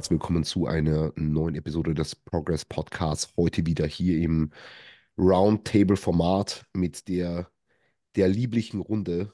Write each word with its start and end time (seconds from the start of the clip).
herzlich 0.00 0.18
willkommen 0.18 0.44
zu 0.44 0.66
einer 0.66 1.12
neuen 1.16 1.54
Episode 1.56 1.92
des 1.92 2.16
Progress 2.16 2.64
Podcasts. 2.64 3.34
Heute 3.36 3.66
wieder 3.66 3.86
hier 3.86 4.22
im 4.22 4.50
Roundtable-Format 5.18 6.64
mit 6.72 7.06
der, 7.06 7.50
der 8.16 8.28
lieblichen 8.28 8.80
Runde. 8.80 9.30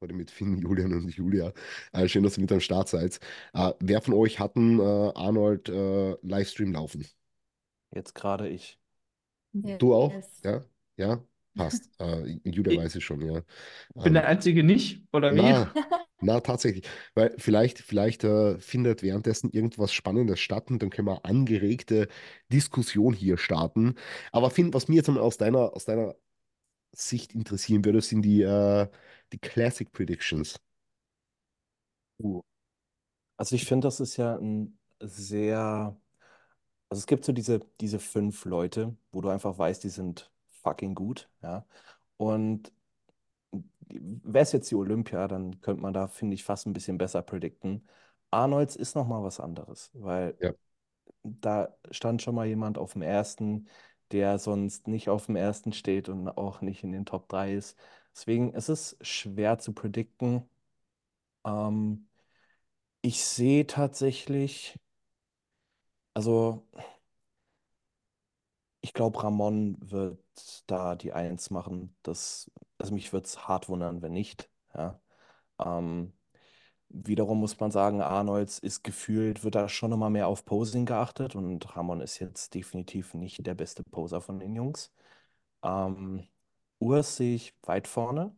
Heute 0.00 0.14
mit 0.14 0.32
Finn, 0.32 0.58
Julian 0.58 0.94
und 0.94 1.14
Julia. 1.14 1.52
Äh, 1.92 2.08
schön, 2.08 2.24
dass 2.24 2.36
ihr 2.36 2.40
mit 2.40 2.50
am 2.50 2.58
Start 2.58 2.88
seid. 2.88 3.20
Äh, 3.54 3.72
wer 3.78 4.00
von 4.00 4.14
euch 4.14 4.40
hat 4.40 4.56
einen 4.56 4.80
äh, 4.80 5.12
Arnold 5.14 5.68
äh, 5.68 6.16
Livestream 6.22 6.72
laufen? 6.72 7.06
Jetzt 7.94 8.16
gerade 8.16 8.48
ich. 8.48 8.80
Du 9.52 9.94
auch? 9.94 10.12
Yes. 10.12 10.40
Ja? 10.42 10.64
Ja? 10.96 11.24
Passt. 11.56 11.90
Äh, 12.00 12.38
Julia 12.44 12.72
Ich 12.72 12.78
weiß 12.78 12.94
es 12.94 13.02
schon, 13.02 13.20
ja. 13.20 13.42
bin 13.94 14.06
Ähm, 14.06 14.14
der 14.14 14.26
Einzige 14.26 14.62
nicht, 14.64 15.02
oder 15.12 15.34
wie? 15.34 15.42
Na, 15.42 15.72
na, 16.20 16.40
tatsächlich. 16.40 16.88
Weil 17.14 17.34
vielleicht, 17.38 17.78
vielleicht 17.78 18.24
äh, 18.24 18.58
findet 18.58 19.02
währenddessen 19.02 19.50
irgendwas 19.50 19.92
Spannendes 19.92 20.40
statt 20.40 20.70
und 20.70 20.82
dann 20.82 20.90
können 20.90 21.08
wir 21.08 21.24
angeregte 21.24 22.08
Diskussion 22.50 23.12
hier 23.12 23.36
starten. 23.36 23.96
Aber 24.32 24.50
Finn, 24.50 24.72
was 24.72 24.88
mir 24.88 24.96
jetzt 24.96 25.08
mal 25.08 25.18
aus 25.18 25.36
deiner, 25.36 25.74
aus 25.74 25.84
deiner 25.84 26.14
Sicht 26.92 27.34
interessieren 27.34 27.84
würde, 27.84 28.00
sind 28.00 28.22
die, 28.22 28.42
äh, 28.42 28.88
die 29.32 29.38
Classic 29.38 29.90
Predictions. 29.90 30.58
Uh. 32.18 32.42
Also 33.36 33.56
ich 33.56 33.64
finde, 33.66 33.86
das 33.86 34.00
ist 34.00 34.16
ja 34.16 34.36
ein 34.36 34.78
sehr, 35.00 35.96
also 36.88 37.00
es 37.00 37.06
gibt 37.06 37.24
so 37.24 37.32
diese, 37.32 37.60
diese 37.80 37.98
fünf 37.98 38.44
Leute, 38.44 38.96
wo 39.12 39.20
du 39.20 39.28
einfach 39.28 39.58
weißt, 39.58 39.82
die 39.84 39.88
sind 39.88 40.30
fucking 40.62 40.94
gut, 40.94 41.28
ja. 41.42 41.66
Und 42.16 42.72
wäre 43.88 44.42
es 44.42 44.52
jetzt 44.52 44.70
die 44.70 44.74
Olympia, 44.76 45.28
dann 45.28 45.60
könnte 45.60 45.82
man 45.82 45.92
da, 45.94 46.08
finde 46.08 46.34
ich, 46.34 46.44
fast 46.44 46.66
ein 46.66 46.72
bisschen 46.72 46.98
besser 46.98 47.22
predikten. 47.22 47.86
Arnolds 48.30 48.76
ist 48.76 48.94
nochmal 48.94 49.22
was 49.22 49.40
anderes, 49.40 49.90
weil 49.94 50.36
Ja. 50.40 50.52
da 51.22 51.74
stand 51.90 52.22
schon 52.22 52.34
mal 52.34 52.46
jemand 52.46 52.78
auf 52.78 52.94
dem 52.94 53.02
ersten, 53.02 53.68
der 54.12 54.38
sonst 54.38 54.88
nicht 54.88 55.08
auf 55.10 55.26
dem 55.26 55.36
ersten 55.36 55.72
steht 55.72 56.08
und 56.08 56.28
auch 56.28 56.60
nicht 56.62 56.84
in 56.84 56.92
den 56.92 57.06
Top 57.06 57.28
3 57.28 57.54
ist. 57.54 57.78
Deswegen 58.14 58.52
ist 58.54 58.68
es 58.68 58.96
schwer 59.02 59.58
zu 59.58 59.72
predikten. 59.74 60.48
Ähm, 61.44 62.08
ich 63.02 63.22
sehe 63.24 63.66
tatsächlich, 63.66 64.78
also 66.14 66.62
ich 68.80 68.92
glaube, 68.92 69.22
Ramon 69.22 69.76
wird 69.80 70.18
da 70.66 70.94
die 70.96 71.12
Eins 71.12 71.50
machen. 71.50 71.96
Das, 72.02 72.50
also 72.78 72.94
mich 72.94 73.12
würde 73.12 73.26
es 73.26 73.46
hart 73.48 73.68
wundern, 73.68 74.02
wenn 74.02 74.12
nicht. 74.12 74.50
Ja. 74.74 75.00
Ähm, 75.60 76.12
wiederum 76.88 77.40
muss 77.40 77.58
man 77.60 77.70
sagen, 77.70 78.02
Arnolds 78.02 78.58
ist 78.58 78.82
gefühlt, 78.84 79.44
wird 79.44 79.54
da 79.56 79.68
schon 79.68 79.92
immer 79.92 80.10
mehr 80.10 80.28
auf 80.28 80.44
Posing 80.44 80.86
geachtet 80.86 81.36
und 81.36 81.76
Ramon 81.76 82.00
ist 82.00 82.18
jetzt 82.18 82.54
definitiv 82.54 83.14
nicht 83.14 83.46
der 83.46 83.54
beste 83.54 83.84
Poser 83.84 84.20
von 84.20 84.38
den 84.38 84.54
Jungs. 84.54 84.92
Ähm, 85.62 86.28
Urs 86.80 87.16
sehe 87.16 87.36
ich 87.36 87.54
weit 87.62 87.88
vorne. 87.88 88.34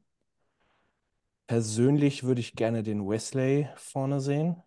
Persönlich 1.47 2.25
würde 2.25 2.41
ich 2.41 2.55
gerne 2.57 2.83
den 2.83 3.09
Wesley 3.09 3.69
vorne 3.77 4.21
sehen. 4.21 4.61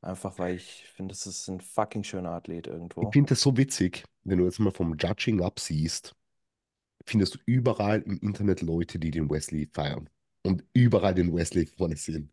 Einfach 0.00 0.38
weil 0.38 0.56
ich 0.56 0.84
finde, 0.94 1.12
es 1.12 1.26
ist 1.26 1.48
ein 1.48 1.60
fucking 1.60 2.04
schöner 2.04 2.30
Athlet 2.32 2.66
Ich 2.66 2.72
irgendwo. 2.72 3.12
finde 3.12 3.30
das 3.30 3.40
so 3.40 3.56
witzig, 3.56 4.04
wenn 4.24 4.38
du 4.38 4.44
jetzt 4.44 4.58
mal 4.60 4.72
vom 4.72 4.96
Judging 4.98 5.42
absiehst, 5.42 6.14
findest 7.08 7.34
du 7.36 7.38
überall 7.46 8.02
im 8.02 8.18
Internet 8.20 8.62
Leute, 8.62 8.98
die 8.98 9.10
den 9.10 9.30
Wesley 9.30 9.68
feiern 9.72 10.08
und 10.42 10.64
überall 10.74 11.14
den 11.14 11.34
Wesley 11.34 11.66
vorne 11.66 11.96
sehen. 11.96 12.32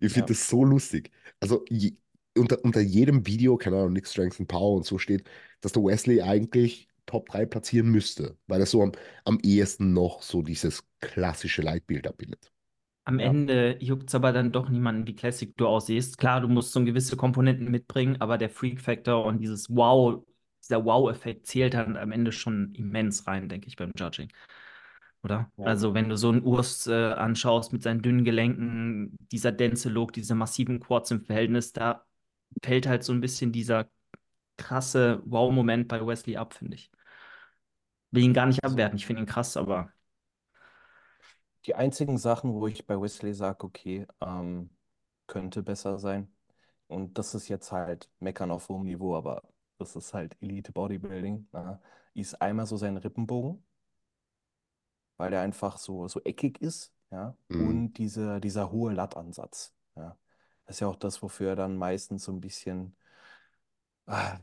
Ich 0.00 0.12
finde 0.12 0.26
Ja. 0.26 0.28
das 0.32 0.48
so 0.48 0.64
lustig. 0.64 1.10
Also 1.40 1.64
je, 1.68 1.96
unter, 2.36 2.64
unter 2.64 2.80
jedem 2.80 3.26
Video, 3.26 3.56
keine 3.56 3.76
Ahnung, 3.78 3.92
Nick 3.92 4.06
Strength 4.08 4.40
and 4.40 4.48
Power 4.48 4.76
und 4.76 4.86
so 4.86 4.98
steht, 4.98 5.28
dass 5.60 5.72
der 5.72 5.82
Wesley 5.84 6.22
eigentlich 6.22 6.88
Top 7.06 7.28
3 7.28 7.46
platzieren 7.46 7.90
müsste, 7.90 8.36
weil 8.46 8.60
er 8.60 8.66
so 8.66 8.82
am, 8.82 8.92
am 9.24 9.38
ehesten 9.42 9.92
noch 9.92 10.22
so 10.22 10.42
dieses 10.42 10.84
klassische 11.00 11.62
Leitbild 11.62 12.06
abbildet. 12.06 12.52
Am 13.06 13.18
Ja. 13.18 13.24
Ende 13.28 13.76
juckt 13.82 14.08
es 14.08 14.14
aber 14.14 14.32
dann 14.32 14.50
doch 14.50 14.70
niemanden, 14.70 15.06
wie 15.06 15.14
Classic 15.14 15.54
du 15.56 15.66
aussiehst. 15.66 16.16
Klar, 16.16 16.40
du 16.40 16.48
musst 16.48 16.72
so 16.72 16.82
gewisse 16.84 17.16
Komponenten 17.16 17.70
mitbringen, 17.70 18.16
aber 18.20 18.38
der 18.38 18.48
Freak-Factor 18.48 19.24
und 19.26 19.38
dieses 19.40 19.68
Wow, 19.68 20.24
dieser 20.64 20.84
Wow-Effekt 20.84 21.46
zählt 21.46 21.74
dann 21.74 21.96
am 21.96 22.12
Ende 22.12 22.32
schon 22.32 22.74
immens 22.74 23.26
rein, 23.26 23.48
denke 23.48 23.68
ich, 23.68 23.76
beim 23.76 23.92
Judging. 23.96 24.32
Oder? 25.22 25.50
Ja. 25.56 25.64
Also, 25.64 25.94
wenn 25.94 26.08
du 26.08 26.16
so 26.16 26.28
einen 26.30 26.42
Urs 26.42 26.86
äh, 26.86 27.12
anschaust 27.12 27.72
mit 27.72 27.82
seinen 27.82 28.02
dünnen 28.02 28.24
Gelenken, 28.24 29.16
dieser 29.32 29.52
Dance-Look, 29.52 30.12
diese 30.12 30.34
massiven 30.34 30.80
Quads 30.80 31.10
im 31.12 31.24
Verhältnis, 31.24 31.72
da 31.72 32.04
fällt 32.62 32.86
halt 32.86 33.04
so 33.04 33.12
ein 33.12 33.20
bisschen 33.20 33.52
dieser 33.52 33.88
krasse 34.56 35.22
Wow-Moment 35.24 35.88
bei 35.88 36.06
Wesley 36.06 36.36
ab, 36.36 36.54
finde 36.54 36.76
ich. 36.76 36.90
Will 38.10 38.24
ihn 38.24 38.34
gar 38.34 38.46
nicht 38.46 38.62
abwerten, 38.64 38.96
ich 38.96 39.06
finde 39.06 39.22
ihn 39.22 39.26
krass, 39.26 39.56
aber 39.56 39.90
die 41.66 41.74
einzigen 41.74 42.18
Sachen, 42.18 42.52
wo 42.52 42.66
ich 42.66 42.86
bei 42.86 43.00
Wesley 43.00 43.32
sage, 43.34 43.64
okay, 43.64 44.06
ähm, 44.20 44.70
könnte 45.26 45.62
besser 45.62 45.98
sein. 45.98 46.32
Und 46.86 47.18
das 47.18 47.34
ist 47.34 47.48
jetzt 47.48 47.72
halt 47.72 48.10
Meckern 48.20 48.50
auf 48.50 48.68
hohem 48.68 48.84
Niveau, 48.84 49.16
aber 49.16 49.42
das 49.78 49.96
ist 49.96 50.14
halt 50.14 50.36
Elite 50.40 50.72
Bodybuilding. 50.72 51.48
Ne? 51.52 51.80
Ist 52.14 52.40
einmal 52.40 52.66
so 52.66 52.76
sein 52.76 52.96
Rippenbogen, 52.96 53.62
weil 55.16 55.30
der 55.30 55.40
einfach 55.40 55.78
so, 55.78 56.08
so 56.08 56.20
eckig 56.24 56.60
ist, 56.60 56.92
ja, 57.10 57.36
Mhm. 57.48 57.68
und 57.68 57.94
diese, 57.94 58.40
dieser 58.40 58.70
hohe 58.72 58.92
Lattansatz, 58.92 59.74
ja. 59.96 60.16
Das 60.66 60.76
ist 60.76 60.80
ja 60.80 60.88
auch 60.88 60.96
das, 60.96 61.22
wofür 61.22 61.50
er 61.50 61.56
dann 61.56 61.76
meistens 61.76 62.24
so 62.24 62.32
ein 62.32 62.40
bisschen, 62.40 62.96
ah, 64.06 64.38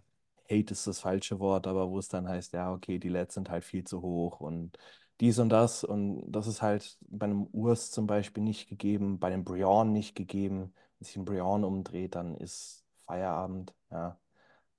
Hate 0.49 0.73
ist 0.73 0.87
das 0.87 0.99
falsche 0.99 1.39
Wort, 1.39 1.67
aber 1.67 1.89
wo 1.89 1.97
es 1.99 2.09
dann 2.09 2.27
heißt, 2.27 2.53
ja, 2.53 2.71
okay, 2.73 2.99
die 2.99 3.09
Lats 3.09 3.35
sind 3.35 3.49
halt 3.49 3.63
viel 3.63 3.83
zu 3.85 4.01
hoch 4.01 4.39
und 4.41 4.77
dies 5.21 5.39
und 5.39 5.49
das 5.49 5.83
und 5.83 6.31
das 6.31 6.47
ist 6.47 6.61
halt 6.61 6.97
bei 7.09 7.25
einem 7.25 7.43
Urs 7.47 7.91
zum 7.91 8.07
Beispiel 8.07 8.43
nicht 8.43 8.67
gegeben, 8.69 9.19
bei 9.19 9.27
einem 9.27 9.43
Brion 9.45 9.93
nicht 9.93 10.15
gegeben. 10.15 10.73
Wenn 10.99 11.05
sich 11.05 11.15
ein 11.15 11.25
Brion 11.25 11.63
umdreht, 11.63 12.15
dann 12.15 12.35
ist 12.35 12.83
Feierabend, 13.05 13.73
ja. 13.91 14.19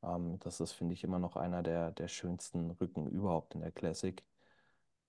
Ähm, 0.03 0.39
das 0.41 0.61
ist, 0.61 0.73
finde 0.73 0.95
ich, 0.95 1.05
immer 1.05 1.19
noch 1.19 1.37
einer 1.37 1.63
der, 1.63 1.93
der 1.93 2.09
schönsten 2.09 2.71
Rücken 2.73 3.09
überhaupt 3.09 3.55
in 3.55 3.61
der 3.61 3.73
Classic. 3.73 4.23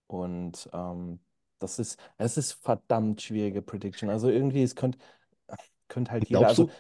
Und 0.08 0.70
ähm, 0.74 1.20
das 1.60 1.80
ist, 1.80 2.00
es 2.18 2.38
ist 2.38 2.54
verdammt 2.54 3.22
schwierige 3.22 3.62
Prediction. 3.62 4.10
Also 4.10 4.30
irgendwie, 4.30 4.64
es 4.64 4.76
könnte, 4.76 5.00
könnte 5.90 6.12
halt 6.12 6.30
jeder, 6.30 6.48
Glaubst 6.48 6.50
also 6.50 6.68
du, 6.68 6.74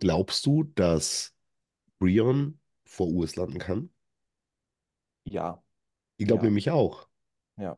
glaubst 0.00 0.46
du, 0.46 0.64
dass 0.64 1.34
Brion 2.00 2.60
vor 2.84 3.08
US 3.08 3.36
landen 3.36 3.58
kann? 3.58 3.90
ja, 5.24 5.62
Ich 6.18 6.26
glaube 6.28 6.44
ja, 6.44 6.46
nämlich 6.46 6.70
auch. 6.70 7.08
ja. 7.56 7.76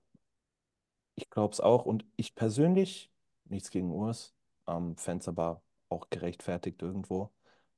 Ich 1.15 1.31
glaube 1.31 1.53
es 1.53 1.61
auch. 1.61 1.85
Und 1.87 2.05
ich 2.17 2.35
persönlich, 2.35 3.11
nichts 3.45 3.71
gegen 3.71 3.91
Urs, 3.93 4.35
ähm, 4.67 4.97
fände 4.97 5.23
es 5.23 5.29
aber 5.29 5.63
auch 5.89 6.11
gerechtfertigt 6.11 6.83
irgendwo 6.83 7.31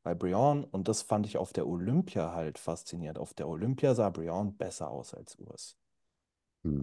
bei 0.05 0.15
Brion. 0.15 0.65
Und 0.65 0.89
das 0.89 1.03
fand 1.03 1.27
ich 1.27 1.39
auf 1.39 1.53
der 1.55 1.69
Olympia 1.69 2.35
halt 2.35 2.59
faszinierend. 2.61 3.19
Auf 3.21 3.35
der 3.35 3.49
Olympia 3.49 3.95
sah 3.97 4.11
Brion 4.11 4.57
besser 4.59 4.91
aus 4.91 5.15
als 5.15 5.37
Urs. 5.39 5.79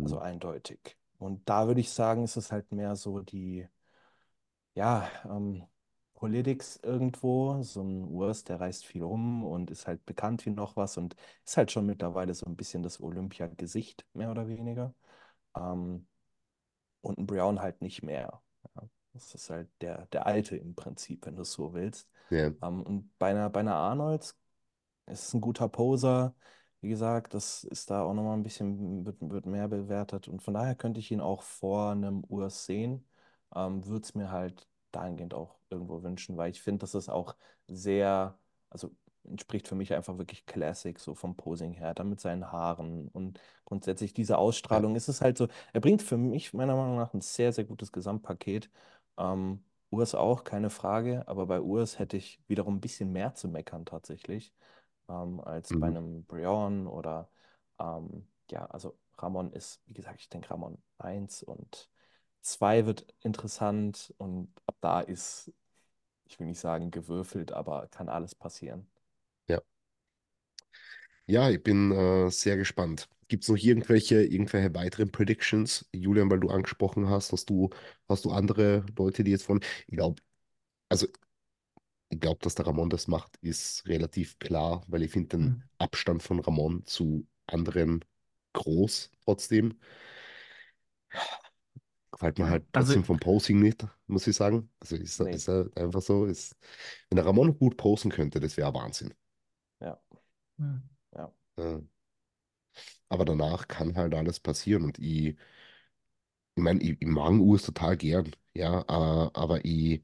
Also 0.02 0.18
Hm. 0.18 0.20
eindeutig. 0.20 0.98
Und 1.18 1.48
da 1.50 1.68
würde 1.68 1.82
ich 1.82 1.90
sagen, 1.92 2.24
ist 2.24 2.36
es 2.38 2.52
halt 2.52 2.72
mehr 2.72 2.96
so 2.96 3.20
die, 3.22 3.68
ja, 4.76 5.10
ähm, 5.26 5.64
Politics 6.14 6.78
irgendwo. 6.84 7.62
So 7.64 7.82
ein 7.82 8.04
Urs, 8.06 8.44
der 8.44 8.60
reist 8.60 8.86
viel 8.86 9.04
rum 9.04 9.44
und 9.44 9.72
ist 9.72 9.88
halt 9.88 10.06
bekannt 10.06 10.46
wie 10.46 10.52
noch 10.52 10.76
was 10.76 10.98
und 10.98 11.16
ist 11.46 11.58
halt 11.58 11.72
schon 11.72 11.86
mittlerweile 11.86 12.34
so 12.34 12.46
ein 12.46 12.56
bisschen 12.56 12.84
das 12.84 13.00
Olympia-Gesicht, 13.02 14.06
mehr 14.14 14.32
oder 14.32 14.48
weniger. 14.48 14.94
Ähm, 15.58 16.08
und 17.02 17.20
ein 17.20 17.28
Brown 17.28 17.62
halt 17.62 17.82
nicht 17.82 18.04
mehr. 18.04 18.42
Ja, 19.14 19.20
das 19.20 19.34
ist 19.36 19.50
halt 19.50 19.70
der, 19.82 20.06
der 20.08 20.26
Alte 20.26 20.56
im 20.58 20.76
Prinzip, 20.76 21.26
wenn 21.26 21.36
du 21.36 21.42
es 21.44 21.52
so 21.54 21.74
willst. 21.74 22.10
Ja. 22.30 22.52
Ähm, 22.62 22.82
und 22.84 23.18
bei 23.20 23.32
einer, 23.32 23.50
bei 23.50 23.62
einer 23.62 23.76
Arnolds 23.76 24.38
ist 25.08 25.28
es 25.30 25.34
ein 25.34 25.42
guter 25.42 25.70
Poser. 25.70 26.36
Wie 26.82 26.90
gesagt, 26.90 27.34
das 27.34 27.64
ist 27.66 27.90
da 27.92 28.04
auch 28.04 28.14
nochmal 28.14 28.38
ein 28.38 28.44
bisschen, 28.44 29.06
wird, 29.06 29.18
wird 29.22 29.46
mehr 29.46 29.68
bewertet. 29.68 30.28
Und 30.28 30.42
von 30.42 30.54
daher 30.54 30.76
könnte 30.76 31.00
ich 31.00 31.12
ihn 31.12 31.22
auch 31.22 31.44
vor 31.44 31.92
einem 31.92 32.24
Urs 32.26 32.66
sehen. 32.66 33.08
Ähm, 33.56 33.86
würde 33.88 34.04
es 34.06 34.16
mir 34.16 34.32
halt 34.32 34.68
dahingehend 34.92 35.34
auch 35.34 35.58
irgendwo 35.70 36.04
wünschen, 36.04 36.38
weil 36.38 36.52
ich 36.52 36.62
finde, 36.62 36.80
das 36.82 36.96
ist 36.96 37.10
auch 37.10 37.36
sehr, 37.68 38.38
also 38.70 38.92
entspricht 39.24 39.68
für 39.68 39.76
mich 39.76 39.94
einfach 39.94 40.18
wirklich 40.18 40.46
Classic, 40.46 41.00
so 41.00 41.16
vom 41.16 41.36
Posing 41.38 41.74
her, 41.74 41.94
dann 41.94 42.10
mit 42.10 42.20
seinen 42.20 42.52
Haaren 42.52 43.08
und 43.10 43.40
grundsätzlich 43.66 44.14
diese 44.14 44.38
Ja. 44.70 44.82
Ausstrahlung. 44.82 44.96
ist 44.96 45.08
Es 45.10 45.22
halt 45.22 45.38
so, 45.38 45.48
er 45.74 45.82
bringt 45.82 46.02
für 46.02 46.18
mich 46.18 46.54
meiner 46.54 46.76
Meinung 46.76 46.98
nach 46.98 47.14
ein 47.14 47.22
sehr, 47.22 47.54
sehr 47.54 47.66
gutes 47.66 47.92
Gesamtpaket. 47.92 48.70
Ähm, 49.22 49.64
Urs 49.92 50.16
auch, 50.16 50.46
keine 50.46 50.72
Frage, 50.72 51.28
aber 51.30 51.48
bei 51.48 51.62
Urs 51.62 52.00
hätte 52.00 52.18
ich 52.18 52.42
wiederum 52.50 52.78
ein 52.78 52.82
bisschen 52.82 53.14
mehr 53.14 53.36
zu 53.36 53.50
meckern 53.50 53.86
tatsächlich, 53.86 54.54
ähm, 55.10 55.42
als 55.42 55.74
bei 55.76 55.88
Mhm. 55.88 55.90
einem 55.90 56.26
Brion 56.26 56.88
oder 56.88 57.30
ähm, 57.80 58.28
ja, 58.52 58.66
also 58.68 58.98
Ramon 59.20 59.54
ist, 59.54 59.82
wie 59.88 59.94
gesagt, 59.96 60.22
ich 60.22 60.30
denke 60.30 60.52
Ramon 60.52 60.82
1 61.00 61.44
und 61.44 61.90
2 62.42 62.86
wird 62.88 63.08
interessant 63.22 64.14
und 64.20 64.54
ab 64.68 64.78
da 64.82 65.02
ist 65.02 65.54
ich 66.26 66.40
will 66.40 66.48
nicht 66.48 66.60
sagen 66.60 66.92
gewürfelt, 66.92 67.52
aber 67.54 67.88
kann 67.90 68.10
alles 68.10 68.36
passieren. 68.36 68.88
Ja. 71.28 71.50
Ich 71.50 71.64
bin 71.64 71.92
äh, 71.92 72.30
sehr 72.32 72.58
gespannt. 72.58 73.08
Gibt 73.28 73.44
es 73.44 73.50
noch 73.50 73.58
irgendwelche, 73.58 74.24
irgendwelche 74.24 74.74
weiteren 74.76 75.12
Predictions, 75.12 75.88
Julian, 75.94 76.30
weil 76.30 76.40
du 76.42 76.50
angesprochen 76.50 77.10
hast, 77.10 77.32
hast 77.32 77.50
du, 77.50 77.70
hast 78.10 78.26
du 78.26 78.32
andere 78.32 78.86
Leute, 78.98 79.24
die 79.24 79.32
jetzt 79.32 79.44
von, 79.46 79.62
ich 79.88 79.96
glaube, 79.96 80.22
also 80.90 81.08
ich 82.10 82.20
glaube, 82.20 82.40
dass 82.42 82.56
der 82.56 82.68
Ramon 82.68 82.90
das 82.90 83.08
macht, 83.08 83.38
ist 83.42 83.86
relativ 83.88 84.38
klar, 84.40 84.84
weil 84.88 85.04
ich 85.04 85.12
finde 85.12 85.30
den 85.38 85.48
Hm. 85.48 85.62
Abstand 85.78 86.22
von 86.24 86.40
Ramon 86.40 86.86
zu 86.86 87.28
anderen 87.48 88.04
groß 88.54 89.12
trotzdem. 89.24 89.76
Gefällt 92.12 92.40
mir 92.40 92.50
halt 92.50 92.66
also 92.74 92.94
trotzdem 92.94 93.04
vom 93.06 93.20
Posing 93.20 93.60
nicht, 93.60 93.86
muss 94.08 94.28
ich 94.28 94.36
sagen. 94.36 94.70
Also 94.82 94.96
ist, 94.98 95.20
er- 95.22 95.26
Nee, 95.26 95.34
ist 95.34 95.48
er 95.48 95.70
einfach 95.76 96.02
so, 96.02 96.26
ist, 96.26 96.56
wenn 97.10 97.16
der 97.18 97.26
Ramon 97.26 97.58
gut 97.58 97.78
posen 97.78 98.12
könnte, 98.12 98.40
das 98.42 98.58
wäre 98.58 98.74
Wahnsinn. 98.74 99.14
ja, 99.80 100.00
hm. 100.60 100.91
Ja. 101.58 101.64
Äh, 101.64 101.82
aber 103.10 103.26
danach 103.26 103.68
kann 103.68 103.96
halt 103.98 104.14
alles 104.16 104.40
passieren 104.40 104.84
und 104.84 104.98
ich, 105.00 105.36
ich 106.56 106.64
meine, 106.64 106.82
ich, 106.82 107.02
ich 107.02 107.08
mag 107.08 107.32
Urs 107.40 107.64
total 107.64 107.98
gern, 107.98 108.32
ja, 108.54 108.82
äh, 108.82 109.32
aber 109.34 109.64
ich, 109.66 110.02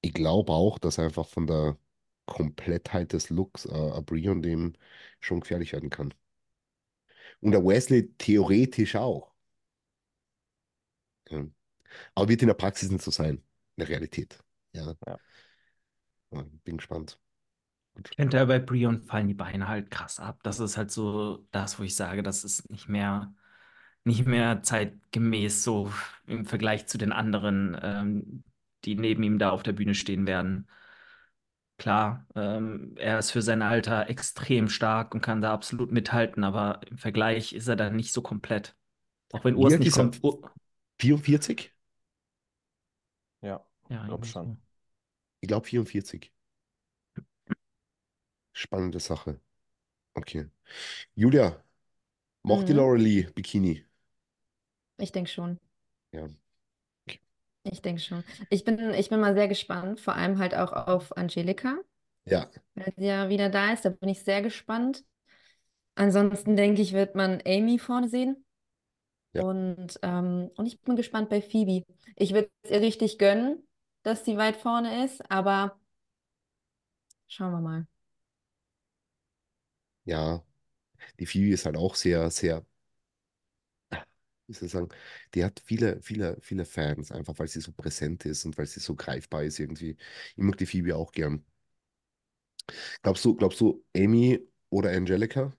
ich 0.00 0.12
glaube 0.14 0.52
auch, 0.52 0.78
dass 0.80 0.98
einfach 0.98 1.26
von 1.28 1.46
der 1.46 1.78
Komplettheit 2.26 3.12
des 3.12 3.30
Looks 3.30 3.64
äh, 3.66 3.72
ein 3.92 4.04
Brion 4.04 4.42
dem 4.42 4.74
schon 5.20 5.38
gefährlich 5.40 5.72
werden 5.72 5.90
kann. 5.90 6.14
Und 7.40 7.50
der 7.52 7.64
Wesley 7.64 8.12
theoretisch 8.18 8.94
auch. 8.96 9.32
Ja. 11.30 11.46
Aber 12.14 12.28
wird 12.28 12.42
in 12.42 12.48
der 12.48 12.54
Praxis 12.54 12.90
nicht 12.90 13.04
so 13.04 13.10
sein, 13.10 13.36
in 13.36 13.42
der 13.78 13.88
Realität. 13.90 14.38
Ja. 14.74 14.94
ja, 15.06 16.42
bin 16.64 16.76
gespannt. 16.78 17.18
Gut. 17.98 18.10
Ich 18.12 18.16
finde, 18.16 18.46
bei 18.46 18.60
Brion 18.60 19.02
fallen 19.02 19.26
die 19.26 19.34
Beine 19.34 19.66
halt 19.66 19.90
krass 19.90 20.20
ab. 20.20 20.38
Das 20.44 20.60
ist 20.60 20.76
halt 20.76 20.92
so 20.92 21.44
das, 21.50 21.80
wo 21.80 21.82
ich 21.82 21.96
sage, 21.96 22.22
das 22.22 22.44
ist 22.44 22.70
nicht 22.70 22.88
mehr, 22.88 23.34
nicht 24.04 24.24
mehr 24.24 24.62
zeitgemäß 24.62 25.64
so 25.64 25.92
im 26.28 26.46
Vergleich 26.46 26.86
zu 26.86 26.96
den 26.96 27.10
anderen, 27.10 27.76
ähm, 27.82 28.44
die 28.84 28.94
neben 28.94 29.24
ihm 29.24 29.40
da 29.40 29.50
auf 29.50 29.64
der 29.64 29.72
Bühne 29.72 29.96
stehen 29.96 30.28
werden. 30.28 30.68
Klar, 31.76 32.24
ähm, 32.36 32.94
er 32.98 33.18
ist 33.18 33.32
für 33.32 33.42
sein 33.42 33.62
Alter 33.62 34.08
extrem 34.08 34.68
stark 34.68 35.12
und 35.12 35.20
kann 35.20 35.40
da 35.40 35.52
absolut 35.52 35.90
mithalten, 35.90 36.44
aber 36.44 36.80
im 36.88 36.98
Vergleich 36.98 37.52
ist 37.52 37.66
er 37.66 37.74
da 37.74 37.90
nicht 37.90 38.12
so 38.12 38.22
komplett. 38.22 38.76
Auch 39.32 39.44
wenn 39.44 39.56
Urs 39.56 39.76
nicht 39.76 39.88
ist 39.88 39.96
er? 39.96 40.04
kommt. 40.04 40.22
Ur 40.22 40.52
44? 41.00 41.72
Ja, 43.42 43.64
ja, 43.88 44.04
glaub 44.04 44.10
irgendwie 44.10 44.28
schon. 44.28 44.56
Ich 45.40 45.48
glaube 45.48 45.66
44. 45.66 46.32
Spannende 48.62 49.00
Sache. 49.00 49.40
Okay. 50.14 50.50
Julia, 51.16 51.62
mochte 52.44 52.72
Mhm. 52.72 52.78
Laura 52.78 52.96
Lee 52.98 53.28
Bikini? 53.34 53.84
Ich 54.98 55.10
denke 55.12 55.30
schon. 55.30 55.58
Ja. 56.12 56.28
Okay. 57.08 57.20
Ich 57.64 57.82
denke 57.82 58.00
schon. 58.00 58.24
Ich 58.50 58.64
bin, 58.64 58.94
ich 58.94 59.10
bin 59.10 59.20
mal 59.20 59.34
sehr 59.34 59.48
gespannt, 59.48 60.00
vor 60.00 60.14
allem 60.14 60.38
halt 60.38 60.54
auch 60.54 60.72
auf 60.72 61.16
Angelika, 61.16 61.76
Ja, 62.24 62.50
weil 62.74 62.92
sie 62.96 63.06
ja 63.06 63.28
wieder 63.28 63.50
da 63.50 63.72
ist. 63.72 63.84
Da 63.84 63.90
bin 63.90 64.08
ich 64.08 64.22
sehr 64.24 64.42
gespannt. 64.42 65.04
Ansonsten 65.96 66.56
denke 66.56 66.82
ich, 66.82 66.92
wird 66.94 67.14
man 67.16 67.42
Amy 67.46 67.78
vorne 67.78 68.08
sehen. 68.08 68.44
Ja. 69.32 69.42
Und, 69.42 69.98
ähm, 70.02 70.50
und 70.56 70.66
ich 70.66 70.80
bin 70.82 70.96
gespannt 70.96 71.30
bei 71.30 71.42
Phoebe. 71.42 71.84
Ich 72.16 72.34
würde 72.34 72.50
es 72.62 72.70
ihr 72.70 72.80
richtig 72.80 73.18
gönnen, 73.18 73.66
dass 74.02 74.24
sie 74.24 74.36
weit 74.36 74.56
vorne 74.56 75.04
ist, 75.04 75.30
aber 75.30 75.78
schauen 77.28 77.52
wir 77.52 77.60
mal. 77.60 77.86
Ja. 80.08 80.44
Die 81.20 81.26
Phoebe 81.26 81.54
ist 81.54 81.66
halt 81.66 81.76
auch 81.76 81.94
sehr, 81.96 82.30
sehr, 82.30 82.64
wie 84.46 84.54
soll 84.54 84.66
ich 84.66 84.72
sagen, 84.72 84.88
die 85.34 85.44
hat 85.44 85.60
viele, 85.64 86.00
viele, 86.02 86.38
viele 86.40 86.64
Fans, 86.64 87.12
einfach 87.12 87.38
weil 87.38 87.48
sie 87.48 87.60
so 87.60 87.72
präsent 87.72 88.24
ist 88.24 88.44
und 88.46 88.56
weil 88.58 88.66
sie 88.66 88.80
so 88.80 88.94
greifbar 88.96 89.44
ist 89.44 89.58
irgendwie. 89.58 89.96
Ich 90.36 90.38
mag 90.38 90.56
die 90.58 90.66
Phoebe 90.66 90.96
auch 90.96 91.12
gern. 91.12 91.44
Glaubst 93.02 93.24
du, 93.24 93.34
glaubst 93.34 93.60
du, 93.60 93.84
Amy 93.96 94.40
oder 94.70 94.90
Angelica? 94.90 95.52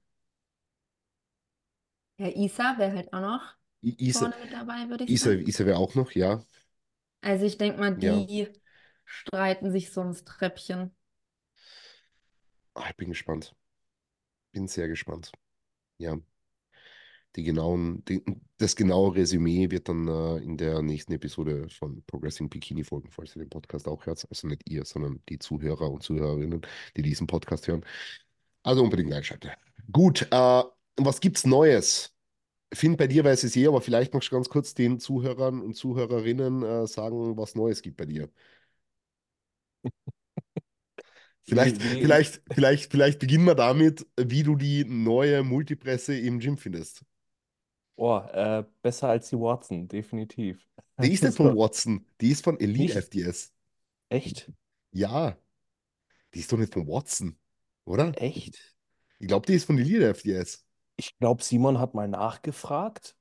Ja, 2.17 2.27
Isa 2.27 2.77
wäre 2.77 2.93
halt 2.95 3.13
auch 3.13 3.21
noch 3.21 3.41
I- 3.83 3.95
Isa, 4.09 4.27
vorne 4.27 4.35
mit 4.41 4.51
dabei, 4.53 4.89
würde 4.89 5.05
ich 5.05 5.15
Isa, 5.15 5.31
sagen. 5.31 5.47
Isa 5.47 5.65
wäre 5.65 5.77
auch 5.77 5.95
noch, 5.95 6.11
ja. 6.13 6.43
Also 7.21 7.45
ich 7.45 7.57
denke 7.57 7.79
mal, 7.79 7.95
Ja. 7.95 8.25
die 8.29 8.49
streiten 9.05 9.71
sich 9.71 9.91
so 9.93 10.01
ums 10.01 10.23
Treppchen. 10.25 10.93
Ah, 12.73 12.89
ich 12.89 12.95
bin 12.97 13.09
gespannt. 13.09 13.55
Bin 14.51 14.67
sehr 14.67 14.87
gespannt. 14.87 15.31
Ja. 15.97 16.19
Die 17.35 17.43
genauen, 17.43 18.03
die, 18.05 18.23
das 18.57 18.75
genaue 18.75 19.15
Resümee 19.15 19.69
wird 19.69 19.87
dann 19.87 20.07
äh, 20.07 20.37
in 20.37 20.57
der 20.57 20.81
nächsten 20.81 21.13
Episode 21.13 21.69
von 21.69 22.01
Progressing 22.07 22.49
Bikini 22.49 22.83
folgen, 22.83 23.11
falls 23.11 23.35
ihr 23.35 23.43
den 23.43 23.49
Podcast 23.49 23.87
auch 23.87 24.05
hört. 24.07 24.25
Also 24.29 24.47
nicht 24.47 24.67
ihr, 24.67 24.83
sondern 24.83 25.21
die 25.29 25.37
Zuhörer 25.37 25.91
und 25.91 26.01
Zuhörerinnen, 26.01 26.61
die 26.97 27.03
diesen 27.03 27.27
Podcast 27.27 27.67
hören. 27.67 27.85
Also 28.63 28.83
unbedingt 28.83 29.13
einschalten. 29.13 29.51
Gut, 29.91 30.27
äh, 30.31 30.63
was 30.97 31.19
gibt's 31.21 31.45
Neues? 31.45 32.15
Finn, 32.73 32.97
bei 32.97 33.07
dir 33.07 33.23
weiß 33.23 33.43
ich 33.43 33.51
es 33.51 33.55
eh, 33.57 33.67
aber 33.67 33.81
vielleicht 33.81 34.13
magst 34.13 34.31
du 34.31 34.35
ganz 34.35 34.49
kurz 34.49 34.73
den 34.75 34.99
Zuhörern 34.99 35.61
und 35.61 35.75
Zuhörerinnen 35.75 36.63
äh, 36.63 36.87
sagen, 36.87 37.37
was 37.37 37.55
Neues 37.55 37.81
gibt 37.81 37.97
bei 37.97 38.05
dir. 38.05 38.29
Vielleicht, 41.49 41.81
vielleicht, 41.99 42.41
vielleicht, 42.51 42.91
vielleicht 42.91 43.19
beginnen 43.19 43.45
wir 43.45 43.55
damit, 43.55 44.05
wie 44.19 44.43
du 44.43 44.55
die 44.55 44.85
neue 44.85 45.43
Multipresse 45.43 46.17
im 46.17 46.39
Gym 46.39 46.57
findest. 46.57 47.03
oh, 47.95 48.19
äh, 48.33 48.63
besser 48.81 49.09
als 49.09 49.29
die 49.29 49.39
Watson, 49.39 49.87
definitiv. 49.87 50.67
Die 51.01 51.11
ist 51.13 51.23
nicht 51.23 51.35
von 51.35 51.55
Watson, 51.57 52.05
die 52.21 52.29
ist 52.31 52.43
von 52.43 52.59
Elite 52.59 52.93
nicht 52.93 52.95
FDS. 52.95 53.51
echt, 54.09 54.51
Ja, 54.91 55.37
die 56.33 56.39
ist 56.41 56.51
doch 56.51 56.57
nicht 56.57 56.73
von 56.73 56.87
Watson, 56.87 57.37
oder? 57.85 58.17
echt. 58.17 58.59
Ich 59.19 59.27
glaube, 59.27 59.45
die 59.45 59.53
ist 59.53 59.65
von 59.65 59.77
Elite 59.77 60.07
FDS. 60.09 60.65
Ich 60.97 61.17
glaube, 61.17 61.41
Simon 61.43 61.79
hat 61.79 61.95
mal 61.95 62.07
nachgefragt 62.07 63.15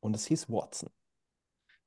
und 0.00 0.14
es 0.16 0.26
hieß 0.26 0.48
Watson. 0.48 0.88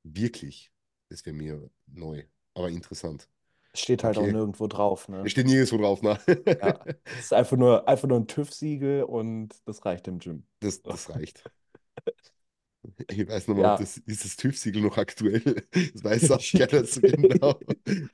Wirklich. 0.04 0.70
Das 1.08 1.24
wäre 1.26 1.34
mir 1.34 1.70
neu, 1.86 2.24
aber 2.54 2.68
interessant. 2.70 3.28
Steht 3.74 4.04
halt 4.04 4.16
auch 4.18 4.26
Okay. 4.26 4.28
nirgendwo 4.28 4.68
drauf, 4.68 5.08
ne? 5.08 5.32
steht 5.32 5.46
nirgendwo 5.46 5.78
drauf, 5.78 6.02
ne? 6.02 6.18
Ja, 6.60 6.84
es 7.18 7.26
ist 7.26 7.32
einfach 7.32 7.56
nur, 7.56 7.88
einfach 7.88 8.08
nur 8.08 8.18
ein 8.20 8.26
TÜV-Siegel 8.26 9.04
und 9.04 9.50
das 9.66 9.84
reicht 9.84 10.08
im 10.08 10.18
Gym. 10.18 10.46
Das, 10.60 10.82
das 10.82 11.08
reicht. 11.10 11.46
Ich 13.08 13.28
weiß 13.28 13.48
noch 13.48 13.56
mal, 13.56 13.66
ob 13.66 13.76
Ja, 13.76 13.76
das, 13.76 13.98
ist 13.98 14.24
das 14.24 14.36
TÜV-Siegel 14.36 14.82
noch 14.82 14.96
aktuell? 14.98 15.40
Das 15.94 16.02
weiß 16.04 16.30
auch 16.32 16.42
keiner 16.54 16.84
so 16.84 17.00
genau 17.02 17.60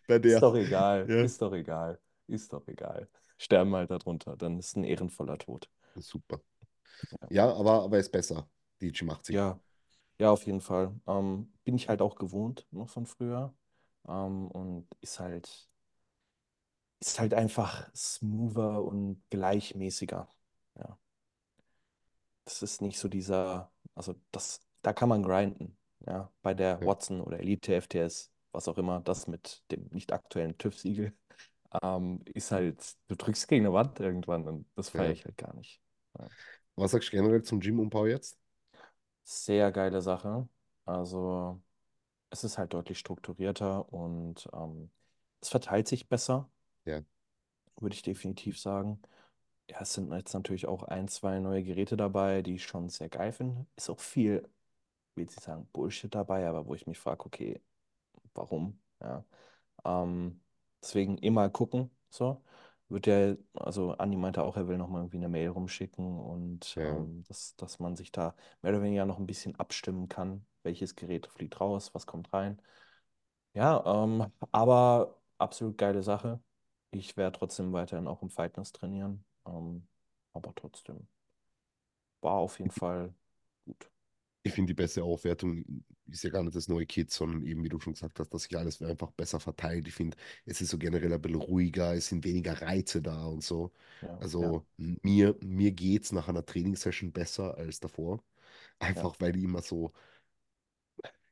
bei 0.06 0.18
ist 0.22 0.42
der. 0.42 0.42
doch 0.42 0.54
egal, 0.54 1.08
Ja, 1.08 1.16
ist 1.18 1.40
doch 1.42 1.52
egal, 1.52 2.00
ist 2.26 2.52
doch 2.52 2.66
egal. 2.68 3.08
Sterben 3.38 3.74
halt 3.74 3.90
darunter, 3.90 4.36
dann 4.36 4.58
ist 4.58 4.76
ein 4.76 4.84
ehrenvoller 4.84 5.38
Tod. 5.38 5.68
super. 5.96 6.40
Ja, 7.20 7.30
Ja, 7.30 7.54
aber, 7.54 7.84
aber 7.84 7.98
ist 7.98 8.12
besser, 8.12 8.50
die 8.80 8.92
G80. 8.92 9.44
ja, 9.44 9.60
ja, 10.20 10.30
auf 10.32 10.46
jeden 10.46 10.60
Fall. 10.62 10.94
Ähm, 11.06 11.52
bin 11.64 11.76
ich 11.76 11.88
halt 11.90 12.02
auch 12.02 12.16
gewohnt 12.16 12.66
noch 12.72 12.88
von 12.90 13.06
früher. 13.06 13.54
Ähm, 14.08 14.48
und 14.48 14.88
ist 15.00 15.20
halt, 15.20 15.68
ist 17.00 17.18
halt 17.20 17.32
einfach 17.34 17.88
smoother 17.94 18.82
und 18.84 19.22
gleichmäßiger. 19.30 20.28
Ja. 20.78 20.98
Das 22.44 22.62
ist 22.62 22.80
nicht 22.82 22.98
so 22.98 23.08
dieser, 23.08 23.72
also 23.94 24.14
das, 24.30 24.60
da 24.82 24.92
kann 24.92 25.08
man 25.08 25.22
grinden. 25.22 25.76
Ja, 26.06 26.32
bei 26.42 26.54
der 26.54 26.80
Ja, 26.80 26.86
Watson 26.86 27.20
oder 27.20 27.40
Elite 27.40 27.74
FTS, 27.74 28.30
was 28.52 28.68
auch 28.68 28.78
immer, 28.78 29.00
das 29.00 29.26
mit 29.26 29.64
dem 29.70 29.88
nicht 29.90 30.12
aktuellen 30.12 30.56
TÜV-Siegel, 30.56 31.12
ähm, 31.82 32.22
ist 32.26 32.52
halt, 32.52 32.96
du 33.08 33.16
drückst 33.16 33.48
gegen 33.48 33.66
eine 33.66 33.74
Wand 33.74 34.00
irgendwann 34.00 34.46
und 34.48 34.66
das 34.76 34.90
feiere 34.90 35.10
ja. 35.10 35.12
ich 35.12 35.24
halt 35.24 35.38
gar 35.38 35.54
nicht. 35.56 35.82
Ja. 36.18 36.30
Was 36.76 36.92
sagst 36.92 37.08
du 37.12 37.16
generell 37.16 37.42
zum 37.42 37.60
Gym-Umbau 37.60 38.06
jetzt? 38.06 38.38
Sehr 39.24 39.72
geile 39.72 40.00
Sache. 40.00 40.48
Also, 40.84 41.60
es 42.30 42.44
ist 42.44 42.58
halt 42.58 42.72
deutlich 42.74 42.98
strukturierter 42.98 43.92
und 43.92 44.48
ähm, 44.52 44.90
es 45.40 45.48
verteilt 45.50 45.88
sich 45.88 46.08
besser, 46.08 46.50
Ja, 46.84 47.02
würde 47.80 47.94
ich 47.94 48.02
definitiv 48.02 48.58
sagen. 48.58 49.00
Ja, 49.70 49.80
es 49.82 49.94
sind 49.94 50.12
jetzt 50.12 50.34
natürlich 50.34 50.66
auch 50.66 50.84
ein, 50.84 51.08
zwei 51.08 51.40
neue 51.40 51.64
Geräte 51.64 51.96
dabei, 51.96 52.42
die 52.42 52.56
ich 52.56 52.64
schon 52.66 52.88
sehr 52.88 53.08
geil 53.08 53.32
finde. 53.32 53.66
Ist 53.76 53.90
auch 53.90 54.00
viel, 54.00 54.48
jetzt 55.16 55.36
nicht 55.36 55.42
sagen 55.44 55.68
Bullshit 55.72 56.14
dabei, 56.14 56.48
aber 56.48 56.66
wo 56.66 56.74
ich 56.74 56.86
mich 56.86 56.98
frage, 56.98 57.26
okay, 57.26 57.62
warum? 58.34 58.80
Ja. 59.02 59.24
Ähm, 59.84 60.40
deswegen 60.82 61.18
immer 61.18 61.50
gucken, 61.50 61.90
so. 62.10 62.42
Wird 62.88 63.06
ja, 63.08 63.34
also 63.54 63.92
Andi 63.92 64.16
meinte 64.16 64.44
auch, 64.44 64.56
er 64.56 64.68
will 64.68 64.78
nochmal 64.78 65.02
irgendwie 65.02 65.16
eine 65.16 65.28
Mail 65.28 65.48
rumschicken 65.48 66.20
und 66.20 66.76
ja, 66.76 66.84
ähm, 66.84 67.24
dass, 67.26 67.56
dass 67.56 67.80
man 67.80 67.96
sich 67.96 68.12
da 68.12 68.34
mehr 68.62 68.72
oder 68.72 68.82
weniger 68.82 69.06
noch 69.06 69.18
ein 69.18 69.26
bisschen 69.26 69.56
abstimmen 69.56 70.08
kann, 70.08 70.46
welches 70.62 70.94
Gerät 70.94 71.26
fliegt 71.26 71.60
raus, 71.60 71.94
was 71.94 72.06
kommt 72.06 72.32
rein. 72.32 72.62
Ja, 73.54 73.82
ähm, 74.04 74.32
aber 74.52 75.20
absolut 75.38 75.78
geile 75.78 76.02
Sache. 76.02 76.40
Ich 76.92 77.16
werde 77.16 77.38
trotzdem 77.38 77.72
weiterhin 77.72 78.06
auch 78.06 78.22
im 78.22 78.30
Fitness 78.30 78.72
trainieren. 78.72 79.24
Ähm, 79.46 79.88
aber 80.32 80.54
trotzdem 80.54 81.08
war 82.20 82.34
auf 82.34 82.58
jeden 82.58 82.70
Fall 82.70 83.14
gut. 83.64 83.90
Ich 84.42 84.52
finde, 84.52 84.70
die 84.70 84.74
beste 84.74 85.02
Aufwertung 85.02 85.84
ist 86.10 86.24
ja 86.24 86.30
gar 86.30 86.42
nicht 86.42 86.56
das 86.56 86.68
neue 86.68 86.86
Kit, 86.86 87.10
sondern 87.10 87.44
eben, 87.44 87.62
wie 87.64 87.68
du 87.68 87.80
schon 87.80 87.94
gesagt 87.94 88.18
hast, 88.20 88.30
dass 88.32 88.42
sich 88.44 88.56
alles 88.56 88.80
einfach 88.82 89.10
besser 89.12 89.40
verteilt. 89.40 89.88
Ich 89.88 89.94
finde, 89.94 90.16
es 90.44 90.60
ist 90.60 90.70
so 90.70 90.78
generell 90.78 91.12
ein 91.12 91.20
bisschen 91.20 91.40
ruhiger, 91.40 91.94
es 91.94 92.08
sind 92.08 92.24
weniger 92.24 92.60
Reize 92.62 93.02
da 93.02 93.24
und 93.26 93.42
so. 93.44 93.72
Ja, 94.00 94.24
ja, 94.38 94.54
Also 94.54 94.66
mir, 94.76 95.36
mir 95.42 95.72
geht 95.72 96.04
es 96.04 96.12
nach 96.12 96.28
einer 96.28 96.44
Trainingssession 96.46 97.12
besser 97.12 97.56
als 97.56 97.80
davor. 97.80 98.22
ja, 98.94 99.06
Einfach 99.06 99.16
weil 99.20 99.36
ich 99.36 99.44
immer 99.44 99.62
so, 99.62 99.92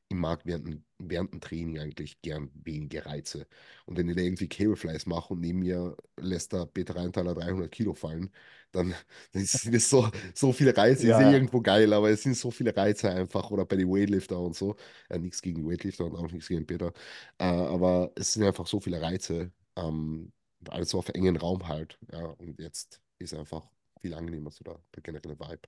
ich 0.09 0.15
mag 0.17 0.41
während, 0.45 0.67
dem- 0.67 0.85
während 0.99 1.33
dem 1.33 1.41
Training 1.41 1.79
eigentlich 1.79 2.21
gern 2.21 2.51
wenige 2.63 3.05
Reize. 3.05 3.47
Und 3.85 3.97
wenn 3.97 4.07
ich 4.09 4.15
da 4.15 4.21
irgendwie 4.21 4.47
Cableflies 4.47 5.05
mache 5.07 5.33
und 5.33 5.41
neben 5.41 5.59
mir 5.59 5.97
lässt 6.17 6.53
der 6.53 6.65
Peter 6.67 6.95
Reintaler 6.95 7.33
300 7.33 7.71
Kilo 7.71 7.93
fallen, 7.95 8.31
dann, 8.71 8.93
dann 9.33 9.45
sind 9.45 9.73
es 9.73 9.89
so, 9.89 10.09
so 10.35 10.53
viele 10.53 10.75
Reize. 10.77 11.07
Ist 11.07 11.19
ja, 11.19 11.21
eh 11.21 11.31
ja, 11.31 11.33
irgendwo 11.33 11.61
geil, 11.61 11.91
aber 11.93 12.09
es 12.11 12.23
sind 12.23 12.35
so 12.37 12.51
viele 12.51 12.75
Reize 12.75 13.09
einfach. 13.09 13.49
Oder 13.51 13.65
bei 13.65 13.75
den 13.77 13.89
Weightlifter 13.89 14.39
und 14.39 14.55
so. 14.55 14.75
Äh, 15.09 15.19
nichts 15.19 15.41
gegen 15.41 15.57
die 15.63 15.65
Weightlifter 15.65 16.05
und 16.05 16.15
auch 16.15 16.31
nichts 16.31 16.47
gegen 16.49 16.65
Peter. 16.67 16.93
Äh, 17.39 17.45
aber 17.45 18.11
es 18.15 18.33
sind 18.33 18.43
einfach 18.43 18.67
so 18.67 18.79
viele 18.79 19.01
Reize. 19.01 19.51
Ähm, 19.75 20.31
alles 20.69 20.89
so 20.89 20.99
auf 20.99 21.09
engen 21.09 21.37
Raum 21.37 21.67
halt. 21.67 21.97
Ja, 22.11 22.25
und 22.25 22.59
jetzt 22.59 23.01
ist 23.19 23.33
einfach 23.33 23.63
viel 24.01 24.13
angenehmer 24.13 24.51
so 24.51 24.63
der, 24.63 24.79
der 24.95 25.03
generelle 25.03 25.39
Vibe. 25.39 25.61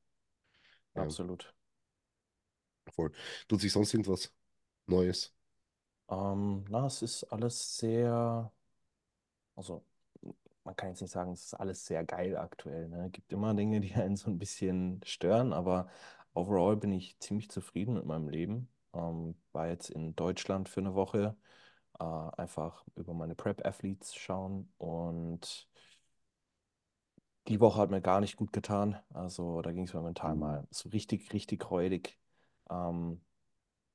Absolut. 0.95 1.53
Voll. 2.91 3.11
Tut 3.47 3.61
sich 3.61 3.71
sonst 3.71 3.93
irgendwas 3.93 4.33
Neues? 4.87 5.33
Ähm, 6.09 6.65
na, 6.69 6.85
es 6.87 7.01
ist 7.01 7.23
alles 7.25 7.77
sehr, 7.77 8.51
also 9.55 9.85
man 10.63 10.75
kann 10.75 10.89
jetzt 10.89 11.01
nicht 11.01 11.11
sagen, 11.11 11.31
es 11.33 11.45
ist 11.45 11.53
alles 11.55 11.85
sehr 11.85 12.03
geil 12.05 12.37
aktuell. 12.37 12.89
Ne? 12.89 13.07
Es 13.07 13.11
gibt 13.13 13.31
immer 13.33 13.53
Dinge, 13.55 13.79
die 13.81 13.93
einen 13.95 14.15
so 14.17 14.29
ein 14.29 14.39
bisschen 14.39 15.01
stören, 15.05 15.53
aber 15.53 15.89
overall 16.33 16.77
bin 16.77 16.91
ich 16.93 17.19
ziemlich 17.19 17.49
zufrieden 17.49 17.95
mit 17.95 18.05
meinem 18.05 18.29
Leben. 18.29 18.69
Ähm, 18.93 19.35
war 19.53 19.67
jetzt 19.69 19.89
in 19.89 20.15
Deutschland 20.15 20.69
für 20.69 20.81
eine 20.81 20.95
Woche, 20.95 21.37
äh, 21.99 22.03
einfach 22.05 22.85
über 22.95 23.13
meine 23.13 23.35
Prep-Athletes 23.35 24.15
schauen 24.15 24.71
und 24.77 25.69
die 27.47 27.59
Woche 27.59 27.79
hat 27.81 27.89
mir 27.91 28.01
gar 28.01 28.19
nicht 28.19 28.35
gut 28.37 28.53
getan. 28.53 28.97
Also 29.13 29.61
da 29.61 29.71
ging 29.71 29.85
es 29.85 29.93
mir 29.93 30.01
mental 30.01 30.35
mal 30.35 30.67
so 30.71 30.89
richtig, 30.89 31.33
richtig 31.33 31.69
räudig. 31.71 32.19
Ähm, 32.69 33.21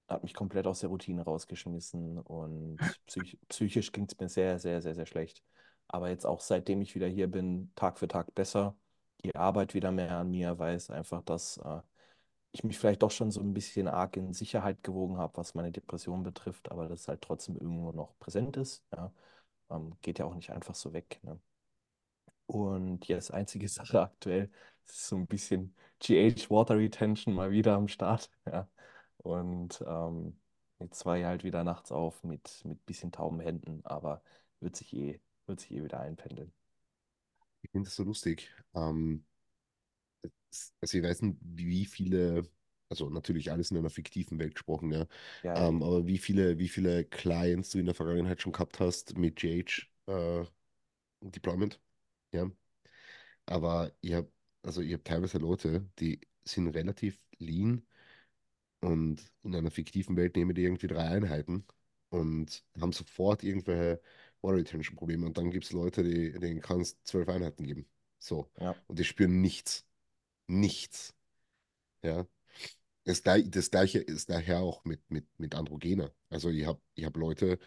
hat 0.09 0.23
mich 0.23 0.35
komplett 0.35 0.67
aus 0.67 0.81
der 0.81 0.91
Routine 0.91 1.23
rausgeschmissen 1.23 2.19
und 2.21 2.77
psych 3.07 3.39
psychisch 3.49 3.93
ging 3.93 4.07
es 4.07 4.19
mir 4.19 4.29
sehr, 4.29 4.59
sehr, 4.59 4.83
sehr, 4.83 4.95
sehr 4.95 5.07
schlecht. 5.07 5.43
Aber 5.89 6.09
jetzt 6.11 6.27
auch 6.27 6.41
seitdem 6.41 6.81
ich 6.83 6.95
wieder 6.95 7.09
hier 7.09 7.31
bin, 7.31 7.73
Tag 7.75 7.99
für 7.99 8.09
Tag 8.09 8.35
besser. 8.35 8.77
Die 9.25 9.35
Arbeit 9.37 9.75
wieder 9.75 9.93
mehr 9.93 10.17
an 10.19 10.31
mir, 10.31 10.59
weiß 10.59 10.91
einfach, 10.91 11.23
dass 11.23 11.59
äh, 11.59 11.81
ich 12.53 12.65
mich 12.65 12.79
vielleicht 12.79 13.03
doch 13.03 13.11
schon 13.11 13.31
so 13.31 13.41
ein 13.41 13.55
bisschen 13.55 13.89
arg 13.89 14.17
in 14.17 14.33
Sicherheit 14.35 14.83
gewogen 14.83 15.17
habe, 15.19 15.37
was 15.39 15.55
meine 15.55 15.73
Depression 15.73 16.23
betrifft, 16.23 16.71
aber 16.71 16.89
das 16.89 17.09
halt 17.09 17.23
trotzdem 17.23 17.57
irgendwo 17.57 17.93
noch 17.93 18.19
präsent 18.19 18.57
ist. 18.57 18.85
Ja. 18.93 19.13
Ähm, 19.71 19.97
geht 20.03 20.19
ja 20.19 20.27
auch 20.27 20.35
nicht 20.35 20.51
einfach 20.51 20.75
so 20.75 20.93
weg. 20.93 21.21
Ne? 21.23 21.41
Und 22.47 23.07
jetzt 23.09 23.33
einzige 23.33 23.69
Sache 23.69 24.03
aktuell 24.03 24.51
so 24.87 25.17
ein 25.17 25.27
bisschen 25.27 25.75
GH 26.01 26.51
Water 26.51 26.77
Retention 26.79 27.35
mal 27.35 27.51
wieder 27.51 27.75
am 27.77 27.89
Start. 27.89 28.31
Ja. 28.47 28.69
Und 29.19 29.83
ähm, 29.87 30.37
jetzt 30.81 31.07
war 31.07 31.17
ich 31.19 31.25
halt 31.25 31.45
wieder 31.45 31.63
nachts 31.65 31.93
auf 31.93 32.25
mit 32.25 32.63
mit 32.65 32.85
bisschen 32.87 33.13
tauben 33.13 33.39
Händen, 33.41 33.81
aber 33.85 34.23
wird 34.61 34.75
sich 34.77 34.93
eh, 34.95 35.21
wird 35.47 35.61
sich 35.61 35.71
eh 35.73 35.85
wieder 35.85 36.01
einpendeln. 36.01 36.53
Ich 37.63 37.71
finde 37.71 37.87
das 37.89 37.97
so 37.97 38.05
lustig. 38.05 38.51
Ähm, 38.75 39.25
also 40.81 40.99
ich 40.99 41.05
weiß 41.05 41.23
nicht, 41.23 41.39
wie 41.43 41.87
viele, 41.87 42.45
also 42.89 43.09
natürlich 43.11 43.51
alles 43.51 43.71
in 43.71 43.79
einer 43.79 43.91
fiktiven 43.91 44.39
Welt 44.39 44.55
gesprochen, 44.55 44.93
ja, 44.93 45.07
Ja, 45.43 45.69
ähm, 45.69 45.83
aber 45.83 46.07
wie 46.07 46.19
viele, 46.19 46.59
wie 46.59 46.69
viele 46.69 47.05
Clients 47.05 47.71
du 47.71 47.79
in 47.79 47.87
der 47.87 47.95
Vergangenheit 47.95 48.41
schon 48.43 48.53
gehabt 48.53 48.81
hast 48.81 49.17
mit 49.19 49.37
GH 49.37 49.87
äh, 50.07 50.45
Deployment, 51.23 51.81
ja. 52.33 52.51
Aber 53.47 53.93
ich 54.01 54.15
habe, 54.15 54.31
also 54.63 54.81
ich 54.81 54.93
habe 54.93 55.05
teilweise 55.05 55.39
Leute, 55.39 55.89
die 55.99 56.21
sind 56.45 56.69
relativ 56.69 57.19
lean 57.39 57.87
und 58.81 59.23
in 59.45 59.55
einer 59.55 59.71
fiktiven 59.71 60.17
Welt 60.17 60.37
nehmen 60.37 60.55
die 60.55 60.63
irgendwie 60.65 60.89
drei 60.89 61.09
Einheiten 61.09 61.65
und 62.11 62.65
haben 62.81 62.93
sofort 62.93 63.45
irgendwelche 63.45 64.01
Water 64.43 64.59
Retention 64.59 64.97
Probleme. 64.97 65.27
Und 65.27 65.39
dann 65.39 65.51
gibt 65.51 65.65
es 65.65 65.73
Leute, 65.73 66.03
die, 66.03 66.33
denen 66.33 66.61
kannst 66.61 66.99
zwölf 67.07 67.29
Einheiten 67.29 67.65
geben. 67.65 67.87
So. 68.19 68.51
Ja, 68.59 68.75
Und 68.89 68.99
die 68.99 69.05
spüren 69.05 69.41
nichts. 69.41 69.87
Nichts. 70.49 71.15
Ja. 72.03 72.27
Das, 73.05 73.23
das 73.23 73.71
gleiche 73.71 73.99
ist 73.99 74.31
daher 74.31 74.61
auch 74.61 74.85
mit, 74.85 75.11
mit, 75.11 75.27
mit 75.39 75.55
Androgene. 75.55 76.13
Also 76.31 76.51
ich 76.51 76.67
habe 76.67 76.81
ich 76.95 77.05
hab 77.05 77.17
Leute, 77.17 77.59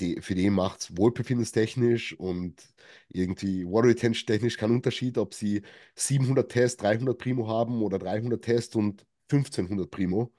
die, 0.00 0.20
für 0.20 0.34
den 0.34 0.54
macht 0.54 0.80
es 0.80 0.96
wohlbefindestechnisch 0.96 2.18
und 2.18 2.62
irgendwie 3.08 3.64
Water 3.64 3.88
Retention 3.88 4.26
technisch 4.26 4.56
keinen 4.56 4.76
Unterschied, 4.76 5.18
ob 5.18 5.34
sie 5.34 5.62
700 5.94 6.50
Tests, 6.50 6.76
300 6.82 7.16
Primo 7.16 7.48
haben 7.48 7.82
oder 7.82 7.98
300 7.98 8.42
Tests 8.42 8.74
und 8.74 9.06
1500 9.30 9.90
Primo. 9.90 10.32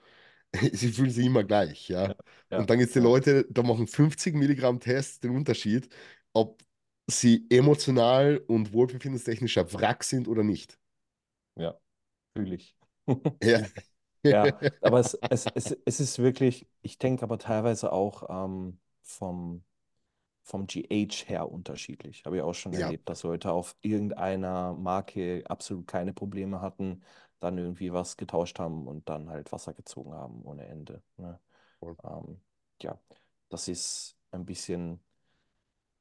sie 0.74 0.92
fühlen 0.92 1.10
sich 1.10 1.26
immer 1.26 1.44
gleich, 1.44 1.90
ja. 1.90 2.10
ja, 2.10 2.16
ja 2.52 2.58
und 2.60 2.70
dann 2.70 2.78
gibt 2.78 2.90
es 2.90 2.94
die 2.94 3.00
ja. 3.00 3.06
Leute, 3.06 3.46
da 3.50 3.64
machen 3.64 3.88
50 3.88 4.36
Milligramm 4.36 4.80
Tests 4.80 5.20
den 5.20 5.32
Unterschied, 5.32 5.90
ob 6.34 6.62
sie 7.08 7.46
emotional 7.50 8.38
und 8.48 8.74
wohlbefindestechnisch 8.74 9.58
ein 9.58 9.72
Wrack 9.74 10.04
sind 10.04 10.28
oder 10.28 10.44
nicht. 10.44 10.80
Ja, 11.56 11.80
fühle 12.36 12.56
ich. 12.56 12.76
ja. 13.44 13.62
ja, 14.24 14.60
aber 14.82 15.00
es, 15.00 15.14
es, 15.30 15.46
es, 15.54 15.78
es 15.86 16.00
ist 16.00 16.20
wirklich, 16.20 16.68
ich 16.82 16.98
denke 16.98 17.24
aber 17.24 17.38
teilweise 17.38 17.92
auch, 17.92 18.24
ähm, 18.30 18.80
vom, 19.06 19.64
vom 20.44 20.68
GH 20.68 21.26
her 21.28 21.52
unterschiedlich. 21.52 22.26
Habe 22.26 22.38
ich 22.38 22.44
auch 22.44 22.54
schon 22.56 22.74
Ja, 22.74 22.76
erlebt, 22.76 23.10
dass 23.10 23.24
Leute 23.24 23.52
auf 23.52 23.76
irgendeiner 23.82 24.74
Marke 24.74 25.44
absolut 25.48 25.88
keine 25.88 26.14
Probleme 26.14 26.62
hatten, 26.62 27.04
dann 27.40 27.58
irgendwie 27.58 27.94
was 27.94 28.18
getauscht 28.18 28.60
haben 28.60 28.88
und 28.88 29.10
dann 29.10 29.30
halt 29.30 29.52
Wasser 29.52 29.74
gezogen 29.74 30.14
haben 30.14 30.44
ohne 30.44 30.66
Ende. 30.68 31.04
Ne? 31.18 31.40
voll. 31.80 31.98
Ähm, 32.04 32.42
ja, 32.82 33.00
das 33.50 33.68
ist 33.70 34.18
ein 34.32 34.46
bisschen 34.46 35.02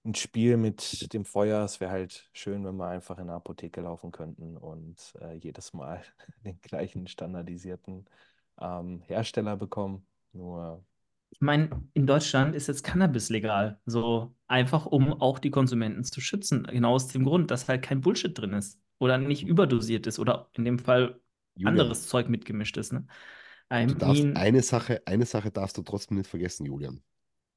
ein 0.04 0.14
Spiel 0.14 0.56
mit 0.56 1.12
dem 1.12 1.24
Feuer. 1.24 1.64
Es 1.64 1.80
wäre 1.80 1.90
halt 1.92 2.28
schön, 2.32 2.64
wenn 2.64 2.76
wir 2.76 2.88
einfach 2.88 3.16
in 3.18 3.22
eine 3.24 3.34
Apotheke 3.34 3.80
laufen 3.80 4.12
könnten 4.12 4.56
und 4.56 5.14
äh, 5.20 5.34
jedes 5.34 5.72
Mal 5.72 6.02
den 6.44 6.60
gleichen 6.60 7.06
standardisierten 7.06 8.04
ähm, 8.60 9.00
Hersteller 9.06 9.56
bekommen. 9.56 10.06
Nur, 10.32 10.84
Ich 11.34 11.40
meine, 11.40 11.82
in 11.94 12.06
Deutschland 12.06 12.54
ist 12.54 12.68
jetzt 12.68 12.84
Cannabis 12.84 13.28
legal. 13.28 13.80
So 13.86 14.34
einfach, 14.46 14.86
um 14.86 15.12
auch 15.20 15.40
die 15.40 15.50
Konsumenten 15.50 16.04
zu 16.04 16.20
schützen. 16.20 16.62
Genau 16.64 16.94
aus 16.94 17.08
dem 17.08 17.24
Grund, 17.24 17.50
dass 17.50 17.68
halt 17.68 17.82
kein 17.82 18.00
Bullshit 18.00 18.36
drin 18.38 18.52
ist. 18.52 18.80
Oder 18.98 19.18
nicht 19.18 19.44
überdosiert 19.44 20.06
ist. 20.06 20.20
Oder 20.20 20.48
in 20.54 20.64
dem 20.64 20.78
Fall 20.78 21.20
Julian, 21.56 21.80
anderes 21.80 22.06
Zeug 22.06 22.28
mitgemischt 22.28 22.76
ist. 22.76 22.92
Ne? 22.92 23.06
I 23.72 23.86
du 23.86 23.94
darfst 23.94 24.22
mean, 24.22 24.36
eine 24.36 24.62
Sache, 24.62 25.02
eine 25.06 25.26
Sache 25.26 25.50
darfst 25.50 25.76
du 25.76 25.82
trotzdem 25.82 26.18
nicht 26.18 26.30
vergessen, 26.30 26.66
Julian. 26.66 27.02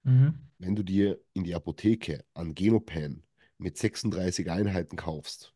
mhm. 0.03 0.33
Wenn 0.59 0.75
du 0.75 0.83
dir 0.83 1.19
in 1.33 1.43
die 1.43 1.55
Apotheke 1.55 2.23
an 2.35 2.53
Genopan 2.53 3.23
mit 3.57 3.77
36 3.77 4.49
Einheiten 4.51 4.95
kaufst, 4.95 5.53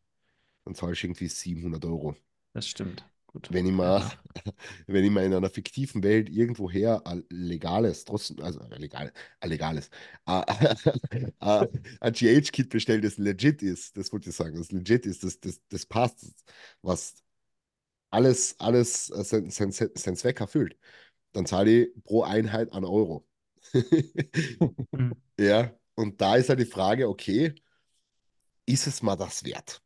dann 0.65 0.75
zahlst 0.75 1.03
du 1.03 1.07
irgendwie 1.07 1.27
700 1.27 1.85
Euro. 1.85 2.15
das 2.53 2.67
stimmt. 2.67 3.05
Gut. 3.33 3.47
Wenn 3.51 3.65
ich 3.65 3.71
mal, 3.71 4.01
ja. 4.01 4.11
wenn 4.87 5.05
ich 5.05 5.11
mal 5.11 5.23
in 5.25 5.33
einer 5.33 5.49
fiktiven 5.49 6.03
Welt 6.03 6.29
irgendwoher 6.29 7.01
legales, 7.29 8.05
trotzdem, 8.05 8.41
also 8.41 8.59
legal, 8.77 9.13
ein 9.39 9.49
legales, 9.49 9.89
äh, 10.25 10.41
äh, 11.39 11.67
ein 12.01 12.13
GH-Kit 12.13 12.69
bestellt, 12.69 13.03
das 13.05 13.17
legit 13.17 13.61
ist, 13.61 13.95
das 13.97 14.11
wollte 14.11 14.29
ich 14.29 14.35
sagen, 14.35 14.57
das 14.57 14.71
legit 14.71 15.05
ist, 15.05 15.23
das, 15.23 15.39
das, 15.39 15.61
das 15.69 15.85
passt, 15.85 16.33
was 16.81 17.15
alles, 18.11 18.55
alles 18.59 19.09
äh, 19.11 19.23
sein, 19.23 19.49
sein, 19.49 19.71
sein 19.71 20.15
Zweck 20.15 20.41
erfüllt, 20.41 20.77
dann 21.33 21.45
zahle 21.45 21.71
ich 21.71 22.03
pro 22.03 22.23
Einheit 22.23 22.73
einen 22.73 22.85
Euro. 22.85 23.27
Ja, 25.39 25.73
und 25.95 26.21
da 26.21 26.35
ist 26.35 26.49
halt 26.49 26.59
die 26.59 26.65
Frage, 26.65 27.07
okay, 27.09 27.55
ist 28.65 28.87
es 28.87 29.01
mal 29.03 29.15
das 29.15 29.43
wert? 29.43 29.81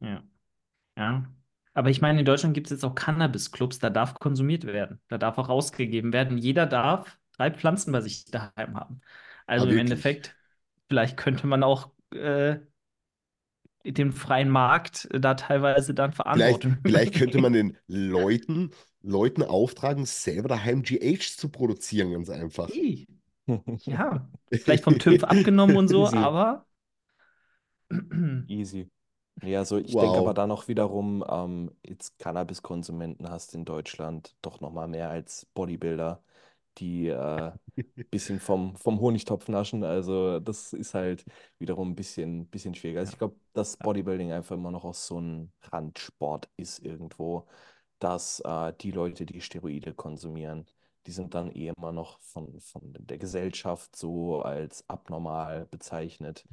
Ja. 0.00 0.22
Ja. 0.96 1.39
Aber 1.74 1.90
ich 1.90 2.00
meine, 2.00 2.20
in 2.20 2.24
Deutschland 2.26 2.54
gibt 2.54 2.66
es 2.66 2.72
jetzt 2.72 2.84
auch 2.84 2.94
Cannabis-Clubs, 2.94 3.78
da 3.78 3.90
darf 3.90 4.14
konsumiert 4.14 4.64
werden. 4.66 5.00
Da 5.08 5.18
darf 5.18 5.38
auch 5.38 5.48
ausgegeben 5.48 6.12
werden. 6.12 6.36
Jeder 6.38 6.66
darf 6.66 7.18
drei 7.36 7.50
Pflanzen 7.50 7.92
bei 7.92 8.00
sich 8.00 8.24
daheim 8.26 8.76
haben. 8.78 9.00
Also 9.46 9.66
Ah, 9.66 9.68
im 9.68 9.76
wirklich? 9.76 9.78
Endeffekt, 9.78 10.36
vielleicht 10.88 11.16
könnte 11.16 11.46
man 11.46 11.62
auch 11.62 11.90
äh, 12.12 12.58
den 13.84 14.12
freien 14.12 14.48
Markt 14.50 15.06
äh, 15.12 15.20
da 15.20 15.34
teilweise 15.34 15.92
dann 15.94 16.12
Vielleicht, 16.32 16.62
Verantwortung 16.62 16.78
vielleicht 16.84 17.14
könnte 17.14 17.38
man 17.38 17.52
den 17.52 17.76
Leuten, 17.86 18.70
Leuten 19.02 19.42
auftragen, 19.42 20.06
selber 20.06 20.48
daheim 20.48 20.82
GH 20.82 21.36
zu 21.36 21.48
produzieren, 21.48 22.12
ganz 22.12 22.30
einfach. 22.30 22.80
Ja, 23.84 24.28
vielleicht 24.64 24.84
vom 24.84 24.98
TÜV 24.98 25.24
abgenommen 25.24 25.76
und 25.76 25.88
so, 25.88 26.12
Easy. 26.12 26.14
aber 26.14 26.66
Easy. 28.48 28.90
Ja, 29.42 29.64
so 29.64 29.78
ich 29.78 29.96
denke 29.96 30.18
aber 30.18 30.34
Wow. 30.34 30.34
dann 30.34 30.50
auch 30.50 30.68
wiederum, 30.68 31.24
ähm, 31.28 31.74
jetzt 31.86 32.18
Cannabiskonsumenten 32.18 33.30
hast 33.30 33.54
in 33.54 33.64
Deutschland 33.64 34.36
doch 34.42 34.60
nochmal 34.60 34.86
mehr 34.88 35.08
als 35.10 35.46
Bodybuilder, 35.54 36.22
die 36.78 37.08
äh, 37.08 37.52
bisschen 38.10 38.40
vom, 38.40 38.76
vom 38.76 39.00
Honigtopf 39.00 39.48
naschen. 39.48 39.84
Also 39.84 40.40
das 40.40 40.72
ist 40.74 40.94
halt 40.94 41.24
wiederum 41.58 41.90
ein 41.92 41.94
bisschen, 41.96 42.48
bisschen 42.48 42.74
schwieriger. 42.74 43.00
Also 43.00 43.10
ja, 43.10 43.12
ich 43.12 43.18
glaube, 43.18 43.36
dass 43.54 43.76
Bodybuilding 43.78 44.32
einfach 44.32 44.56
immer 44.56 44.70
noch 44.70 44.84
auch 44.84 44.94
so 44.94 45.20
ein 45.20 45.52
Randsport 45.72 46.50
ist 46.56 46.80
irgendwo, 46.80 47.46
dass 48.00 48.40
äh, 48.40 48.72
die 48.80 48.90
Leute, 48.92 49.26
die 49.26 49.40
Steroide 49.40 49.94
konsumieren, 49.94 50.66
die 51.06 51.12
sind 51.12 51.34
dann 51.34 51.50
eh 51.52 51.68
immer 51.68 51.92
noch 51.92 52.20
von, 52.20 52.60
von 52.60 52.82
der 52.98 53.18
Gesellschaft 53.18 53.96
so 53.96 54.42
als 54.42 54.88
abnormal 54.88 55.66
bezeichnet. 55.66 56.46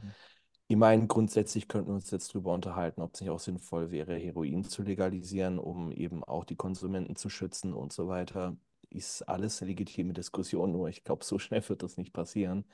Ich 0.70 0.76
meine, 0.76 1.08
grundsätzlich 1.08 1.68
könnten 1.70 1.90
wir 1.92 1.96
uns 1.96 2.12
jetzt 2.12 2.34
darüber 2.34 2.54
unterhalten, 2.54 3.02
ob 3.02 3.14
es 3.14 3.22
nicht 3.22 3.30
auch 3.30 3.40
sinnvoll 3.40 3.90
wäre, 3.90 4.16
Heroin 4.18 4.66
zu 4.66 4.84
legalisieren, 4.84 5.60
um 5.60 5.92
eben 5.94 6.24
auch 6.26 6.44
die 6.44 6.58
Konsumenten 6.58 7.16
zu 7.16 7.30
schützen 7.30 7.74
und 7.74 7.94
so 7.94 8.10
weiter. 8.10 8.58
Ist 8.90 9.22
alles 9.24 9.62
eine 9.62 9.70
legitime 9.72 10.14
Diskussion, 10.14 10.74
nur 10.74 10.90
ich 10.90 11.04
glaube, 11.06 11.24
so 11.24 11.40
schnell 11.40 11.68
wird 11.70 11.84
das 11.84 11.96
nicht 11.98 12.12
passieren. 12.12 12.66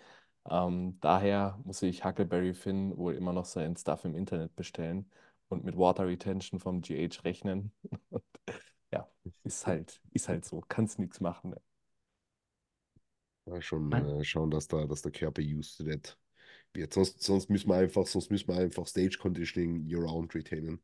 Ähm, 0.50 0.98
daher 1.02 1.60
muss 1.66 1.82
ich 1.84 2.04
Huckleberry 2.04 2.54
Finn 2.56 2.98
wohl 2.98 3.14
immer 3.14 3.32
noch 3.34 3.46
sein 3.46 3.76
Stuff 3.78 4.06
im 4.06 4.16
Internet 4.16 4.56
bestellen 4.56 5.10
und 5.50 5.64
mit 5.64 5.78
Water 5.78 6.08
Retention 6.08 6.60
vom 6.60 6.82
GH 6.82 7.24
rechnen. 7.24 7.72
Und 8.10 8.24
ja, 8.92 9.08
ist 9.44 9.68
halt, 9.68 10.02
ist 10.12 10.30
halt 10.30 10.46
so, 10.46 10.62
kannst 10.68 10.98
nichts 11.00 11.20
machen. 11.22 11.52
Ne? 11.52 11.62
Ja, 13.46 13.62
schon 13.62 13.92
äh, 13.92 14.24
schauen, 14.24 14.50
dass, 14.50 14.68
da, 14.68 14.86
dass 14.86 15.04
der 15.04 15.12
Körper 15.12 15.42
used 15.42 15.78
to 15.78 15.84
that 15.84 16.18
wird. 16.76 16.94
Sonst, 16.94 17.22
sonst 17.24 17.50
müssen 17.50 17.70
wir 17.70 17.76
einfach, 17.76 18.08
sonst 18.08 18.32
müssen 18.32 18.48
wir 18.48 18.58
einfach 18.58 18.88
Stage 18.88 19.18
Conditioning 19.20 19.86
year-round 19.88 20.34
retainen. 20.36 20.82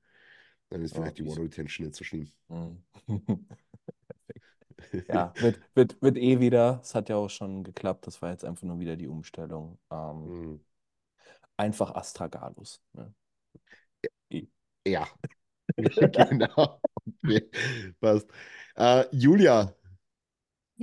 Dann 0.69 0.84
ist 0.84 0.93
Ja, 0.93 0.96
vielleicht 0.96 1.19
die 1.19 1.25
Water. 1.25 1.43
Retention 1.43 1.88
nicht 1.88 1.98
so 1.98 2.03
schlimm. 2.05 2.31
Mhm. 2.50 2.84
Ja, 5.08 5.36
wird, 5.39 5.60
wird, 5.75 6.01
wird 6.01 6.17
eh 6.17 6.39
wieder. 6.39 6.79
Es 6.84 6.93
hat 6.96 7.10
ja 7.10 7.15
auch 7.17 7.29
schon 7.29 7.63
geklappt. 7.63 8.05
Das 8.08 8.22
war 8.22 8.31
jetzt 8.31 8.46
einfach 8.46 8.63
nur 8.63 8.79
wieder 8.79 8.96
die 8.96 9.08
Umstellung. 9.08 9.79
Ähm, 9.91 10.31
Mhm. 10.31 10.60
einfach 11.58 11.91
Astragalus. 11.96 12.81
Ne? 12.93 13.13
Eh. 14.31 14.48
Ja, 14.86 15.08
genau. 16.13 16.81
Okay. 17.24 17.50
Passt. 18.01 18.27
Äh, 18.75 19.05
Julia, 19.12 19.75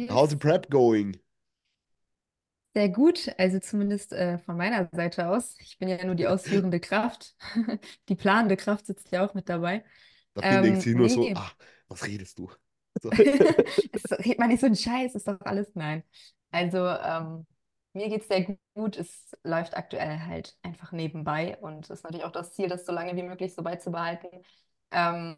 how's 0.08 0.30
the 0.30 0.36
Yes. 0.36 0.36
prep 0.36 0.68
going? 0.70 1.16
Sehr 2.76 2.90
gut, 2.90 3.30
also 3.38 3.58
zumindest 3.58 4.12
äh, 4.12 4.36
von 4.36 4.54
meiner 4.54 4.86
Seite 4.92 5.30
aus. 5.30 5.56
Ich 5.60 5.78
bin 5.78 5.88
ja 5.88 6.04
nur 6.04 6.14
die 6.14 6.26
ausführende 6.26 6.78
Kraft. 6.78 7.34
Die 8.10 8.14
planende 8.14 8.54
Kraft 8.58 8.84
sitzt 8.84 9.10
ja 9.12 9.24
auch 9.24 9.32
mit 9.32 9.48
dabei. 9.48 9.82
Da 10.34 10.42
Finn 10.42 10.62
denkt 10.62 10.76
Ähm, 10.76 10.80
sich 10.82 10.94
nur 10.94 11.08
so, 11.08 11.22
nee, 11.22 11.32
ah, 11.34 11.50
was 11.88 12.06
redest 12.06 12.38
du? 12.38 12.50
So. 13.02 13.10
es 13.12 14.12
redet 14.18 14.38
man 14.38 14.48
nicht 14.48 14.60
so 14.60 14.66
einen 14.66 14.76
Scheiß, 14.76 15.14
ist 15.14 15.26
doch 15.26 15.40
alles. 15.40 15.74
Nein. 15.74 16.02
Also, 16.50 16.86
ähm, 16.86 17.46
mir 17.94 18.10
geht 18.10 18.20
es 18.20 18.28
sehr 18.28 18.58
gut. 18.74 18.98
Es 18.98 19.34
läuft 19.42 19.74
aktuell 19.74 20.20
halt 20.20 20.58
einfach 20.62 20.92
nebenbei 20.92 21.56
und 21.62 21.86
es 21.86 21.88
ist 21.88 22.04
natürlich 22.04 22.26
auch 22.26 22.32
das 22.32 22.52
Ziel, 22.52 22.68
das 22.68 22.84
so 22.84 22.92
lange 22.92 23.16
wie 23.16 23.22
möglich 23.22 23.54
so 23.54 23.62
beizubehalten. 23.62 24.28
Ähm, 24.90 25.34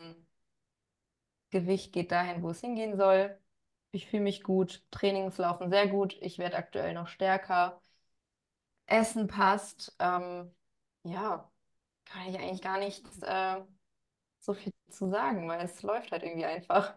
Gewicht 1.50 1.92
geht 1.92 2.10
dahin, 2.10 2.42
wo 2.42 2.50
es 2.50 2.60
hingehen 2.60 2.96
soll. 2.96 3.38
Ich 3.90 4.06
fühle 4.08 4.22
mich 4.22 4.42
gut. 4.42 4.82
Trainings 4.90 5.36
laufen 5.38 5.68
sehr 5.70 5.88
gut. 5.88 6.16
Ich 6.22 6.38
werde 6.38 6.56
aktuell 6.56 6.94
noch 6.94 7.08
stärker. 7.08 7.82
Essen 8.86 9.26
passt. 9.28 9.94
Ähm, 9.98 10.54
ja, 11.04 11.50
kann 12.06 12.28
ich 12.28 12.38
eigentlich 12.38 12.62
gar 12.62 12.78
nicht 12.78 13.04
äh, 13.22 13.62
so 14.40 14.54
viel 14.54 14.72
zu 14.90 15.08
sagen, 15.10 15.48
weil 15.48 15.64
es 15.64 15.82
läuft 15.82 16.12
halt 16.12 16.22
irgendwie 16.24 16.46
einfach. 16.46 16.96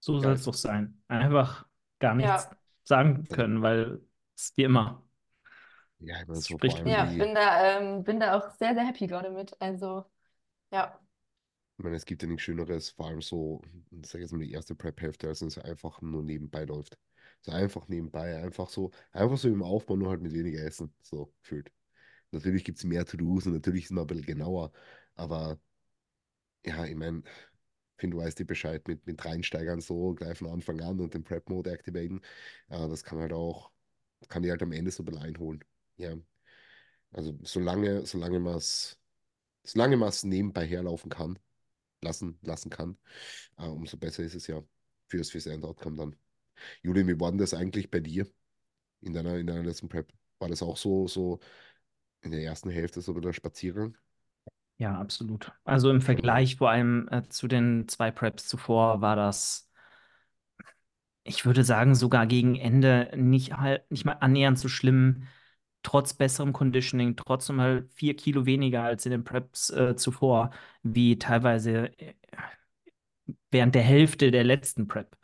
so 0.00 0.18
soll 0.20 0.34
es 0.34 0.44
doch 0.44 0.54
sein. 0.54 1.02
Einfach 1.08 1.66
gar 1.98 2.14
nichts 2.14 2.48
Ja, 2.48 2.56
sagen 2.84 3.28
können, 3.28 3.62
weil 3.62 4.00
es 4.36 4.52
wie 4.56 4.64
immer. 4.64 5.04
ja, 5.98 6.22
ich 6.22 6.28
Es 6.28 6.46
so 6.46 6.58
ja, 6.84 7.14
bin 7.18 7.34
da, 7.34 7.78
ähm, 7.78 8.04
bin 8.04 8.20
da 8.20 8.36
auch 8.38 8.50
sehr, 8.56 8.74
sehr 8.74 8.84
happy 8.86 9.06
gerade 9.06 9.30
mit. 9.30 9.60
Also, 9.60 10.04
ja. 10.72 10.98
Ich 11.80 11.84
meine, 11.84 11.96
es 11.96 12.04
gibt 12.04 12.22
ja 12.22 12.28
nichts 12.28 12.42
Schöneres, 12.42 12.90
vor 12.90 13.06
allem 13.06 13.22
so, 13.22 13.62
ich 13.90 14.06
sag 14.06 14.20
jetzt 14.20 14.32
mal, 14.32 14.40
die 14.44 14.52
erste 14.52 14.74
Prep-Hälfte, 14.74 15.28
als 15.28 15.40
wenn 15.40 15.48
es 15.48 15.56
einfach 15.58 16.02
nur 16.02 16.22
nebenbei 16.22 16.64
läuft. 16.66 16.98
So 17.40 17.52
einfach 17.52 17.88
nebenbei, 17.88 18.36
einfach 18.42 18.68
so, 18.68 18.90
einfach 19.12 19.38
so 19.38 19.48
im 19.48 19.62
Aufbau, 19.62 19.96
nur 19.96 20.10
halt 20.10 20.20
mit 20.20 20.34
weniger 20.34 20.62
Essen, 20.62 20.92
so 21.02 21.32
gefühlt. 21.40 21.72
Natürlich 22.32 22.64
gibt 22.64 22.78
es 22.78 22.84
mehr 22.84 23.06
To-Dos 23.06 23.46
und 23.46 23.54
natürlich 23.54 23.84
ist 23.84 23.92
man 23.92 24.04
ein 24.04 24.08
bisschen 24.08 24.26
genauer, 24.26 24.72
aber 25.14 25.58
ja, 26.64 26.84
ich 26.84 26.94
meine, 26.96 27.22
finde, 27.98 28.16
du 28.18 28.22
weißt 28.22 28.38
dir 28.38 28.46
Bescheid 28.46 28.86
mit, 28.88 29.06
mit 29.06 29.24
Reinsteigern 29.24 29.80
so 29.80 30.14
gleich 30.14 30.38
von 30.38 30.48
Anfang 30.48 30.80
an 30.82 31.00
und 31.00 31.14
den 31.14 31.24
Prep-Mode 31.24 31.72
activaten. 31.72 32.20
Äh, 32.68 32.88
das 32.88 33.04
kann 33.04 33.20
halt 33.20 33.32
auch, 33.32 33.70
kann 34.28 34.42
die 34.42 34.50
halt 34.50 34.62
am 34.62 34.72
Ende 34.72 34.90
so 34.90 35.02
ein 35.02 35.06
bisschen 35.06 35.22
einholen. 35.22 35.64
Ja, 35.96 36.14
also 37.12 37.38
solange, 37.42 38.06
solange 38.06 38.40
man 38.40 38.56
es, 38.56 38.98
solange 39.64 39.96
man 39.96 40.10
es 40.10 40.24
nebenbei 40.24 40.66
herlaufen 40.66 41.10
kann, 41.10 41.38
lassen, 42.02 42.38
lassen 42.42 42.70
kann, 42.70 42.98
äh, 43.58 43.66
umso 43.66 43.96
besser 43.96 44.22
ist 44.24 44.34
es 44.34 44.46
ja 44.46 44.62
fürs, 45.08 45.30
fürs 45.30 45.46
Endoutcome 45.46 45.96
dann. 45.96 46.16
Julian, 46.82 47.08
wie 47.08 47.20
war 47.20 47.30
denn 47.30 47.38
das 47.38 47.54
eigentlich 47.54 47.90
bei 47.90 48.00
dir 48.00 48.26
in 49.02 49.12
deiner, 49.14 49.38
in 49.38 49.46
deiner 49.46 49.64
letzten 49.64 49.88
Prep? 49.88 50.12
War 50.38 50.48
das 50.48 50.62
auch 50.62 50.76
so, 50.76 51.08
so 51.08 51.40
in 52.22 52.32
der 52.32 52.42
ersten 52.44 52.70
Hälfte 52.70 53.00
so 53.02 53.12
der 53.20 53.32
Spaziergang? 53.32 53.96
Ja, 54.78 54.98
absolut. 54.98 55.52
Also 55.64 55.90
im? 55.90 56.00
Vergleich 56.00 56.56
vor 56.56 56.70
allem 56.70 57.06
äh, 57.10 57.22
zu 57.28 57.48
den 57.48 57.86
zwei 57.88 58.10
Preps 58.10 58.48
zuvor 58.48 59.02
war 59.02 59.14
das, 59.14 59.70
ich 61.22 61.44
würde 61.44 61.64
sagen, 61.64 61.94
sogar 61.94 62.26
gegen 62.26 62.56
Ende 62.56 63.10
nicht 63.16 63.56
halt 63.56 63.90
nicht 63.90 64.04
mal 64.04 64.14
annähernd 64.14 64.58
so 64.58 64.68
schlimm, 64.68 65.26
trotz 65.82 66.14
besserem 66.14 66.52
Conditioning, 66.52 67.16
trotzdem 67.16 67.56
mal 67.56 67.84
vier 67.94 68.16
Kilo 68.16 68.46
weniger 68.46 68.82
als 68.84 69.06
in 69.06 69.12
den 69.12 69.24
Preps 69.24 69.70
äh, 69.70 69.96
zuvor, 69.96 70.50
wie 70.82 71.18
teilweise 71.18 71.98
äh, 71.98 72.14
während 73.50 73.74
der 73.74 73.82
Hälfte 73.82 74.30
der 74.30 74.44
letzten 74.44 74.86
Prep. 74.88 75.16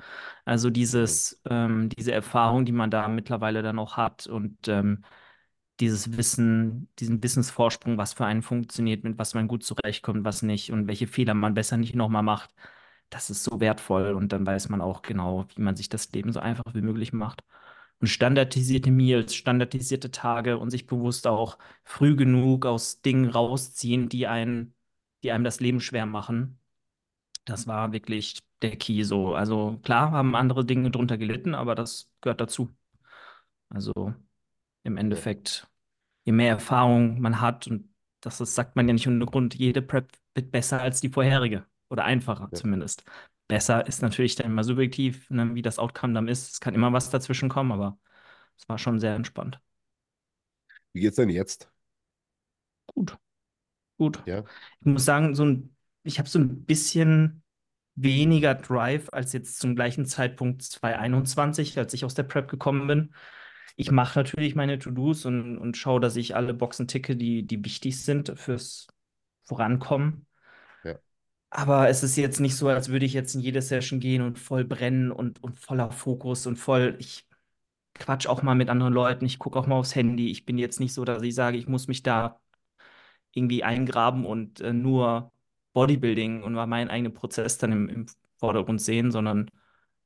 Also 0.44 0.68
Mhm. 0.68 0.72
dieses, 0.72 1.40
ähm, 1.48 1.88
diese 1.90 2.12
Erfahrung, 2.12 2.64
die 2.64 2.72
man 2.72 2.90
da 2.90 3.08
mittlerweile 3.08 3.62
dann 3.62 3.78
auch 3.78 3.96
hat 3.96 4.26
und 4.26 4.68
ähm, 4.68 5.04
dieses 5.80 6.16
Wissen, 6.16 6.88
diesen 6.98 7.22
Wissensvorsprung, 7.22 7.98
was 7.98 8.14
für 8.14 8.24
einen 8.26 8.42
funktioniert, 8.42 9.04
mit 9.04 9.18
was 9.18 9.34
man 9.34 9.48
gut 9.48 9.64
zurechtkommt, 9.64 10.24
was 10.24 10.42
nicht 10.42 10.72
und 10.72 10.88
welche 10.88 11.06
Fehler 11.06 11.34
man 11.34 11.54
besser 11.54 11.76
nicht 11.76 11.94
nochmal 11.94 12.22
macht, 12.22 12.54
das 13.10 13.30
ist 13.30 13.44
so 13.44 13.60
wertvoll 13.60 14.14
und 14.14 14.32
dann 14.32 14.46
weiß 14.46 14.68
man 14.70 14.80
auch 14.80 15.02
genau, 15.02 15.46
wie 15.56 15.62
man 15.62 15.76
sich 15.76 15.88
das 15.88 16.10
Leben 16.12 16.32
so 16.32 16.40
einfach 16.40 16.64
wie 16.74 16.82
möglich 16.82 17.12
macht. 17.12 17.42
Und 18.00 18.08
standardisierte 18.08 18.90
Meals, 18.90 19.34
standardisierte 19.34 20.10
Tage 20.10 20.58
und 20.58 20.70
sich 20.70 20.86
bewusst 20.86 21.26
auch 21.26 21.58
früh 21.82 22.14
genug 22.14 22.66
aus 22.66 23.00
Dingen 23.00 23.30
rausziehen, 23.30 24.08
die 24.08 24.26
einen, 24.26 24.74
die 25.22 25.32
einem 25.32 25.44
das 25.44 25.60
Leben 25.60 25.80
schwer 25.80 26.04
machen. 26.06 26.58
Das 27.46 27.66
war 27.66 27.92
wirklich 27.92 28.38
der 28.60 28.76
Key 28.76 29.02
so. 29.04 29.34
Also 29.34 29.78
klar 29.82 30.10
haben 30.10 30.34
andere 30.34 30.64
Dinge 30.64 30.90
drunter 30.90 31.16
gelitten, 31.16 31.54
aber 31.54 31.74
das 31.74 32.10
gehört 32.20 32.40
dazu. 32.40 32.70
Also 33.68 34.14
im 34.82 34.96
Endeffekt, 34.96 35.66
je 36.24 36.32
mehr 36.32 36.50
Erfahrung 36.50 37.20
man 37.20 37.40
hat, 37.40 37.66
und 37.66 37.88
das 38.20 38.40
ist, 38.40 38.54
sagt 38.54 38.76
man 38.76 38.86
ja 38.88 38.94
nicht 38.94 39.08
ohne 39.08 39.24
Grund, 39.26 39.54
jede 39.54 39.82
Prep 39.82 40.12
wird 40.34 40.50
besser 40.50 40.80
als 40.80 41.00
die 41.00 41.08
vorherige 41.08 41.66
oder 41.88 42.04
einfacher 42.04 42.48
ja. 42.50 42.52
zumindest. 42.52 43.04
Besser 43.48 43.86
ist 43.86 44.02
natürlich 44.02 44.34
dann 44.36 44.46
immer 44.46 44.64
subjektiv, 44.64 45.30
ne, 45.30 45.54
wie 45.54 45.62
das 45.62 45.78
Outcome 45.78 46.14
dann 46.14 46.28
ist. 46.28 46.52
Es 46.54 46.60
kann 46.60 46.74
immer 46.74 46.92
was 46.92 47.10
dazwischen 47.10 47.48
kommen, 47.48 47.72
aber 47.72 47.98
es 48.58 48.68
war 48.68 48.78
schon 48.78 49.00
sehr 49.00 49.14
entspannt. 49.14 49.60
Wie 50.92 51.00
geht's 51.00 51.16
denn 51.16 51.30
jetzt? 51.30 51.70
Gut, 52.86 53.18
gut. 53.98 54.24
Ja, 54.24 54.44
Ich 54.80 54.86
muss 54.86 55.04
sagen, 55.04 55.34
so 55.34 55.44
ein, 55.44 55.76
ich 56.04 56.18
habe 56.18 56.28
so 56.30 56.38
ein 56.38 56.64
bisschen 56.66 57.44
weniger 57.96 58.54
Drive 58.54 59.10
als 59.12 59.32
jetzt 59.34 59.58
zum 59.60 59.76
gleichen 59.76 60.06
Zeitpunkt 60.06 60.62
2021, 60.62 61.78
als 61.78 61.94
ich 61.94 62.04
aus 62.04 62.14
der 62.14 62.24
Prep 62.24 62.48
gekommen 62.50 62.86
bin. 62.88 63.14
Ich 63.76 63.90
mache 63.92 64.18
natürlich 64.18 64.54
meine 64.54 64.78
To-Dos 64.78 65.26
und, 65.26 65.58
und 65.58 65.76
schaue, 65.76 66.00
dass 66.00 66.16
ich 66.16 66.36
alle 66.36 66.54
Boxen 66.54 66.88
ticke, 66.88 67.16
die, 67.16 67.46
die 67.46 67.64
wichtig 67.64 68.02
sind 68.02 68.32
fürs 68.38 68.88
Vorankommen. 69.44 70.25
Aber 71.56 71.88
es 71.88 72.02
ist 72.02 72.16
jetzt 72.16 72.38
nicht 72.40 72.54
so, 72.56 72.68
als 72.68 72.90
würde 72.90 73.06
ich 73.06 73.14
jetzt 73.14 73.34
in 73.34 73.40
jede 73.40 73.62
Session 73.62 73.98
gehen 73.98 74.20
und 74.22 74.38
voll 74.38 74.64
brennen 74.64 75.10
und, 75.10 75.42
und 75.42 75.58
voller 75.58 75.90
Fokus 75.90 76.46
und 76.46 76.56
voll. 76.56 76.96
Ich 77.00 77.26
quatsch 77.94 78.26
auch 78.28 78.42
mal 78.42 78.54
mit 78.54 78.70
anderen 78.70 78.92
Leuten, 78.94 79.24
ich 79.26 79.38
gucke 79.38 79.58
auch 79.58 79.66
mal 79.66 79.76
aufs 79.76 79.94
Handy. 79.94 80.30
Ich 80.30 80.44
bin 80.46 80.58
jetzt 80.58 80.80
nicht 80.80 80.94
so, 80.94 81.04
dass 81.04 81.22
ich 81.22 81.34
sage, 81.34 81.58
ich 81.58 81.68
muss 81.68 81.88
mich 81.88 82.02
da 82.02 82.40
irgendwie 83.32 83.64
eingraben 83.64 84.26
und 84.26 84.60
äh, 84.60 84.72
nur 84.74 85.32
Bodybuilding 85.74 86.42
und 86.42 86.54
meinen 86.54 86.90
eigenen 86.90 87.14
Prozess 87.14 87.58
dann 87.58 87.72
im, 87.72 87.88
im 87.88 88.06
Vordergrund 88.38 88.80
sehen, 88.82 89.12
sondern 89.12 89.50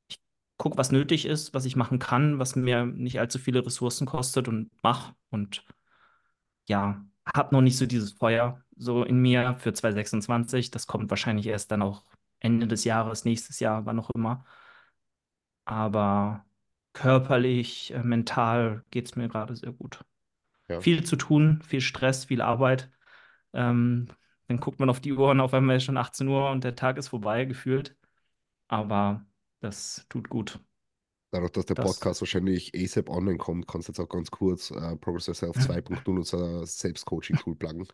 ich 0.09 0.21
guck, 0.59 0.79
was 0.79 0.93
nötig 0.93 1.27
ist, 1.27 1.55
was 1.55 1.65
ich 1.67 1.77
machen 1.77 1.99
kann, 2.01 2.39
was 2.41 2.57
mir 2.57 2.87
nicht 2.87 3.21
allzu 3.21 3.39
viele 3.39 3.65
Ressourcen 3.67 4.07
kostet 4.07 4.49
und 4.49 4.71
mach. 4.83 5.15
Und 5.31 5.65
ja, 6.69 7.05
hab 7.27 7.53
noch 7.53 7.61
nicht 7.61 7.77
so 7.79 7.87
dieses 7.87 8.13
Feuer 8.13 8.63
so 8.77 9.05
in 9.05 9.19
mir 9.19 9.57
für 9.59 9.73
2026. 9.73 10.71
Das 10.71 10.87
kommt 10.87 11.11
wahrscheinlich 11.11 11.47
erst 11.47 11.71
dann 11.71 11.83
auch 11.83 12.05
Ende 12.41 12.67
des 12.67 12.85
Jahres, 12.85 13.25
nächstes 13.25 13.61
Jahr, 13.61 13.87
wann 13.87 14.01
auch 14.01 14.11
immer. 14.11 14.45
Aber 15.65 16.45
körperlich, 16.93 17.93
äh, 17.95 18.03
mental 18.03 18.85
geht 18.91 19.07
es 19.07 19.17
mir 19.17 19.29
gerade 19.29 19.55
sehr 19.57 19.73
gut. 19.73 20.05
Ja. 20.69 20.81
Viel 20.81 21.05
zu 21.05 21.17
tun, 21.17 21.63
viel 21.63 21.81
Stress, 21.81 22.27
viel 22.27 22.41
Arbeit. 22.43 22.91
Ähm, 23.53 24.09
dann 24.49 24.59
guckt 24.61 24.81
man 24.81 24.91
auf 24.91 25.01
die 25.01 25.13
Uhr 25.13 25.31
und 25.31 25.41
auf 25.41 25.55
einmal 25.55 25.77
ist 25.77 25.85
schon 25.85 25.97
18 25.97 26.29
Uhr 26.29 26.51
und 26.51 26.65
der 26.65 26.77
Tag 26.77 26.99
ist 26.99 27.09
vorbei, 27.09 27.45
gefühlt. 27.45 27.97
Aber 28.69 29.25
das 29.61 30.07
tut 30.09 30.29
gut. 30.29 30.61
Dadurch, 31.31 31.53
dass 31.53 31.67
der 31.67 31.77
Das- 31.77 31.87
Podcast 31.87 32.21
wahrscheinlich 32.23 32.73
ASAP 32.75 33.09
online 33.09 33.39
kommt, 33.39 33.69
kannst 33.69 33.89
du 33.89 33.93
jetzt 33.93 34.01
auch 34.01 34.09
ganz 34.09 34.31
kurz 34.31 34.71
äh, 34.71 34.97
Progress 34.97 35.27
Yourself 35.29 35.57
2.0 35.57 36.19
unser 36.19 36.67
Selbstcoaching-Tool 36.67 37.55
pluggen. 37.55 37.87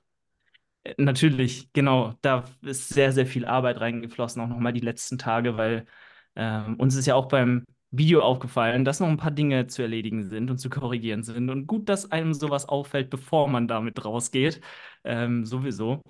Äh, 0.84 0.94
Natürlich, 0.96 1.72
genau. 1.72 2.14
Da 2.22 2.44
ist 2.62 2.88
sehr, 2.88 3.12
sehr 3.12 3.26
viel 3.26 3.44
Arbeit 3.44 3.80
reingeflossen, 3.80 4.40
auch 4.42 4.48
nochmal 4.48 4.72
die 4.72 4.80
letzten 4.80 5.18
Tage, 5.18 5.56
weil 5.56 5.86
ähm, 6.34 6.76
uns 6.76 6.94
ist 6.94 7.06
ja 7.06 7.14
auch 7.14 7.28
beim 7.28 7.64
Video 7.90 8.20
aufgefallen, 8.22 8.84
dass 8.84 9.00
noch 9.00 9.08
ein 9.08 9.16
paar 9.16 9.30
Dinge 9.30 9.66
zu 9.68 9.82
erledigen 9.82 10.28
sind 10.28 10.50
und 10.50 10.58
zu 10.58 10.68
korrigieren 10.70 11.22
sind. 11.22 11.50
Und 11.50 11.66
gut, 11.66 11.88
dass 11.88 12.10
einem 12.12 12.34
sowas 12.34 12.66
auffällt, 12.68 13.10
bevor 13.10 13.48
man 13.48 13.68
damit 13.68 14.04
rausgeht. 14.04 14.60
Ähm, 15.04 15.44
sowieso. 15.46 16.02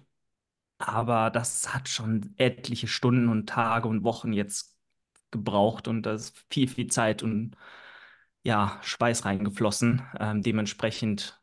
Aber 0.79 1.31
das 1.31 1.73
hat 1.75 1.89
schon 1.89 2.35
etliche 2.37 2.87
Stunden 2.87 3.29
und 3.29 3.49
Tage 3.49 3.89
und 3.89 4.05
Wochen 4.05 4.33
jetzt 4.33 4.76
gebraucht 5.31 5.89
und 5.89 6.03
da 6.03 6.15
ist 6.15 6.45
viel, 6.51 6.69
viel 6.69 6.89
Zeit 6.89 7.23
und 7.23 7.57
ja, 8.43 8.79
Schweiß 8.83 9.25
reingeflossen. 9.25 10.03
Ähm, 10.21 10.43
dementsprechend 10.43 11.41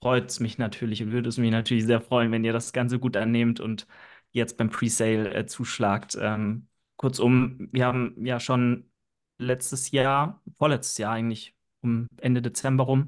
freut 0.00 0.30
es 0.30 0.40
mich 0.40 0.58
natürlich 0.58 1.02
und 1.02 1.12
würde 1.12 1.28
es 1.28 1.38
mich 1.38 1.50
natürlich 1.50 1.84
sehr 1.86 2.00
freuen, 2.00 2.32
wenn 2.32 2.44
ihr 2.44 2.52
das 2.52 2.72
Ganze 2.72 2.98
gut 2.98 3.16
annehmt 3.16 3.60
und 3.60 3.86
jetzt 4.32 4.56
beim 4.56 4.70
Presale 4.70 5.32
äh, 5.34 5.46
zuschlagt. 5.46 6.16
Ähm, 6.20 6.68
kurzum, 6.96 7.68
wir 7.72 7.86
haben 7.86 8.24
ja 8.24 8.40
schon 8.40 8.90
letztes 9.38 9.90
Jahr, 9.90 10.42
vorletztes 10.58 10.98
Jahr 10.98 11.12
eigentlich, 11.14 11.56
um 11.82 12.06
Ende 12.18 12.42
Dezember 12.42 12.84
rum, 12.84 13.06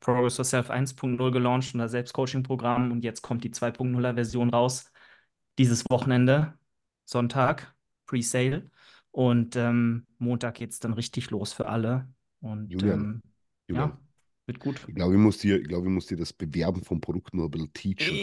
Progress 0.00 0.38
Yourself 0.38 0.70
1.0 0.70 1.30
gelauncht, 1.30 1.74
unser 1.74 1.88
Selbstcoaching-Programm 1.88 2.92
und 2.92 3.04
jetzt 3.04 3.22
kommt 3.22 3.44
die 3.44 3.50
2.0er-Version 3.50 4.50
raus. 4.50 4.92
Dieses 5.58 5.84
Wochenende, 5.90 6.58
Sonntag, 7.04 7.74
Presale. 8.06 8.70
Und 9.14 9.54
ähm, 9.56 10.06
Montag 10.18 10.56
geht 10.56 10.72
es 10.72 10.80
dann 10.80 10.92
richtig 10.92 11.30
los 11.30 11.52
für 11.52 11.66
alle. 11.68 12.08
Und 12.40 12.72
Julian, 12.72 12.82
ähm, 12.82 13.22
Julian. 13.68 13.92
ja, 13.92 14.00
wird 14.46 14.58
gut. 14.58 14.88
Ich 14.88 14.94
glaube, 14.94 15.14
ich 15.14 15.20
muss 15.20 15.38
dir, 15.38 15.60
ich 15.60 15.68
glaube, 15.68 15.88
ich 15.88 15.92
muss 15.94 16.06
dir 16.06 16.16
das 16.18 16.32
Bewerben 16.32 16.82
vom 16.84 17.00
Produkt 17.00 17.34
nur 17.34 17.46
ein 17.46 17.50
bisschen 17.52 17.72
teachen. 17.74 18.22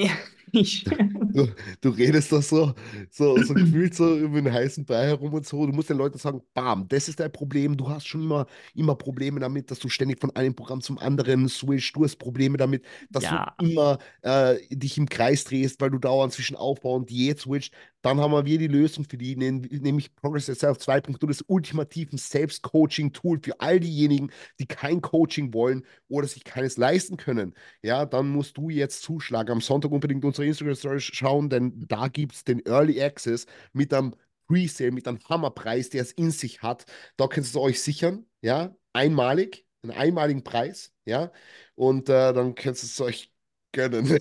Du, 1.34 1.47
du 1.80 1.89
redest 1.91 2.32
da 2.34 2.41
so, 2.41 2.73
so, 3.10 3.41
so 3.41 3.56
gefühlt 3.56 3.95
so 3.95 4.17
über 4.17 4.41
den 4.41 4.51
heißen 4.51 4.86
Brei 4.86 5.06
herum 5.08 5.34
und 5.34 5.45
so. 5.47 5.65
Du 5.65 5.71
musst 5.71 5.89
den 5.89 5.97
Leuten 5.97 6.17
sagen, 6.17 6.41
bam, 6.54 6.88
das 6.89 7.08
ist 7.08 7.21
dein 7.21 7.32
Problem. 7.32 7.77
Du 7.77 7.89
hast 7.89 8.06
schon 8.08 8.23
immer, 8.23 8.47
immer 8.75 8.95
Probleme 8.95 9.39
damit, 9.39 9.71
dass 9.71 9.80
du 9.80 9.88
ständig 9.88 10.19
von 10.19 10.36
einem 10.36 10.56
Programm 10.56 10.82
zum 10.82 10.97
anderen 10.99 11.47
switchst. 11.47 11.95
Du 11.95 12.04
hast 12.04 12.17
Probleme 12.17 12.58
damit, 12.58 12.84
dass 13.13 13.23
Ja. 13.23 13.45
du 13.58 13.65
immer 13.65 13.99
äh, 14.23 14.58
dich 14.69 14.97
im 14.97 15.08
Kreis 15.08 15.45
drehst, 15.45 15.80
weil 15.80 15.91
du 15.91 15.99
dauernd 15.99 16.34
zwischen 16.34 16.58
Aufbau 16.58 16.95
und 16.95 17.10
Diät 17.10 17.39
switcht. 17.39 17.73
Dann 18.02 18.20
haben 18.20 18.34
wir 18.34 18.44
die 18.44 18.68
Lösung 18.68 19.06
für 19.06 19.18
die, 19.18 19.36
nämlich 19.36 20.16
Progress 20.16 20.48
Yourself 20.48 20.80
2.0, 20.80 21.28
das 21.28 21.44
ultimativen 21.48 22.18
Selbstcoaching-Tool 22.18 23.40
für 23.44 23.60
all 23.60 23.80
diejenigen, 23.80 24.32
die 24.60 24.66
kein 24.66 25.02
Coaching 25.02 25.54
wollen 25.54 25.86
oder 26.08 26.28
sich 26.28 26.44
keines 26.44 26.78
leisten 26.78 27.18
können 27.18 27.54
ja, 27.84 28.06
dann 28.06 28.30
musst 28.30 28.58
du 28.58 28.70
jetzt 28.70 29.04
zuschlagen. 29.04 29.52
Am 29.52 29.62
Sonntag 29.62 29.92
unbedingt 29.92 30.26
unsere 30.26 30.48
Instagram-Story 30.48 31.00
schauen, 31.00 31.50
denn 31.50 31.86
da 31.88 32.08
gibt 32.08 32.34
es 32.34 32.44
den 32.44 32.66
Early 32.66 33.02
Access 33.02 33.46
mit 33.74 33.94
einem 33.94 34.16
Presale, 34.48 34.92
mit 34.92 35.08
einem 35.08 35.20
Hammerpreis, 35.30 35.90
der 35.90 36.02
es 36.02 36.12
in 36.12 36.32
sich 36.32 36.62
hat. 36.62 36.86
Da 37.18 37.28
könnt 37.28 37.48
ihr 37.48 37.50
es 37.50 37.56
euch 37.56 37.82
sichern, 37.82 38.26
ja, 38.42 38.76
einmalig, 38.94 39.66
einen 39.84 39.94
einmaligen 39.94 40.44
Preis, 40.44 40.94
ja, 41.06 41.32
und 41.76 42.10
äh, 42.10 42.34
dann 42.34 42.56
könnt 42.56 42.78
ihr 42.78 42.84
es 42.84 43.02
euch 43.02 43.34
gönnen. 43.72 44.06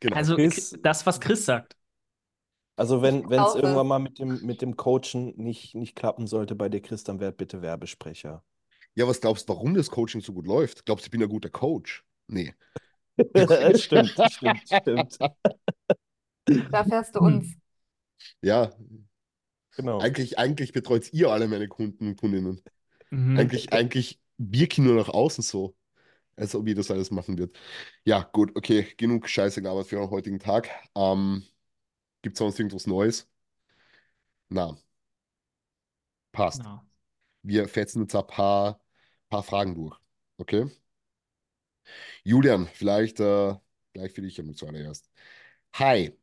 genau. 0.00 0.16
also 0.16 0.36
das, 0.36 1.06
was 1.06 1.20
Chris 1.20 1.44
sagt. 1.44 1.76
Also 2.76 3.02
wenn 3.02 3.24
es 3.30 3.54
irgendwann 3.54 3.86
mal 3.86 3.98
mit 3.98 4.18
dem, 4.18 4.44
mit 4.44 4.62
dem 4.62 4.76
Coachen 4.76 5.34
nicht, 5.36 5.74
nicht 5.74 5.94
klappen 5.96 6.26
sollte 6.26 6.54
bei 6.54 6.68
dir, 6.68 6.80
Chris, 6.80 7.04
dann 7.04 7.20
werd 7.20 7.36
bitte 7.36 7.62
Werbesprecher. 7.62 8.42
ja, 8.94 9.06
was 9.06 9.20
glaubst 9.20 9.48
du, 9.48 9.52
warum 9.52 9.74
das 9.74 9.90
Coaching 9.90 10.20
so 10.20 10.32
gut 10.32 10.46
läuft? 10.46 10.84
Glaubst 10.84 11.04
du, 11.04 11.06
ich 11.08 11.10
bin 11.10 11.22
ein 11.22 11.28
guter 11.28 11.50
Coach? 11.50 12.04
Nee. 12.26 12.54
stimmt, 13.76 14.10
stimmt, 14.30 14.62
stimmt. 14.66 15.18
Da 16.70 16.84
fährst 16.84 17.14
du 17.14 17.20
uns. 17.20 17.54
Ja, 18.42 18.72
Genau. 19.76 19.98
eigentlich, 19.98 20.38
eigentlich 20.38 20.72
betreut 20.72 21.12
ihr 21.12 21.30
alle 21.30 21.48
meine 21.48 21.68
Kunden 21.68 22.08
und 22.08 22.16
Kundinnen. 22.16 22.62
Mhm. 23.10 23.38
Eigentlich, 23.38 23.72
eigentlich 23.72 24.20
wirke 24.38 24.82
nur 24.82 24.94
nach 24.94 25.08
außen 25.08 25.42
so, 25.42 25.74
als 26.36 26.54
ob 26.54 26.68
ihr 26.68 26.74
das 26.74 26.90
alles 26.90 27.10
machen 27.10 27.38
wird. 27.38 27.56
Ja, 28.04 28.28
gut, 28.32 28.52
okay, 28.56 28.86
genug 28.96 29.28
Scheiße 29.28 29.62
gelabert 29.62 29.88
für 29.88 29.96
den 29.96 30.10
heutigen 30.10 30.38
Tag. 30.38 30.70
Ähm, 30.94 31.44
gibt 32.24 32.36
es 32.36 32.38
sonst 32.38 32.58
irgendwas 32.58 32.86
Neues? 32.86 33.28
Na, 34.48 34.76
passt. 36.32 36.62
Ja. 36.62 36.84
Wir 37.42 37.68
fetzen 37.68 38.02
jetzt 38.02 38.16
ein 38.16 38.26
paar, 38.26 38.80
paar 39.28 39.42
Fragen 39.42 39.74
durch. 39.74 39.98
Okay? 40.38 40.70
Julian, 42.22 42.66
vielleicht 42.66 43.20
äh, 43.20 43.54
gleich 43.92 44.12
für 44.12 44.22
dich 44.22 44.40
einmal 44.40 44.54
zuallererst. 44.54 45.10
Hi. 45.74 46.18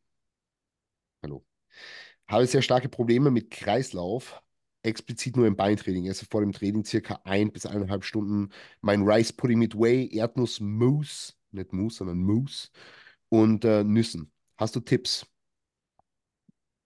Hallo. 1.22 1.46
Habe 2.28 2.48
sehr 2.48 2.64
starke 2.64 2.90
Probleme 2.90 3.30
mit 3.30 3.52
Kreislauf, 3.52 4.42
explizit 4.82 5.38
nur 5.38 5.46
im 5.46 5.56
Beintraining. 5.56 6.08
Esse 6.08 6.26
vor 6.26 6.42
dem 6.42 6.52
Training 6.52 6.84
circa 6.84 7.22
ein 7.26 7.52
bis 7.52 7.68
eineinhalb 7.68 8.04
Stunden 8.06 8.50
mein 8.82 9.04
Rice 9.04 9.34
Pudding 9.34 9.60
mit 9.60 9.76
Whey, 9.76 10.10
Erdnussmousse, 10.16 11.34
nicht 11.52 11.74
Mousse, 11.74 11.98
sondern 11.98 12.18
Mousse 12.18 12.70
und 13.30 13.66
äh, 13.66 13.84
Nüssen. 13.84 14.32
Hast 14.58 14.76
du 14.76 14.80
Tipps? 14.80 15.31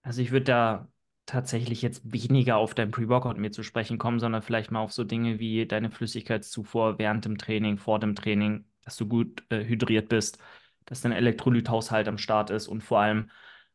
Also 0.05 0.21
ich 0.21 0.31
würde 0.31 0.45
da 0.45 0.87
tatsächlich 1.25 1.81
jetzt 1.81 2.03
weniger 2.11 2.57
auf 2.57 2.75
dein 2.75 2.91
Pre-Workout 2.91 3.37
mir 3.39 3.51
zu 3.51 3.63
sprechen 3.63 3.97
kommen, 3.97 4.19
sondern 4.19 4.43
vielleicht 4.43 4.69
mal 4.71 4.81
auf 4.81 4.93
so 4.93 5.03
Dinge 5.03 5.39
wie 5.39 5.65
deine 5.65 5.89
Flüssigkeitszufuhr 5.89 6.99
während 6.99 7.25
dem 7.25 7.39
Training, 7.39 7.77
vor 7.77 7.99
dem 7.99 8.15
Training, 8.15 8.65
dass 8.83 8.97
du 8.97 9.07
gut 9.07 9.43
äh, 9.49 9.65
hydriert 9.65 10.07
bist, 10.07 10.37
dass 10.85 11.01
dein 11.01 11.11
Elektrolythaushalt 11.11 12.07
am 12.07 12.19
Start 12.19 12.51
ist 12.51 12.67
und 12.67 12.81
vor 12.83 12.99
allem 12.99 13.31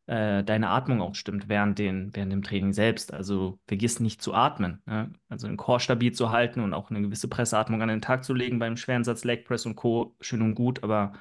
äh, 0.06 0.44
deine 0.44 0.68
Atmung 0.68 1.00
auch 1.02 1.16
stimmt 1.16 1.48
während, 1.48 1.80
den, 1.80 2.14
während 2.14 2.32
dem 2.32 2.42
Training 2.44 2.72
selbst. 2.72 3.12
Also 3.12 3.58
vergiss 3.66 3.98
nicht 3.98 4.22
zu 4.22 4.32
atmen. 4.32 4.82
Ne? 4.86 5.12
Also 5.28 5.48
den 5.48 5.56
Core 5.56 5.80
stabil 5.80 6.12
zu 6.12 6.30
halten 6.30 6.60
und 6.60 6.74
auch 6.74 6.90
eine 6.90 7.02
gewisse 7.02 7.26
Presseatmung 7.28 7.82
an 7.82 7.88
den 7.88 8.02
Tag 8.02 8.24
zu 8.24 8.34
legen 8.34 8.60
beim 8.60 8.76
schweren 8.76 9.02
Satz 9.02 9.24
Leg 9.24 9.44
Press 9.44 9.66
und 9.66 9.74
Co. 9.74 10.14
Schön 10.20 10.42
und 10.42 10.54
gut, 10.54 10.84
aber 10.84 11.14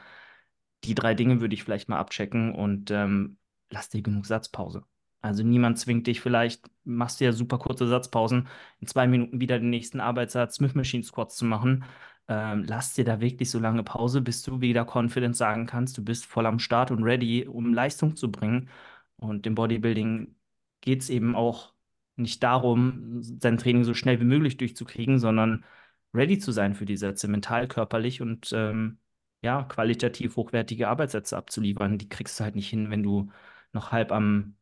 die 0.84 0.94
drei 0.96 1.16
Dinge 1.16 1.42
würde 1.42 1.56
ich 1.56 1.64
vielleicht 1.64 1.90
mal 1.90 1.98
abchecken 1.98 2.54
und 2.54 2.92
ähm, 2.92 3.40
lass 3.72 3.90
dir 3.90 4.02
genug 4.04 4.26
Satzpause. 4.28 4.84
Also 5.22 5.44
niemand 5.44 5.78
zwingt 5.80 6.08
dich, 6.08 6.22
vielleicht 6.22 6.70
machst 6.86 7.20
du 7.20 7.26
ja 7.26 7.34
super 7.34 7.58
kurze 7.60 7.88
Satzpausen, 7.88 8.48
in 8.80 8.88
zwei 8.88 9.08
Minuten 9.08 9.42
wieder 9.42 9.60
den 9.60 9.70
nächsten 9.70 10.00
Arbeitssatz 10.00 10.56
Smith 10.56 10.76
Machine 10.76 11.04
Squats 11.04 11.36
zu 11.36 11.46
machen. 11.46 11.84
Ähm, 12.30 12.64
lass 12.68 12.94
dir 12.94 13.04
da 13.06 13.20
wirklich 13.20 13.50
so 13.50 13.60
lange 13.60 13.84
Pause, 13.84 14.22
bis 14.22 14.44
du 14.44 14.62
wieder 14.62 14.86
confident 14.86 15.36
sagen 15.36 15.66
kannst, 15.66 15.98
du 15.98 16.04
bist 16.04 16.26
voll 16.26 16.46
am 16.46 16.60
Start 16.60 16.92
und 16.92 17.04
ready, 17.04 17.48
um 17.48 17.74
Leistung 17.74 18.16
zu 18.16 18.32
bringen. 18.32 18.70
Und 19.18 19.46
im 19.48 19.56
Bodybuilding 19.56 20.36
geht 20.82 21.02
es 21.02 21.10
eben 21.10 21.36
auch 21.36 21.74
nicht 22.16 22.44
darum, 22.44 23.22
sein 23.22 23.58
Training 23.58 23.84
so 23.84 23.94
schnell 23.94 24.20
wie 24.20 24.26
möglich 24.26 24.58
durchzukriegen, 24.58 25.20
sondern 25.20 25.66
ready 26.14 26.40
zu 26.40 26.52
sein 26.52 26.76
für 26.76 26.86
die 26.86 26.98
Sätze, 26.98 27.28
mental, 27.28 27.68
körperlich 27.68 28.22
und 28.22 28.52
ähm, 28.54 29.00
ja, 29.42 29.64
qualitativ 29.64 30.36
hochwertige 30.36 30.88
Arbeitssätze 30.90 31.38
abzuliefern. 31.38 31.98
Die 31.98 32.10
kriegst 32.10 32.40
du 32.40 32.44
halt 32.44 32.56
nicht 32.56 32.70
hin, 32.70 32.90
wenn 32.90 33.04
du 33.04 33.32
noch 33.74 33.92
halb 33.92 34.12
am 34.12 34.56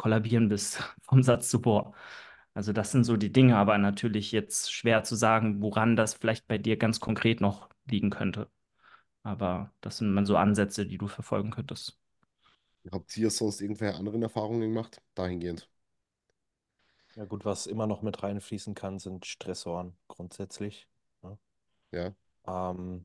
Kollabieren 0.00 0.48
bist 0.48 0.82
vom 1.02 1.22
Satz 1.22 1.50
zuvor. 1.50 1.94
Also 2.54 2.72
das 2.72 2.90
sind 2.90 3.04
so 3.04 3.18
die 3.18 3.30
Dinge, 3.30 3.56
aber 3.58 3.76
natürlich 3.76 4.32
jetzt 4.32 4.72
schwer 4.72 5.04
zu 5.04 5.14
sagen, 5.14 5.60
woran 5.60 5.94
das 5.94 6.14
vielleicht 6.14 6.48
bei 6.48 6.56
dir 6.56 6.78
ganz 6.78 6.98
konkret 6.98 7.42
noch 7.42 7.68
liegen 7.84 8.08
könnte. 8.08 8.48
Aber 9.22 9.72
das 9.82 9.98
sind 9.98 10.12
mal 10.14 10.24
so 10.24 10.38
Ansätze, 10.38 10.86
die 10.86 10.96
du 10.96 11.06
verfolgen 11.06 11.50
könntest. 11.50 11.98
Habt 12.90 13.14
ihr 13.18 13.30
sonst 13.30 13.60
irgendwelche 13.60 13.98
anderen 13.98 14.22
Erfahrungen 14.22 14.62
gemacht? 14.62 15.02
Dahingehend. 15.14 15.68
Ja 17.14 17.26
gut, 17.26 17.44
was 17.44 17.66
immer 17.66 17.86
noch 17.86 18.00
mit 18.00 18.22
reinfließen 18.22 18.74
kann, 18.74 18.98
sind 18.98 19.26
Stressoren 19.26 19.96
grundsätzlich. 20.08 20.88
ne? 21.22 21.38
Ja. 21.92 22.14
Ähm, 22.46 23.04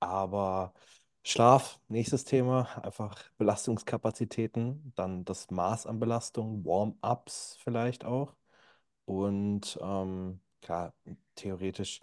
aber 0.00 0.74
Schlaf, 1.22 1.78
nächstes 1.88 2.24
Thema, 2.24 2.82
einfach 2.84 3.30
Belastungskapazitäten, 3.38 4.92
dann 4.96 5.24
das 5.24 5.50
Maß 5.50 5.86
an 5.86 6.00
Belastung, 6.00 6.64
Warm-ups 6.64 7.58
vielleicht 7.62 8.04
auch. 8.04 8.34
Und 9.06 9.78
ähm, 9.82 10.40
klar, 10.62 10.94
theoretisch, 11.36 12.02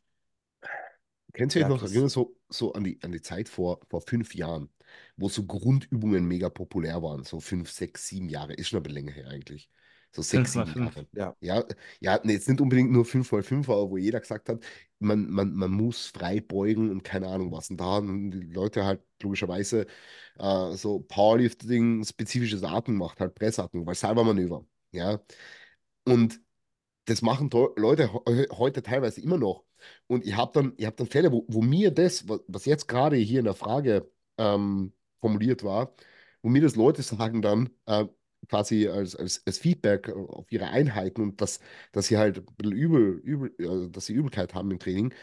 Kennst 1.34 1.56
du 1.56 1.60
ja, 1.60 1.68
noch 1.68 1.84
erinnern, 1.84 2.10
kriegst, 2.10 2.10
so, 2.10 2.36
so 2.50 2.74
an 2.74 2.84
die, 2.84 3.00
an 3.04 3.12
die 3.12 3.22
Zeit 3.22 3.48
vor, 3.50 3.80
vor 3.90 4.02
fünf 4.02 4.34
Jahren, 4.36 4.70
wo 5.18 5.30
so 5.30 5.46
Grundübungen 5.46 6.26
mega 6.26 6.50
populär 6.50 7.04
waren, 7.04 7.24
so 7.24 7.40
fünf, 7.40 7.70
sechs, 7.72 8.08
sieben 8.08 8.30
Jahre, 8.30 8.54
ist 8.54 8.70
schon 8.70 8.80
ein 8.80 8.84
bisschen 8.84 8.96
länger 8.96 9.12
her 9.14 9.28
eigentlich. 9.30 9.70
So 10.18 10.22
sechs, 10.24 10.54
sieben 10.54 10.74
ja, 11.16 11.36
Ja, 11.40 11.66
ja, 12.00 12.20
nee, 12.24 12.34
jetzt 12.34 12.50
nicht 12.50 12.60
unbedingt 12.62 12.92
nur 12.92 13.06
fünf 13.06 13.32
mal 13.32 13.44
fünf, 13.44 13.70
aber 13.70 13.90
wo 13.92 13.98
jeder 13.98 14.20
gesagt 14.20 14.50
hat, 14.50 14.64
man, 15.00 15.30
man, 15.30 15.54
man 15.54 15.72
muss 15.72 16.08
frei 16.08 16.42
beugen 16.42 16.90
und 16.90 17.04
keine 17.04 17.28
Ahnung 17.28 17.52
was. 17.52 17.70
Und 17.70 17.78
da 17.78 17.86
haben 17.86 18.32
die 18.32 18.42
Leute 18.42 18.84
halt 18.86 19.02
logischerweise 19.22 19.86
äh, 20.40 20.72
so 20.76 21.00
Powerlifting, 21.02 22.04
spezifisches 22.06 22.64
Atmen 22.64 22.98
gemacht, 23.00 23.20
halt 23.20 23.36
Pressatmung, 23.36 23.86
weil 23.86 23.96
Salva-Manöver. 23.96 24.66
Ja, 24.92 25.20
und 26.06 26.40
das 27.06 27.22
machen 27.22 27.50
Leute 27.78 28.12
he- 28.28 28.48
heute 28.54 28.84
teilweise 28.84 29.22
immer 29.22 29.38
noch. 29.38 29.66
Und 30.08 30.26
ich 30.26 30.36
habe 30.36 30.52
dann, 30.54 30.74
ich 30.78 30.86
hab 30.86 30.98
dann 30.98 31.08
Fälle, 31.08 31.32
wo, 31.32 31.46
wo 31.50 31.62
mir 31.62 31.92
das, 31.92 32.28
wa- 32.30 32.40
was 32.48 32.66
jetzt 32.66 32.88
gerade 32.88 33.18
hier 33.18 33.40
in 33.40 33.46
der 33.46 33.56
Frage 33.56 34.12
ähm, 34.38 34.94
formuliert 35.22 35.64
war, 35.64 35.96
wo 36.42 36.50
mir 36.50 36.62
das 36.62 36.76
Leute 36.76 37.02
sagen 37.04 37.42
dann 37.42 37.70
äh, 37.86 38.06
quasi 38.50 38.88
als, 38.88 39.16
als, 39.16 39.42
als 39.46 39.58
Feedback 39.58 40.10
auf 40.10 40.52
ihre 40.52 40.68
Einheiten 40.68 41.22
und 41.22 41.42
dass, 41.42 41.60
dass 41.92 42.08
sie 42.08 42.18
halt 42.18 42.44
übel, 42.64 43.20
übel, 43.24 43.54
äh, 43.60 43.90
dass 43.92 44.06
sie 44.08 44.14
Übelkeit 44.14 44.54
haben 44.54 44.72
im 44.72 44.80
Training. 44.80 45.14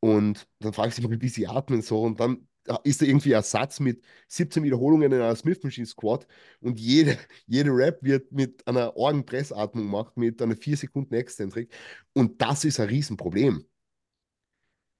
Und 0.00 0.46
dann 0.60 0.72
frage 0.72 0.90
ich 0.90 0.94
sie 0.96 1.02
mal, 1.02 1.20
wie 1.20 1.28
sie 1.28 1.46
atmen 1.46 1.82
so. 1.82 2.02
Und 2.02 2.20
dann 2.20 2.46
äh, 2.66 2.76
ist 2.84 3.00
da 3.02 3.06
irgendwie 3.06 3.34
ein 3.34 3.42
Satz 3.42 3.80
mit 3.80 4.02
17 4.28 4.62
Wiederholungen 4.62 5.12
in 5.12 5.20
einer 5.20 5.36
Smith 5.36 5.62
Machine 5.62 5.86
Squat 5.86 6.26
und 6.60 6.78
jede, 6.80 7.18
jede 7.46 7.70
Rap 7.70 8.02
wird 8.02 8.32
mit 8.32 8.66
einer 8.66 8.96
Orgenpressatmung 8.96 9.84
gemacht, 9.84 10.16
mit 10.16 10.40
einer 10.42 10.56
4 10.56 10.76
Sekunden 10.76 11.14
Exzentrik. 11.14 11.72
Und 12.12 12.40
das 12.42 12.64
ist 12.64 12.80
ein 12.80 12.88
Riesenproblem. 12.88 13.64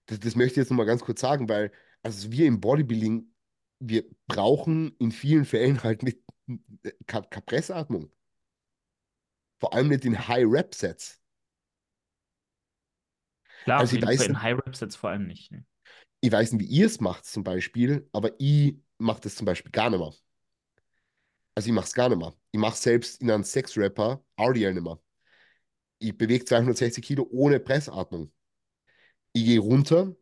Das, 0.06 0.20
das 0.20 0.36
möchte 0.36 0.52
ich 0.52 0.56
jetzt 0.58 0.70
nochmal 0.70 0.86
ganz 0.86 1.02
kurz 1.02 1.20
sagen, 1.20 1.48
weil 1.48 1.70
also 2.02 2.30
wir 2.30 2.46
im 2.46 2.60
Bodybuilding, 2.60 3.32
wir 3.80 4.04
brauchen 4.26 4.94
in 4.98 5.12
vielen 5.12 5.44
Fällen 5.44 5.82
halt 5.82 6.02
nicht 6.02 6.18
keine 7.06 7.26
keine 7.28 7.42
Pressatmung. 7.46 8.10
Vor 9.60 9.74
allem 9.74 9.88
nicht 9.88 10.04
in 10.04 10.28
High-Rep-Sets. 10.28 11.20
Klar, 13.64 13.80
Also 13.80 13.96
ich 13.96 14.02
weiß 14.04 14.26
in 14.26 14.32
nicht, 14.32 14.42
High 14.42 14.58
Reps 14.66 14.80
jetzt 14.80 14.96
vor 14.96 15.10
allem 15.10 15.26
nicht. 15.26 15.50
Ne? 15.50 15.64
ich 16.20 16.32
weiß 16.32 16.52
nicht, 16.52 16.62
wie 16.62 16.72
ihr 16.72 16.86
es 16.86 17.00
macht 17.00 17.26
zum 17.26 17.44
Beispiel, 17.44 18.08
aber 18.12 18.30
ich 18.38 18.76
mache 18.98 19.20
das 19.20 19.36
zum 19.36 19.44
Beispiel 19.44 19.72
gar 19.72 19.90
nicht 19.90 19.98
mehr. 19.98 20.12
Also 21.54 21.68
ich 21.68 21.72
mache 21.72 21.86
es 21.86 21.92
gar 21.94 22.08
nicht 22.08 22.18
mehr. 22.18 22.34
Ich 22.52 22.58
mache 22.58 22.76
selbst 22.76 23.20
in 23.20 23.30
einem 23.30 23.44
Sex-Rapper 23.44 24.24
RDL 24.36 24.74
nicht 24.74 24.82
mehr. 24.82 24.98
Ich 25.98 26.16
bewege 26.16 26.44
260 26.44 27.04
Kilo 27.04 27.26
ohne 27.30 27.60
Pressatmung. 27.60 28.32
Ich 29.32 29.44
gehe 29.44 29.60
runter 29.60 30.14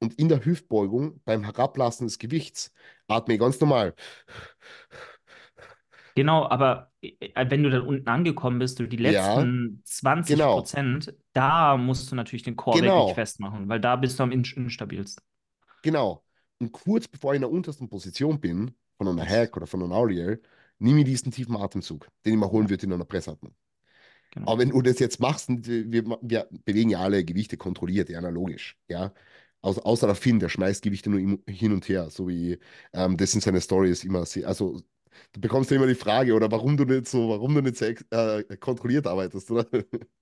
und 0.00 0.14
in 0.18 0.28
der 0.28 0.44
Hüftbeugung 0.44 1.20
beim 1.24 1.44
Herablassen 1.44 2.06
des 2.06 2.18
Gewichts 2.18 2.72
atme 3.08 3.34
ich 3.34 3.40
ganz 3.40 3.60
normal. 3.60 3.94
Genau, 6.18 6.48
aber 6.48 6.90
äh, 7.00 7.46
wenn 7.48 7.62
du 7.62 7.70
dann 7.70 7.82
unten 7.82 8.08
angekommen 8.08 8.58
bist, 8.58 8.80
du 8.80 8.86
die 8.88 8.96
Ja, 9.02 9.48
letzten 9.52 9.82
20 9.84 10.48
genau, 10.48 10.50
Prozent, 10.50 11.14
da 11.32 11.76
musst 11.76 12.10
du 12.10 12.16
natürlich 12.16 12.42
den 12.42 12.56
Core 12.56 12.82
wirklich 12.82 13.12
genau, 13.12 13.14
festmachen, 13.14 13.68
weil 13.68 13.78
da 13.80 13.94
bist 13.96 14.18
du 14.18 14.24
am 14.24 14.32
in- 14.32 14.42
instabilsten. 14.56 15.22
genau. 15.82 16.24
Und 16.58 16.72
kurz 16.72 17.06
bevor 17.08 17.32
ich 17.32 17.36
in 17.36 17.42
der 17.42 17.50
untersten 17.50 17.88
Position 17.88 18.40
bin, 18.40 18.74
von 18.96 19.08
einer 19.08 19.24
Hack 19.26 19.56
oder 19.56 19.66
von 19.66 19.82
einer 19.82 19.94
RDL, 19.94 20.42
nehme 20.78 21.00
ich 21.00 21.04
diesen 21.06 21.30
tiefen 21.32 21.56
Atemzug, 21.56 22.08
den 22.24 22.34
ich 22.34 22.38
mal 22.38 22.50
holen 22.50 22.68
Ja, 22.68 22.70
würde 22.70 22.86
in 22.86 22.92
einer 22.92 23.04
Pressatmung. 23.04 23.54
genau. 24.30 24.46
Aber 24.46 24.60
wenn 24.60 24.70
du 24.70 24.82
das 24.82 24.98
jetzt 25.00 25.20
machst, 25.20 25.48
wir, 25.50 26.04
wir 26.22 26.48
bewegen 26.64 26.90
ja 26.90 27.00
alle 27.00 27.24
Gewichte 27.24 27.56
kontrolliert, 27.58 28.08
ja, 28.10 28.20
na 28.20 28.30
logisch, 28.30 28.78
ja. 28.88 29.12
Außer, 29.62 29.86
außer 29.86 30.06
der 30.08 30.16
Finn, 30.16 30.40
der 30.40 30.48
schmeißt 30.50 30.82
Gewichte 30.82 31.10
nur 31.10 31.38
hin 31.48 31.72
und 31.72 31.88
her, 31.88 32.10
so 32.10 32.28
wie 32.28 32.58
ähm, 32.92 33.16
das 33.16 33.34
in 33.34 33.40
seine 33.42 33.60
Stories 33.60 34.04
immer 34.04 34.24
also 34.44 34.82
du 35.32 35.40
bekommst 35.40 35.70
ja 35.70 35.76
immer 35.76 35.86
die 35.86 35.94
Frage, 35.94 36.34
oder 36.34 36.50
warum 36.50 36.76
du 36.76 36.84
nicht 36.84 37.08
so, 37.08 37.28
warum 37.30 37.54
du 37.54 37.62
nicht 37.62 37.76
so 37.76 37.84
äh, 37.86 38.44
kontrolliert 38.58 39.06
arbeitest, 39.06 39.50
oder? 39.50 39.66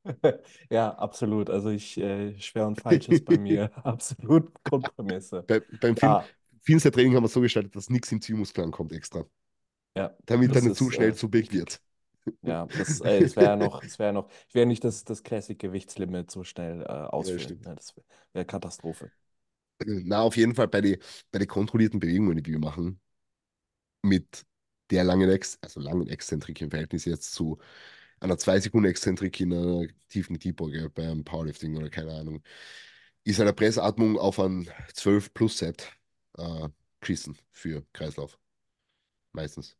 ja, 0.70 0.90
absolut. 0.94 1.50
Also 1.50 1.70
ich, 1.70 1.96
äh, 1.98 2.38
schwer 2.40 2.66
und 2.66 2.80
falsch 2.80 3.08
ist 3.08 3.24
bei 3.24 3.36
mir 3.36 3.70
absolut 3.84 4.52
Grundprämisse. 4.64 5.46
Bei, 5.46 5.60
beim 5.80 5.96
Ja, 6.02 6.30
Finns 6.62 6.82
Training 6.84 7.14
haben 7.14 7.22
wir 7.24 7.28
so 7.28 7.40
gestaltet, 7.40 7.76
dass 7.76 7.90
nichts 7.90 8.10
im 8.12 8.20
Zielmuskel 8.20 8.64
ankommt 8.64 8.92
extra, 8.92 9.24
ja, 9.94 10.16
damit 10.26 10.54
er 10.56 10.62
das 10.62 10.62
nicht 10.62 10.76
zu 10.76 10.90
schnell 10.90 11.14
äh, 11.14 11.14
zu 11.14 11.30
big 11.30 11.52
wird. 11.52 11.80
Ja, 12.42 12.66
das, 12.76 13.00
äh, 13.00 13.20
es 13.22 13.34
wäre 13.36 13.56
noch, 13.56 13.82
es 13.84 13.98
wäre 13.98 14.12
noch, 14.12 14.30
ich 14.48 14.54
werde 14.54 14.68
nicht 14.68 14.84
das, 14.84 15.04
das 15.04 15.22
Classic-Gewichtslimit 15.24 16.30
so 16.30 16.44
schnell 16.44 16.82
äh, 16.82 16.84
Ja, 17.18 17.38
stimmt. 17.38 17.66
Ne? 17.66 17.74
Das 17.74 17.96
wäre 17.96 18.06
wär 18.32 18.44
Katastrophe. 18.44 19.10
Na, 19.86 20.20
auf 20.22 20.36
jeden 20.36 20.54
Fall 20.54 20.68
bei 20.68 20.80
den 20.80 20.96
bei 21.30 21.38
die 21.38 21.46
kontrollierten 21.46 22.00
Bewegungen, 22.00 22.42
die 22.42 22.50
wir 22.52 22.58
machen, 22.58 23.00
mit 24.02 24.46
der 24.90 25.04
langen 25.04 25.30
Ex, 25.30 25.58
also 25.62 25.80
langen 25.80 26.08
Exzentrik 26.08 26.60
im 26.60 26.70
Verhältnis 26.70 27.04
jetzt 27.04 27.32
zu 27.34 27.58
einer 28.20 28.38
2 28.38 28.60
Sekunden 28.60 28.88
Exzentrik 28.90 29.40
in 29.40 29.52
einer 29.52 29.86
tiefen 30.08 30.38
Kniebeuge 30.38 30.90
beim 30.90 31.24
Powerlifting 31.24 31.76
oder 31.76 31.90
keine 31.90 32.14
Ahnung, 32.14 32.42
ist 33.24 33.40
eine 33.40 33.52
Pressatmung 33.52 34.18
auf 34.18 34.38
ein 34.40 34.68
12 34.94 35.34
Plus 35.34 35.58
Set 35.58 35.92
äh, 36.38 36.68
geschissen 37.00 37.38
für 37.52 37.84
Kreislauf. 37.92 38.38
Meistens. 39.32 39.76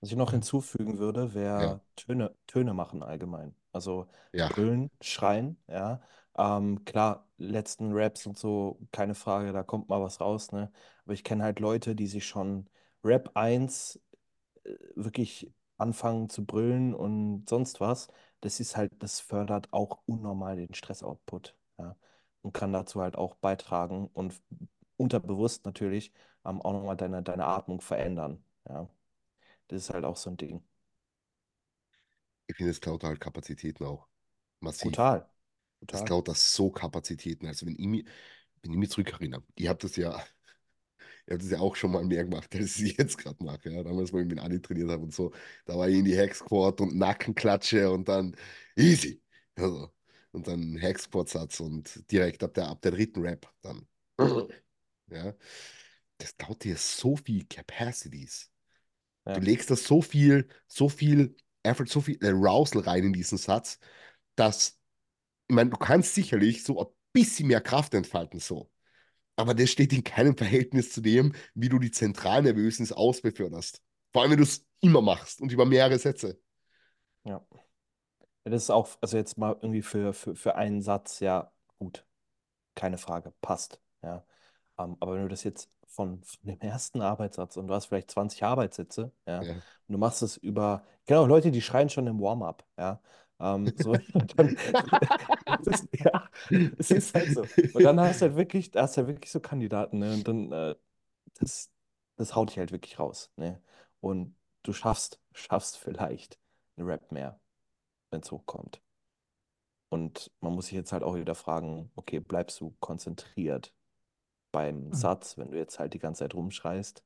Was 0.00 0.10
ich 0.10 0.16
noch 0.16 0.30
hinzufügen 0.32 0.98
würde, 0.98 1.34
Ja, 1.56 1.74
wäre 1.74 1.80
Töne, 1.96 2.34
Töne 2.46 2.74
machen 2.74 3.02
allgemein. 3.02 3.54
Also 3.72 4.08
ja. 4.32 4.48
brüllen, 4.48 4.90
schreien, 5.00 5.58
ja. 5.68 6.00
Ähm, 6.38 6.84
klar, 6.84 7.26
letzten 7.38 7.92
Raps 7.92 8.26
und 8.26 8.38
so, 8.38 8.78
keine 8.92 9.14
Frage, 9.14 9.52
da 9.52 9.62
kommt 9.62 9.88
mal 9.88 10.00
was 10.02 10.20
raus, 10.20 10.52
ne? 10.52 10.70
Aber 11.04 11.14
ich 11.14 11.24
kenne 11.24 11.44
halt 11.44 11.60
Leute, 11.60 11.94
die 11.94 12.06
sich 12.06 12.26
schon 12.26 12.68
Rap 13.06 13.30
1 13.34 14.00
äh, 14.64 14.74
wirklich 14.96 15.52
anfangen 15.78 16.28
zu 16.30 16.44
brüllen 16.46 16.94
und 16.94 17.48
sonst 17.48 17.80
was. 17.80 18.08
Das 18.40 18.60
ist 18.60 18.76
halt, 18.76 18.92
das 19.02 19.20
fördert 19.20 19.72
auch 19.72 20.00
unnormal 20.06 20.56
den 20.56 20.74
Stress-Output, 20.74 21.56
ja. 21.78 21.96
Und 22.42 22.52
kann 22.54 22.72
dazu 22.72 23.00
halt 23.02 23.16
auch 23.16 23.34
beitragen 23.36 24.08
und 24.14 24.40
unterbewusst 24.96 25.64
natürlich 25.66 26.12
ähm, 26.44 26.62
auch 26.62 26.72
nochmal 26.72 26.96
deine, 26.96 27.22
deine 27.22 27.46
Atmung 27.46 27.80
verändern, 27.80 28.44
ja. 28.68 28.88
Das 29.68 29.82
ist 29.84 29.90
halt 29.94 30.04
auch 30.06 30.16
so 30.16 30.30
ein 30.30 30.36
Ding. 30.38 30.64
Ich 32.46 32.56
finde, 32.56 32.70
es 32.70 32.80
klaut 32.80 33.04
halt 33.04 33.20
Kapazitäten 33.20 33.84
auch. 33.84 34.08
Massiv. 34.60 34.98
Brutal, 34.98 35.28
Das 35.90 36.04
brutal. 36.04 36.04
klaut 36.04 36.28
das 36.28 36.54
so 36.54 36.70
Kapazitäten. 36.70 37.46
Also 37.48 37.66
wenn 37.66 37.74
ich 37.78 37.86
mich, 37.86 38.06
wenn 38.62 38.72
ich 38.72 38.78
mich 38.78 38.90
zurückerinnere, 38.90 39.44
ihr 39.56 39.70
habt 39.70 39.84
das 39.84 39.96
ja 39.96 40.22
Ich 41.26 41.32
habe 41.32 41.38
das 41.42 41.50
ja 41.50 41.58
auch 41.60 41.74
schon 41.76 41.90
mal 41.92 42.04
mehr 42.04 42.24
gemacht, 42.24 42.54
als 42.54 42.78
ich 42.80 42.96
jetzt 42.98 43.18
gerade 43.18 43.42
mache. 43.44 43.70
Ja. 43.70 43.82
Damals, 43.82 44.12
wo 44.12 44.18
ich 44.20 44.26
mit 44.26 44.38
Adi 44.40 44.60
trainiert 44.60 44.90
habe 44.90 45.02
und 45.04 45.14
so, 45.14 45.32
da 45.64 45.76
war 45.76 45.88
ich 45.88 45.96
in 45.98 46.04
die 46.04 46.16
Hack-Squat 46.16 46.80
und 46.80 46.96
Nackenklatsche 46.96 47.90
und 47.90 48.08
dann 48.08 48.36
easy. 48.76 49.20
Also, 49.56 49.90
und 50.32 50.46
dann 50.46 50.80
Hack-Squat-Satz 50.80 51.60
und 51.60 52.10
direkt 52.10 52.42
ab 52.44 52.54
der, 52.54 52.68
ab 52.68 52.80
der 52.82 52.92
dritten 52.92 53.22
Rap 53.22 53.52
dann. 53.62 53.86
Ja. 55.08 55.34
Das 56.18 56.36
klaut 56.36 56.64
dir 56.64 56.76
so 56.76 57.16
viel 57.16 57.46
Capacities. 57.46 58.50
Du 59.32 59.40
Ja, 59.40 59.42
legst 59.42 59.70
da 59.70 59.76
so 59.76 60.02
viel, 60.02 60.48
so 60.68 60.88
viel 60.88 61.36
Effort, 61.62 61.86
so 61.88 62.00
viel 62.02 62.18
Arousal 62.24 62.82
rein 62.82 63.04
in 63.06 63.14
diesen 63.14 63.38
Satz, 63.38 63.80
dass, 64.36 64.80
ich 65.48 65.54
meine, 65.56 65.70
du 65.70 65.78
kannst 65.78 66.14
sicherlich 66.14 66.64
so 66.64 66.80
ein 66.80 66.94
bisschen 67.12 67.48
mehr 67.48 67.60
Kraft 67.62 67.94
entfalten, 67.94 68.40
so. 68.40 68.70
Aber 69.36 69.54
das 69.54 69.70
steht 69.70 69.92
in 69.92 70.04
keinem 70.04 70.36
Verhältnis 70.36 70.92
zu 70.92 71.00
dem, 71.00 71.34
wie 71.54 71.68
du 71.68 71.78
die 71.78 71.90
Zentralnervösen 71.90 72.84
ins 72.84 72.92
Aus 72.92 73.20
beförderst. 73.20 73.82
Vor 74.12 74.22
allem, 74.22 74.30
wenn 74.32 74.38
du 74.38 74.44
es 74.44 74.66
immer 74.80 75.02
machst 75.02 75.40
und 75.40 75.52
über 75.52 75.64
mehrere 75.66 75.98
Sätze. 75.98 76.38
ja. 77.24 77.40
Das 78.44 78.62
ist 78.64 78.70
auch, 78.70 78.88
also 79.00 79.16
jetzt 79.16 79.38
mal 79.38 79.54
irgendwie 79.60 79.82
für, 79.82 80.12
für, 80.14 80.36
für 80.36 80.54
einen 80.54 80.80
Satz, 80.82 81.20
ja, 81.20 81.52
gut, 81.78 82.06
keine 82.76 82.98
Frage, 82.98 83.32
passt. 83.42 83.80
Ja. 84.02 84.26
Ähm, 84.78 84.96
aber 85.00 85.14
wenn 85.14 85.22
du 85.22 85.28
das 85.28 85.44
jetzt 85.44 85.70
von, 85.88 86.22
von 86.24 86.40
dem 86.44 86.60
ersten 86.60 87.02
Arbeitssatz 87.02 87.56
und 87.56 87.68
du 87.68 87.74
hast 87.74 87.86
vielleicht 87.86 88.10
20 88.12 88.44
Arbeitssätze, 88.44 89.12
ja, 89.26 89.42
Ja. 89.42 89.62
und 89.88 89.92
du 89.94 89.98
machst 89.98 90.22
es 90.22 90.36
über, 90.38 90.84
genau, 91.06 91.26
Leute, 91.26 91.50
die 91.52 91.62
schreien 91.62 91.90
schon 91.90 92.06
im 92.08 92.20
Warm-up, 92.20 92.66
ja. 92.78 93.00
Ähm, 93.38 93.72
so, 93.76 93.92
dann, 94.36 94.56
ist, 95.66 95.88
ja, 95.92 96.28
es 96.78 96.90
ist 96.90 97.14
halt 97.14 97.32
so. 97.32 97.42
Und 97.74 97.84
dann 97.84 98.00
hast 98.00 98.20
du 98.22 98.26
halt 98.26 98.36
wirklich, 98.36 98.70
hast 98.74 98.96
du 98.96 99.02
halt 99.02 99.08
wirklich 99.08 99.30
so 99.30 99.40
Kandidaten, 99.40 99.98
ne? 99.98 100.14
Und 100.14 100.26
dann, 100.26 100.52
äh, 100.52 100.74
das, 101.34 101.70
das 102.16 102.34
haut 102.34 102.50
dich 102.50 102.58
halt 102.58 102.72
wirklich 102.72 102.98
raus, 102.98 103.30
ne? 103.36 103.62
Und 104.00 104.34
du 104.62 104.72
schaffst, 104.72 105.20
schaffst 105.32 105.76
vielleicht 105.78 106.38
eine 106.76 106.86
Rap 106.86 107.12
mehr, 107.12 107.40
wenn 108.10 108.20
es 108.20 108.30
hochkommt. 108.30 108.80
Und 109.88 110.32
man 110.40 110.54
muss 110.54 110.66
sich 110.66 110.74
jetzt 110.74 110.92
halt 110.92 111.02
auch 111.02 111.16
wieder 111.16 111.34
fragen, 111.34 111.90
okay, 111.94 112.18
bleibst 112.20 112.60
du 112.60 112.74
konzentriert 112.80 113.72
beim 114.52 114.92
Satz, 114.92 115.38
wenn 115.38 115.50
du 115.50 115.58
jetzt 115.58 115.78
halt 115.78 115.94
die 115.94 115.98
ganze 115.98 116.20
Zeit 116.20 116.34
rumschreist 116.34 117.04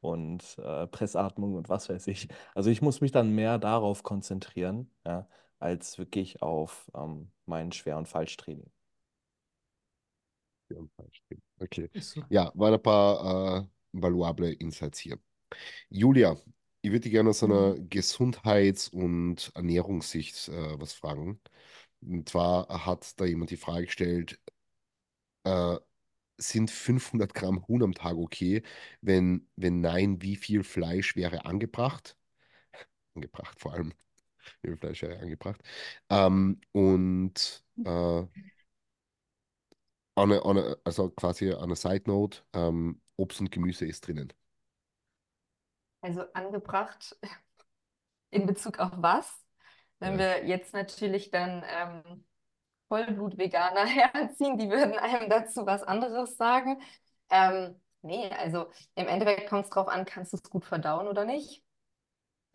und 0.00 0.58
äh, 0.58 0.86
Pressatmung 0.86 1.54
und 1.54 1.68
was 1.68 1.88
weiß 1.88 2.06
ich. 2.08 2.28
Also 2.54 2.70
ich 2.70 2.82
muss 2.82 3.00
mich 3.00 3.12
dann 3.12 3.30
mehr 3.34 3.58
darauf 3.58 4.02
konzentrieren, 4.02 4.90
ja, 5.06 5.28
als 5.62 5.98
wirklich 5.98 6.42
auf 6.42 6.90
ähm, 6.94 7.30
mein 7.46 7.72
Schwer- 7.72 7.98
und 7.98 8.08
Falschtraining. 8.08 8.70
Ja, 10.68 10.78
falsch. 10.96 11.22
Okay. 11.60 11.88
Ist 11.92 12.10
so. 12.10 12.22
Ja, 12.30 12.50
waren 12.54 12.74
ein 12.74 12.82
paar 12.82 13.62
äh, 13.62 13.66
valuable 13.92 14.52
Insights 14.52 14.98
hier. 14.98 15.18
Julia, 15.90 16.36
ich 16.82 16.90
würde 16.90 17.00
dich 17.00 17.12
gerne 17.12 17.30
aus 17.30 17.42
einer 17.42 17.76
Gesundheits- 17.78 18.88
und 18.88 19.52
Ernährungssicht 19.54 20.48
äh, 20.48 20.80
was 20.80 20.92
fragen. 20.94 21.40
Und 22.00 22.28
zwar 22.28 22.86
hat 22.86 23.18
da 23.20 23.24
jemand 23.24 23.50
die 23.50 23.56
Frage 23.56 23.86
gestellt, 23.86 24.40
äh, 25.44 25.76
sind 26.38 26.70
500 26.70 27.34
Gramm 27.34 27.66
Huhn 27.68 27.82
am 27.82 27.94
Tag 27.94 28.16
okay? 28.16 28.62
Wenn, 29.00 29.48
wenn 29.56 29.80
nein, 29.80 30.22
wie 30.22 30.36
viel 30.36 30.64
Fleisch 30.64 31.16
wäre 31.16 31.44
angebracht? 31.46 32.16
Angebracht 33.16 33.60
vor 33.60 33.74
allem. 33.74 33.94
Wie 34.62 34.68
viel 34.68 34.76
Fleisch 34.78 35.02
wäre 35.02 35.18
angebracht? 35.20 35.60
Ähm, 36.10 36.60
und 36.72 37.64
äh, 37.84 38.24
on 40.16 40.32
a, 40.32 40.38
on 40.44 40.58
a, 40.58 40.76
also 40.84 41.10
quasi 41.10 41.52
an 41.52 41.70
a 41.72 41.76
Side 41.76 42.04
Note, 42.06 42.42
ähm, 42.54 43.00
Obst 43.16 43.40
und 43.40 43.50
Gemüse 43.50 43.86
ist 43.86 44.06
drinnen. 44.06 44.32
Also 46.00 46.22
angebracht 46.34 47.16
in 48.30 48.46
Bezug 48.46 48.78
auf 48.78 48.92
was? 48.96 49.30
Wenn 50.00 50.18
Ja. 50.18 50.18
wir 50.18 50.46
jetzt 50.46 50.74
natürlich 50.74 51.30
dann 51.30 51.64
ähm, 51.68 52.24
Vollblut-Veganer 52.88 53.86
herziehen, 53.86 54.58
die 54.58 54.70
würden 54.70 54.94
einem 54.98 55.30
dazu 55.30 55.66
was 55.66 55.82
anderes 55.84 56.36
sagen. 56.36 56.80
Ähm, 57.30 57.80
nee, 58.02 58.30
also 58.30 58.70
im 58.96 59.08
Endeffekt 59.08 59.48
kommt 59.50 59.64
es 59.66 59.70
drauf 59.70 59.88
an, 59.88 60.04
kannst 60.06 60.32
du 60.32 60.38
es 60.38 60.44
gut 60.50 60.64
verdauen 60.66 61.08
oder 61.08 61.24
nicht? 61.24 61.64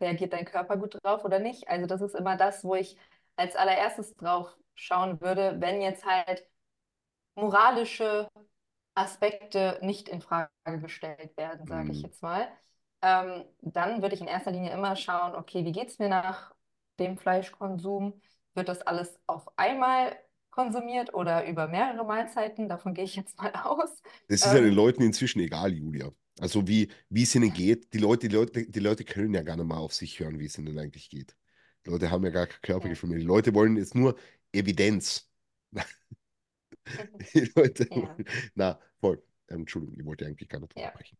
Reagiert 0.00 0.32
dein 0.32 0.44
Körper 0.44 0.76
gut 0.76 0.96
drauf 1.02 1.24
oder 1.24 1.38
nicht? 1.38 1.68
Also 1.68 1.86
das 1.86 2.00
ist 2.00 2.14
immer 2.14 2.36
das, 2.36 2.64
wo 2.64 2.74
ich 2.74 2.96
als 3.36 3.56
allererstes 3.56 4.14
drauf 4.16 4.56
schauen 4.74 5.20
würde, 5.20 5.56
wenn 5.60 5.80
jetzt 5.82 6.04
halt 6.06 6.46
moralische 7.34 8.28
Aspekte 8.94 9.78
nicht 9.82 10.08
in 10.08 10.20
Frage 10.22 10.50
gestellt 10.80 11.36
werden, 11.36 11.66
sage 11.66 11.92
ich 11.92 12.02
Mhm. 12.02 12.02
jetzt 12.02 12.22
mal. 12.22 12.48
Ähm, 13.02 13.44
dann 13.62 14.02
würde 14.02 14.14
ich 14.16 14.20
in 14.20 14.26
erster 14.28 14.50
Linie 14.50 14.72
immer 14.72 14.96
schauen, 14.96 15.34
okay, 15.36 15.64
wie 15.64 15.72
geht 15.72 15.88
es 15.88 15.98
mir 15.98 16.08
nach 16.08 16.54
dem 16.98 17.16
Fleischkonsum? 17.18 18.20
Wird 18.54 18.68
das 18.68 18.82
alles 18.82 19.20
auf 19.26 19.46
einmal 19.56 20.16
konsumiert 20.50 21.14
oder 21.14 21.46
über 21.46 21.68
mehrere 21.68 22.04
Mahlzeiten? 22.04 22.68
Davon 22.68 22.94
gehe 22.94 23.04
ich 23.04 23.16
jetzt 23.16 23.38
mal 23.38 23.52
aus. 23.64 24.02
Das 24.26 24.44
ist 24.46 24.52
ja 24.52 24.60
den 24.60 24.72
Ähm, 24.72 24.74
Leuten 24.74 25.02
inzwischen 25.02 25.40
egal, 25.40 25.72
Julia. 25.74 26.10
Also 26.40 26.66
wie, 26.68 26.88
wie 27.10 27.22
es 27.24 27.34
ihnen 27.34 27.52
geht. 27.52 27.92
Die 27.94 27.98
Leute, 27.98 28.28
die 28.28 28.34
Leute, 28.34 28.66
die 28.66 28.80
Leute 28.80 29.04
können 29.04 29.34
ja 29.34 29.42
gar 29.42 29.56
nicht 29.56 29.66
mal 29.66 29.78
auf 29.78 29.94
sich 29.94 30.20
hören, 30.20 30.38
wie 30.38 30.46
es 30.46 30.58
ihnen 30.58 30.78
eigentlich 30.78 31.10
geht. 31.10 31.36
Die 31.86 31.90
Leute 31.90 32.10
haben 32.10 32.24
ja 32.24 32.30
gar 32.30 32.46
kein 32.46 32.60
Körpergefühl 32.62 33.10
mehr. 33.10 33.18
Die 33.18 33.24
Leute 33.24 33.54
wollen 33.54 33.76
jetzt 33.76 33.94
nur 33.94 34.16
Evidenz. 34.52 35.28
Die 37.34 37.50
Leute 37.56 37.86
Ja. 37.90 37.96
wollen, 37.96 38.24
na, 38.54 38.78
voll. 39.00 39.22
Ähm, 39.48 39.60
Entschuldigung, 39.60 39.98
ich 39.98 40.04
wollte 40.06 40.26
eigentlich 40.26 40.48
gar 40.48 40.60
nicht 40.60 40.74
Ja. 40.74 40.92
unterbrechen. 40.92 41.16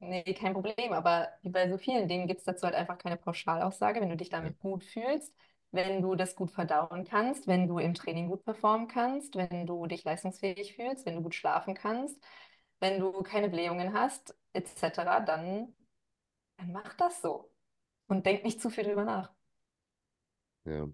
Nee, 0.00 0.34
kein 0.34 0.52
Problem, 0.54 0.92
aber 0.92 1.28
wie 1.42 1.50
bei 1.50 1.68
so 1.70 1.78
vielen 1.78 2.08
Dingen 2.08 2.26
gibt 2.28 2.40
es 2.40 2.44
dazu 2.46 2.64
halt 2.66 2.74
einfach 2.74 2.98
keine 2.98 3.16
Pauschalaussage. 3.16 4.00
Wenn 4.00 4.10
du 4.10 4.16
dich 4.16 4.30
damit 4.30 4.58
gut 4.58 4.84
fühlst, 4.84 5.34
wenn 5.70 6.02
du 6.02 6.14
das 6.16 6.36
gut 6.36 6.50
verdauen 6.52 7.04
kannst, 7.04 7.46
wenn 7.46 7.68
du 7.68 7.78
im 7.78 7.94
Training 7.94 8.28
gut 8.28 8.44
performen 8.44 8.88
kannst, 8.88 9.36
wenn 9.36 9.66
du 9.66 9.86
dich 9.86 10.04
leistungsfähig 10.04 10.74
fühlst, 10.76 11.06
wenn 11.06 11.16
du 11.16 11.22
gut 11.22 11.34
schlafen 11.36 11.74
kannst, 11.74 12.22
wenn 12.82 13.00
du 13.00 13.22
keine 13.24 13.50
Blähungen 13.50 13.94
hast, 13.94 14.36
etc., 14.54 15.24
dann, 15.24 15.74
dann 16.58 16.72
mach 16.72 16.94
das 16.96 17.22
so. 17.22 17.50
Und 18.08 18.26
denk 18.26 18.44
nicht 18.44 18.60
zu 18.62 18.70
viel 18.70 18.84
drüber 18.84 19.04
nach. 19.04 19.32
Ja. 20.64 20.88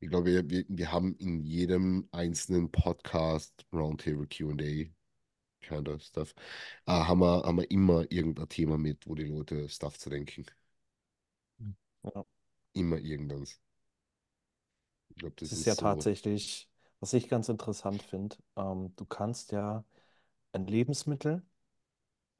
Ich 0.00 0.08
glaube, 0.10 0.26
wir, 0.26 0.50
wir, 0.50 0.64
wir 0.68 0.92
haben 0.92 1.14
in 1.16 1.40
jedem 1.44 2.08
einzelnen 2.12 2.70
Podcast, 2.70 3.64
Roundtable 3.72 4.26
QA, 4.26 4.90
kind 5.62 5.88
of 5.88 6.02
stuff, 6.02 6.34
äh, 6.86 6.92
haben, 6.92 7.20
wir, 7.20 7.42
haben 7.44 7.58
wir 7.58 7.70
immer 7.70 8.10
irgendein 8.10 8.48
Thema 8.48 8.78
mit, 8.78 9.06
wo 9.06 9.14
die 9.14 9.24
Leute 9.24 9.68
Stuff 9.68 9.98
zu 9.98 10.10
denken. 10.10 10.46
Ja. 12.02 12.24
Immer 12.74 12.98
irgendwas. 12.98 13.58
Ich 15.10 15.16
glaube, 15.16 15.34
das 15.38 15.50
Das 15.50 15.58
ist 15.58 15.66
ist 15.66 15.66
ja 15.66 15.76
so. 15.76 15.76
tatsächlich, 15.76 16.68
was 17.00 17.12
ich 17.12 17.28
ganz 17.28 17.48
interessant 17.48 18.02
finde. 18.02 18.36
Ähm, 18.56 18.92
du 18.96 19.04
kannst 19.04 19.52
ja 19.52 19.84
ein 20.52 20.66
Lebensmittel, 20.66 21.42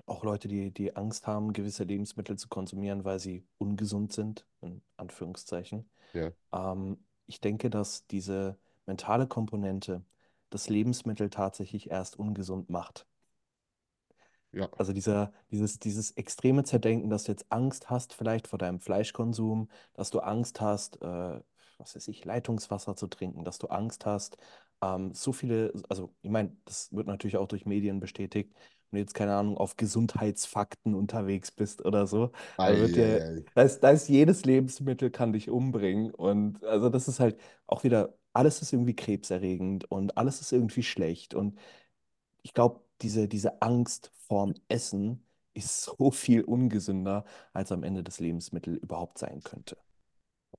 auch 0.07 0.25
Leute, 0.25 0.49
die, 0.49 0.73
die 0.73 0.97
Angst 0.97 1.27
haben, 1.27 1.53
gewisse 1.53 1.85
Lebensmittel 1.85 2.37
zu 2.37 2.49
konsumieren, 2.49 3.05
weil 3.05 3.19
sie 3.19 3.47
ungesund 3.59 4.13
sind, 4.13 4.47
in 4.61 4.83
Anführungszeichen. 4.97 5.89
Ja. 6.13 6.33
Ähm, 6.53 7.05
ich 7.27 7.41
denke, 7.41 7.71
dass 7.71 8.07
diese 8.07 8.59
mentale 8.87 9.27
Komponente 9.27 10.05
das 10.51 10.69
Lebensmittel 10.69 11.31
tatsächlich 11.31 11.91
erst 11.91 12.19
ungesund 12.19 12.69
macht. 12.69 13.07
Ja. 14.53 14.69
Also 14.77 14.93
dieser, 14.93 15.33
dieses, 15.51 15.79
dieses 15.79 16.11
extreme 16.11 16.63
Zerdenken, 16.65 17.09
dass 17.09 17.25
du 17.25 17.33
jetzt 17.33 17.51
Angst 17.51 17.89
hast, 17.89 18.13
vielleicht 18.13 18.49
vor 18.49 18.59
deinem 18.59 18.81
Fleischkonsum, 18.81 19.71
dass 19.95 20.11
du 20.11 20.21
Angst 20.21 20.61
hast, 20.61 21.01
äh, 21.01 21.41
was 21.79 21.97
weiß 21.97 22.09
ich, 22.09 22.25
Leitungswasser 22.25 22.95
zu 22.95 23.07
trinken, 23.07 23.45
dass 23.45 23.59
du 23.59 23.69
Angst 23.69 24.05
hast, 24.05 24.37
ähm, 24.83 25.15
so 25.15 25.33
viele, 25.33 25.73
also 25.89 26.15
ich 26.23 26.31
meine, 26.31 26.57
das 26.67 26.93
wird 26.93 27.09
natürlich 27.09 27.39
auch 27.39 27.49
durch 27.49 27.67
Medien 27.67 28.01
bestätigt, 28.01 28.53
wenn 28.91 28.99
du 28.99 29.01
jetzt, 29.03 29.15
keine 29.15 29.35
Ahnung, 29.37 29.57
auf 29.59 29.77
Gesundheitsfakten 29.77 30.95
unterwegs 30.95 31.51
bist 31.53 31.85
oder 31.85 32.07
so, 32.07 32.33
da 32.65 32.79
wird 32.79 32.97
dir, 32.97 33.25
da 33.55 33.63
ist, 33.63 33.81
da 33.81 33.91
ist 33.91 34.09
jedes 34.09 34.45
Lebensmittel 34.45 35.11
kann 35.11 35.33
dich 35.33 35.51
umbringen 35.51 36.13
und 36.13 36.65
also 36.65 36.91
das 36.91 37.09
ist 37.09 37.21
halt 37.21 37.41
auch 37.67 37.85
wieder, 37.85 38.15
alles 38.35 38.63
ist 38.63 38.73
irgendwie 38.73 38.97
krebserregend 38.97 39.91
und 39.91 40.17
alles 40.19 40.41
ist 40.41 40.53
irgendwie 40.53 40.83
schlecht 40.83 41.35
und 41.35 41.59
ich 42.43 42.55
glaube, 42.55 42.81
diese, 43.03 43.29
diese 43.29 43.63
Angst 43.63 44.13
vorm 44.29 44.55
Essen 44.69 45.27
ist 45.55 45.83
so 45.99 46.11
viel 46.11 46.43
ungesünder, 46.43 47.25
als 47.53 47.73
am 47.73 47.83
Ende 47.85 48.03
das 48.03 48.21
Lebensmittel 48.21 48.77
überhaupt 48.77 49.19
sein 49.19 49.43
könnte. 49.43 49.77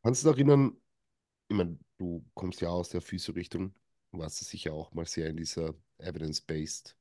Kannst 0.04 0.24
du 0.24 0.30
dich 0.30 0.38
erinnern, 0.40 0.78
ich 1.50 1.58
meine, 1.58 1.80
du 1.98 2.26
kommst 2.36 2.62
ja 2.62 2.70
aus 2.70 2.90
der 2.90 3.02
Physio-Richtung, 3.02 3.74
warst 4.20 4.42
du 4.42 4.46
sicher 4.46 4.74
auch 4.74 4.94
mal 4.94 5.06
sehr 5.06 5.30
in 5.30 5.38
dieser 5.38 5.74
Evidence-Based 6.00 6.98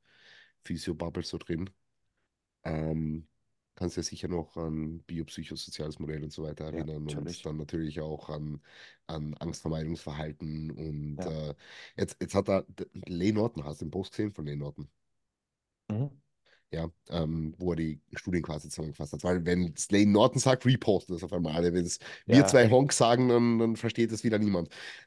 Physio-Bubble 0.64 1.24
so 1.24 1.38
drin. 1.38 1.70
Ähm, 2.64 3.28
kannst 3.74 3.96
ja 3.96 4.02
sicher 4.02 4.28
noch 4.28 4.56
an 4.56 5.00
biopsychosoziales 5.04 5.98
Modell 5.98 6.22
und 6.24 6.32
so 6.32 6.42
weiter 6.44 6.66
Ja, 6.70 6.84
erinnern 6.84 7.08
und 7.08 7.44
natürlich. 7.44 7.46
dann 7.46 7.56
natürlich 7.56 8.00
auch 8.00 8.28
an, 8.30 8.62
an 9.06 9.34
Angstvermeidungsverhalten 9.34 10.70
und 10.70 11.24
Ja. 11.24 11.26
äh, 11.26 11.54
jetzt, 11.96 12.16
jetzt 12.20 12.34
hat 12.34 12.48
er 12.48 12.66
Lee 13.06 13.32
Norton, 13.32 13.64
hast 13.64 13.80
du 13.80 13.86
den 13.86 13.90
Post 13.90 14.12
gesehen 14.12 14.32
von 14.32 14.46
Lee 14.46 14.56
Norton? 14.56 14.88
Mhm. 15.88 16.21
Ja, 16.74 16.90
ähm, 17.10 17.54
wo 17.58 17.72
er 17.72 17.76
die 17.76 18.00
Studien 18.14 18.42
quasi 18.42 18.70
zusammengefasst 18.70 19.12
hat. 19.12 19.24
Weil 19.24 19.44
wenn 19.44 19.74
es 19.76 19.90
Lane 19.90 20.06
Norton 20.06 20.38
sagt, 20.40 20.64
reposten 20.64 21.14
das 21.14 21.22
auf 21.22 21.32
einmal 21.34 21.54
alle. 21.54 21.74
Wenn 21.74 21.84
es 21.84 21.98
wir 22.30 22.46
Ja, 22.46 22.46
zwei 22.46 22.62
ey. 22.62 22.70
Honks 22.70 22.96
sagen, 22.96 23.28
dann, 23.28 23.58
dann 23.58 23.76
versteht 23.76 24.10
es 24.10 24.24
wieder 24.24 24.38
niemand. 24.38 24.70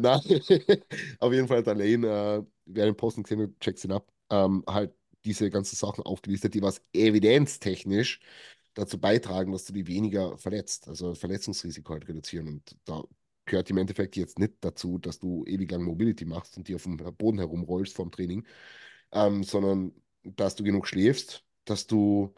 Na, 0.00 0.16
auf 1.18 1.32
jeden 1.32 1.48
Fall 1.48 1.58
hat 1.58 1.66
der 1.66 1.74
Lane, 1.74 2.06
äh, 2.06 2.42
wer 2.66 2.84
den 2.86 2.96
Posten 2.96 3.24
gesehen 3.24 3.42
hat, 3.42 3.50
checkt 3.60 3.84
ihn 3.84 3.92
ab, 3.92 4.08
ähm, 4.30 4.62
halt 4.68 4.94
diese 5.24 5.50
ganzen 5.50 5.74
Sachen 5.74 6.04
aufgelistet, 6.04 6.54
die 6.54 6.62
was 6.62 6.80
evidenztechnisch 6.92 8.20
dazu 8.74 8.98
beitragen, 9.00 9.50
dass 9.52 9.64
du 9.64 9.72
die 9.72 9.86
weniger 9.88 10.38
verletzt, 10.38 10.86
also 10.88 11.14
Verletzungsrisiko 11.14 11.94
halt 11.94 12.08
reduzieren. 12.08 12.46
Und 12.48 12.76
da 12.84 13.02
gehört 13.44 13.70
im 13.70 13.78
Endeffekt 13.78 14.16
jetzt 14.16 14.38
nicht 14.38 14.54
dazu, 14.60 14.98
dass 14.98 15.18
du 15.18 15.44
ewig 15.46 15.70
lang 15.70 15.82
Mobility 15.82 16.24
machst 16.24 16.56
und 16.56 16.68
dir 16.68 16.76
auf 16.76 16.84
dem 16.84 16.96
Boden 16.96 17.38
herumrollst 17.38 17.94
vorm 17.94 18.10
Training, 18.12 18.46
ähm, 19.12 19.42
sondern 19.44 19.92
dass 20.36 20.54
du 20.56 20.64
genug 20.64 20.86
schläfst, 20.88 21.44
dass 21.64 21.86
du 21.86 22.34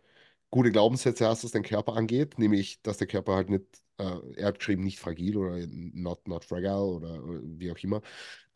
gute 0.51 0.71
Glaubenssätze 0.73 1.27
hast, 1.29 1.45
was 1.45 1.53
dein 1.53 1.63
Körper 1.63 1.95
angeht, 1.97 2.39
nämlich, 2.39 2.83
dass 2.83 2.99
der 2.99 3.07
Körper 3.07 3.35
halt 3.37 3.51
nicht, 3.51 3.65
äh, 3.99 4.05
er 4.37 4.49
hat 4.49 4.59
geschrieben, 4.59 4.85
nicht 4.85 4.99
fragil 5.01 5.37
oder 5.37 5.67
not, 5.69 6.27
not 6.29 6.45
fragile 6.45 6.85
oder 6.85 7.21
wie 7.25 7.71
auch 7.73 7.79
immer. 7.79 8.03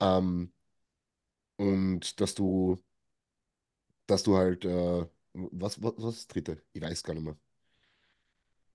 Ähm, 0.01 0.53
und 1.57 2.20
dass 2.20 2.35
du, 2.35 2.78
dass 4.07 4.22
du 4.22 4.37
halt, 4.37 4.64
äh, 4.64 5.07
was, 5.35 5.83
was, 5.83 5.95
was 5.99 6.14
ist 6.14 6.20
das 6.22 6.26
dritte? 6.28 6.62
Ich 6.72 6.83
weiß 6.83 7.03
gar 7.03 7.14
nicht 7.14 7.24
mehr. 7.24 7.37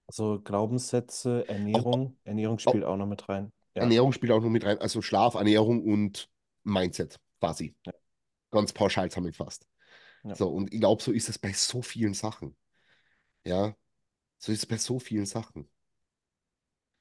Also 0.08 0.40
Glaubenssätze, 0.42 1.48
Auch, 1.72 1.88
Ernährung, 1.88 2.18
Ernährung 2.24 2.60
auch 2.66 2.78
spielt 2.78 2.84
auch 2.86 2.98
noch 2.98 3.08
mit 3.08 3.28
rein. 3.30 3.52
Ja, 3.76 3.92
Ernährung 3.92 4.12
spielt 4.14 4.32
auch 4.32 4.42
noch 4.42 4.50
mit 4.50 4.66
rein, 4.66 4.80
also 4.80 5.02
Schlaf, 5.02 5.36
Ernährung 5.36 5.84
und 5.84 6.30
Mindset 6.64 7.20
quasi. 7.40 7.76
ja, 7.86 7.94
Ganz 8.52 8.74
pauschal 8.74 9.10
zusammengefasst. 9.12 9.68
Ja. 10.24 10.38
So, 10.38 10.50
und 10.50 10.74
ich 10.74 10.80
glaube, 10.80 11.02
so 11.04 11.12
ist 11.12 11.30
es 11.30 11.38
bei 11.40 11.54
so 11.54 11.82
vielen 11.82 12.14
Sachen. 12.14 12.56
Ja, 13.44 13.76
so 14.40 14.52
ist 14.52 14.60
es 14.60 14.66
bei 14.66 14.78
so 14.78 14.98
vielen 15.00 15.28
Sachen. 15.28 15.70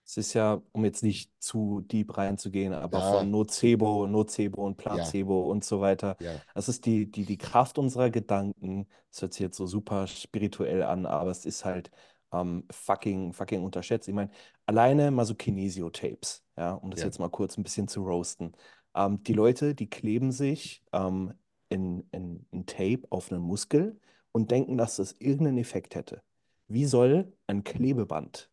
Es 0.05 0.17
ist 0.17 0.35
ja, 0.35 0.63
um 0.73 0.85
jetzt 0.85 1.03
nicht 1.03 1.33
zu 1.43 1.81
deep 1.81 2.17
reinzugehen, 2.17 2.73
aber 2.73 3.03
Ja, 3.03 3.03
von 3.03 3.31
Nocebo, 3.31 4.07
Nocebo 4.07 4.65
und 4.65 4.77
ja, 4.89 5.17
Placebo 5.17 5.51
und 5.51 5.65
so 5.65 5.81
weiter. 5.81 6.17
ja. 6.19 6.43
Das 6.55 6.69
ist 6.69 6.87
die, 6.87 7.11
die, 7.11 7.25
die 7.25 7.39
Kraft 7.39 7.77
unserer 7.77 8.11
Gedanken. 8.11 8.87
Das 9.11 9.23
hört 9.23 9.33
sich 9.33 9.41
jetzt 9.41 9.57
so 9.57 9.67
super 9.67 10.07
spirituell 10.07 10.85
an, 10.85 11.07
aber 11.07 11.31
es 11.33 11.45
ist 11.45 11.65
halt 11.65 11.91
ähm, 12.33 12.65
fucking, 12.71 13.33
fucking 13.33 13.65
unterschätzt. 13.65 14.07
Ich 14.09 14.15
meine, 14.15 14.31
alleine 14.65 15.11
mal 15.11 15.25
so 15.25 15.35
Kinesio-Tapes. 15.35 16.45
ja, 16.57 16.75
um 16.75 16.91
das 16.93 17.01
Ja. 17.01 17.07
jetzt 17.07 17.19
mal 17.19 17.29
kurz 17.29 17.59
ein 17.59 17.65
bisschen 17.65 17.89
zu 17.89 18.05
roasten. 18.05 18.53
Ähm, 18.95 19.23
die 19.25 19.33
Leute, 19.33 19.75
die 19.75 19.91
kleben 19.91 20.31
sich 20.31 20.85
ähm, 20.93 21.35
in, 21.69 22.09
in, 22.13 22.47
in 22.51 22.67
Tape 22.67 23.03
auf 23.11 23.33
einen 23.33 23.43
Muskel 23.43 24.01
und 24.33 24.51
denken, 24.51 24.77
dass 24.77 24.97
das 24.97 25.13
irgendeinen 25.19 25.59
Effekt 25.59 25.95
hätte. 25.95 26.23
Wie 26.69 26.87
soll 26.87 27.33
ein 27.47 27.65
Klebeband 27.65 28.51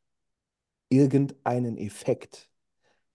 irgendeinen 0.89 1.78
Effekt 1.78 2.49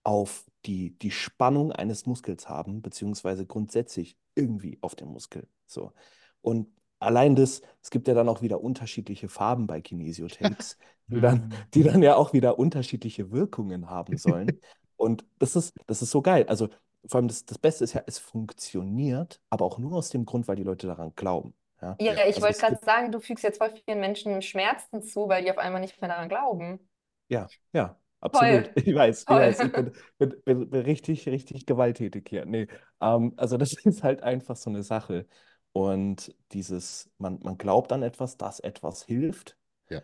auf 0.03 0.45
die, 0.65 0.97
die 0.99 1.11
Spannung 1.11 1.71
eines 1.71 2.05
Muskels 2.05 2.49
haben, 2.49 2.81
beziehungsweise 2.81 3.45
grundsätzlich 3.45 4.17
irgendwie 4.35 4.77
auf 4.81 4.95
den 4.95 5.09
Muskel. 5.09 5.47
So. 5.67 5.93
Und 6.41 6.67
allein 6.99 7.35
das, 7.35 7.61
es 7.81 7.89
gibt 7.91 8.07
ja 8.07 8.13
dann 8.13 8.29
auch 8.29 8.41
wieder 8.41 8.61
unterschiedliche 8.61 9.29
Farben 9.29 9.67
bei 9.67 9.81
Kinesiotapes, 9.81 10.77
die 11.13 11.21
dann, 11.21 11.47
Mhm. 11.49 11.53
die 11.73 11.83
dann 11.83 12.01
ja 12.03 12.15
auch 12.15 12.33
wieder 12.33 12.59
unterschiedliche 12.59 13.31
Wirkungen 13.31 13.89
haben 13.89 14.17
sollen. 14.17 14.59
Und 14.97 15.25
das 15.39 15.55
ist, 15.55 15.73
das 15.87 16.01
ist 16.01 16.11
so 16.11 16.21
geil. 16.21 16.45
Also 16.47 16.69
vor 17.07 17.19
allem 17.19 17.27
das, 17.27 17.45
das 17.45 17.57
Beste 17.57 17.83
ist 17.83 17.93
ja, 17.93 18.03
es 18.07 18.19
funktioniert, 18.19 19.41
aber 19.49 19.65
auch 19.65 19.77
nur 19.79 19.93
aus 19.97 20.09
dem 20.09 20.25
Grund, 20.25 20.47
weil 20.47 20.55
die 20.55 20.63
Leute 20.63 20.87
daran 20.87 21.13
glauben. 21.15 21.53
Ja? 21.81 21.99
Ja, 22.01 22.13
Ja, 22.13 22.25
ich 22.27 22.35
also 22.35 22.41
wollte 22.41 22.59
gerade 22.59 22.79
sagen, 22.83 23.11
du 23.11 23.19
fügst 23.19 23.43
jetzt 23.43 23.57
voll 23.57 23.71
vielen 23.85 23.99
Menschen 23.99 24.41
Schmerzen 24.41 25.01
zu, 25.03 25.27
weil 25.27 25.43
die 25.43 25.51
auf 25.51 25.57
einmal 25.57 25.81
nicht 25.81 25.99
mehr 26.01 26.09
daran 26.09 26.29
glauben. 26.29 26.79
Ja, 27.27 27.51
ja, 27.73 27.99
absolut. 28.21 28.65
Toll. 28.65 28.73
Ich 28.85 28.95
weiß, 28.95 29.25
ich 29.27 29.27
Toll. 29.27 29.39
weiß, 29.39 29.61
ich 29.61 29.73
bin, 29.73 29.91
bin, 30.17 30.35
bin, 30.45 30.69
bin 30.69 30.81
richtig, 30.81 31.27
richtig 31.27 31.65
gewalttätig 31.65 32.27
hier. 32.29 32.45
Nee, 32.45 32.67
ähm, 33.01 33.33
also 33.37 33.57
das 33.57 33.73
ist 33.85 34.03
halt 34.03 34.23
einfach 34.23 34.55
so 34.55 34.69
eine 34.69 34.83
Sache. 34.83 35.27
Und 35.71 36.33
dieses, 36.51 37.11
man, 37.17 37.39
man 37.43 37.57
glaubt 37.57 37.91
an 37.91 38.01
etwas, 38.03 38.37
dass 38.37 38.59
etwas 38.59 39.03
hilft 39.03 39.55
Ja. 39.89 40.03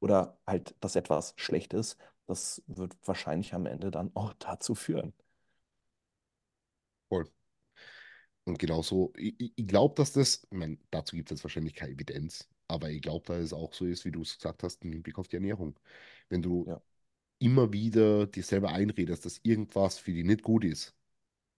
oder 0.00 0.38
halt, 0.46 0.74
dass 0.80 0.96
etwas 0.96 1.34
schlecht 1.36 1.74
ist, 1.74 1.96
das 2.26 2.62
wird 2.66 2.96
wahrscheinlich 3.04 3.54
am 3.54 3.66
Ende 3.66 3.90
dann 3.90 4.10
auch 4.14 4.32
dazu 4.38 4.74
führen. 4.74 5.12
Voll. 7.10 7.26
Und 8.44 8.58
genauso, 8.58 9.12
ich, 9.16 9.34
ich- 9.56 9.66
glaube, 9.66 9.94
dass 9.96 10.12
das, 10.12 10.44
ich 10.50 10.56
meine, 10.58 10.78
dazu 10.90 11.16
gibt 11.16 11.30
es 11.30 11.38
jetzt 11.38 11.44
wahrscheinlich 11.44 11.74
keine 11.74 11.92
Evidenz, 11.92 12.48
aber 12.68 12.90
ich 12.90 13.02
glaube, 13.02 13.26
dass 13.26 13.38
es 13.42 13.52
auch 13.52 13.74
so 13.74 13.84
ist, 13.86 14.04
wie 14.04 14.12
du 14.12 14.22
es 14.22 14.36
gesagt 14.36 14.62
hast, 14.62 14.84
im 14.84 14.92
Hinblick 14.92 15.18
auf 15.18 15.28
die 15.28 15.36
Ernährung. 15.36 15.78
Wenn 16.28 16.42
du 16.42 16.66
Ja. 16.66 16.80
immer 17.40 17.72
wieder 17.72 18.26
dir 18.28 18.42
selber 18.44 18.70
einredest, 18.70 19.26
dass 19.26 19.40
irgendwas 19.44 19.98
für 19.98 20.12
dich 20.12 20.24
nicht 20.26 20.42
gut 20.42 20.64
ist. 20.64 20.96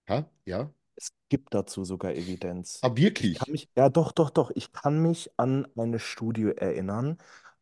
Ha? 0.09 0.30
Ja? 0.46 0.72
Es 0.96 1.12
gibt 1.28 1.55
dazu 1.55 1.84
sogar 1.84 2.14
Evidenz. 2.14 2.82
Ah, 2.82 2.90
Ich 3.32 3.46
wirklich? 3.46 3.46
mich, 3.46 3.68
ja, 3.76 3.88
doch, 3.88 4.12
doch, 4.12 4.30
doch. 4.30 4.51
Ich 4.55 4.72
kann 4.72 5.01
mich 5.03 5.30
an 5.36 5.66
eine 5.76 5.99
Studie 5.99 6.53
erinnern, 6.57 7.18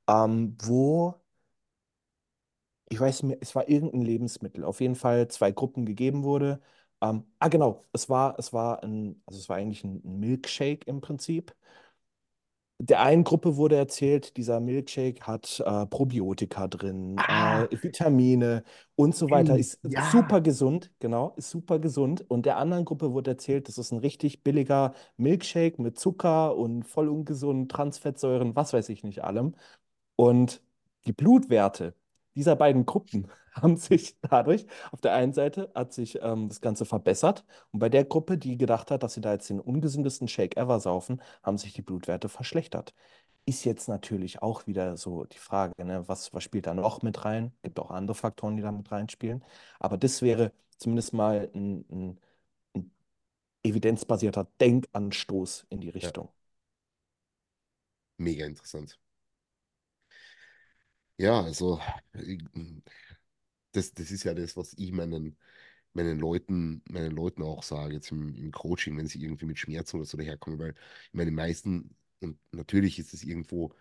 ähm, 0.09 0.57
wo 0.63 1.21
ich 2.89 3.01
weiß 3.01 3.23
mir, 3.25 3.37
es 3.41 3.55
war 3.55 3.69
irgendein 3.69 4.03
Lebensmittel, 4.03 4.65
auf 4.65 4.81
jeden 4.81 4.95
Fall 4.95 5.29
zwei 5.29 5.51
Gruppen 5.53 5.87
gegeben 5.87 6.23
wurde. 6.23 6.61
Ähm, 7.03 7.25
ah, 7.39 7.49
genau, 7.49 7.83
es 7.93 8.09
war, 8.09 8.39
es 8.39 8.53
war 8.53 8.83
ein, 8.83 9.21
also 9.27 9.39
es 9.39 9.49
war 9.49 9.57
eigentlich 9.57 9.85
ein, 9.85 10.01
Milkshake 10.05 10.87
im 10.87 11.01
Prinzip. 11.01 11.55
Der 12.79 13.01
einen 13.01 13.25
Gruppe 13.25 13.57
wurde 13.57 13.77
erzählt, 13.77 14.37
dieser 14.37 14.61
Milkshake 14.61 15.23
hat 15.27 15.61
äh, 15.65 15.87
Probiotika 15.87 16.69
drin, 16.69 17.17
Ah. 17.19 17.63
äh, 17.65 17.83
Vitamine 17.83 18.65
und 18.97 19.15
so 19.17 19.31
weiter. 19.31 19.55
Ey, 19.55 19.61
Ist 19.61 19.81
ja. 19.89 20.11
super 20.11 20.43
gesund, 20.43 20.91
genau, 21.01 21.33
ist 21.37 21.49
super 21.51 21.79
gesund. 21.79 22.25
Und 22.29 22.45
der 22.45 22.59
anderen 22.59 22.85
Gruppe 22.85 23.13
wurde 23.15 23.31
erzählt, 23.31 23.69
das 23.69 23.79
ist 23.79 23.93
ein 23.93 23.99
richtig 23.99 24.43
billiger 24.43 24.93
Milkshake 25.17 25.81
mit 25.81 25.99
Zucker 25.99 26.55
und 26.55 26.83
voll 26.85 27.09
ungesund, 27.09 27.71
Transfettsäuren, 27.73 28.55
was 28.57 28.75
weiß 28.75 28.91
ich 28.91 29.05
nicht 29.05 29.25
allem. 29.25 29.55
Und 30.17 30.63
die 31.07 31.13
Blutwerte 31.13 31.95
dieser 32.37 32.57
beiden 32.57 32.87
Gruppen 32.87 33.29
haben 33.55 33.77
sich 33.77 34.19
dadurch, 34.23 34.67
auf 34.93 35.01
der 35.01 35.15
einen 35.15 35.33
Seite 35.33 35.71
hat 35.75 35.93
sich 35.93 36.19
ähm, 36.23 36.49
das 36.49 36.61
Ganze 36.61 36.85
verbessert 36.87 37.45
und 37.73 37.81
bei 37.81 37.89
der 37.89 38.05
Gruppe, 38.05 38.39
die 38.39 38.59
gedacht 38.59 38.91
hat, 38.91 39.03
dass 39.03 39.15
sie 39.15 39.21
da 39.23 39.33
jetzt 39.33 39.51
den 39.51 39.61
ungesündesten 39.61 40.29
Shake 40.29 40.57
ever 40.57 40.81
saufen, 40.81 41.23
haben 41.43 41.59
sich 41.59 41.73
die 41.73 41.83
Blutwerte 41.83 42.29
verschlechtert. 42.29 42.95
Ist 43.47 43.65
jetzt 43.65 43.89
natürlich 43.89 44.43
auch 44.43 44.67
wieder 44.67 44.97
so 44.97 45.25
die 45.25 45.39
Frage, 45.39 45.73
ne, 45.85 46.09
was, 46.09 46.35
was 46.35 46.43
spielt 46.45 46.67
da 46.67 46.75
noch 46.75 47.03
mit 47.03 47.25
rein? 47.25 47.53
Gibt 47.63 47.79
auch 47.79 47.91
andere 47.93 48.17
Faktoren, 48.17 48.57
die 48.57 48.63
da 48.63 48.73
mit 48.73 48.91
reinspielen. 48.91 49.45
Aber 49.79 49.97
das 49.99 50.21
wäre 50.23 50.53
zumindest 50.79 51.13
mal 51.15 51.49
ein, 51.55 51.85
ein, 51.91 52.21
ein 52.75 52.91
evidenzbasierter 53.65 54.49
Denkanstoß 54.61 55.67
in 55.71 55.81
die 55.81 55.91
Richtung. 55.91 56.31
Mega 58.19 58.45
interessant. 58.45 58.99
Ja, 61.19 61.43
also 61.43 61.81
ich- 62.15 62.43
das, 63.73 63.93
das 63.95 64.11
ist 64.11 64.25
ja 64.25 64.35
das, 64.35 64.57
was 64.57 64.75
ich 64.77 64.93
meinen, 64.93 65.37
meinen 65.93 66.19
Leuten, 66.19 66.83
meinen 66.89 67.13
Leuten 67.15 67.43
auch 67.43 67.63
sage, 67.63 67.95
jetzt 67.95 68.11
im, 68.13 68.35
im 68.35 68.53
Coaching, 68.53 68.97
wenn 68.99 69.07
sie 69.09 69.23
irgendwie 69.23 69.47
mit 69.47 69.59
Schmerzen 69.59 69.97
oder 69.99 70.07
so 70.07 70.17
daherkommen, 70.19 70.59
weil 70.59 70.71
ich 70.73 71.15
meine, 71.15 71.31
die 71.31 71.37
meisten, 71.37 71.97
und 72.21 72.39
natürlich 72.53 72.99
ist 72.99 73.15
es 73.15 73.25
irgendwo, 73.25 73.75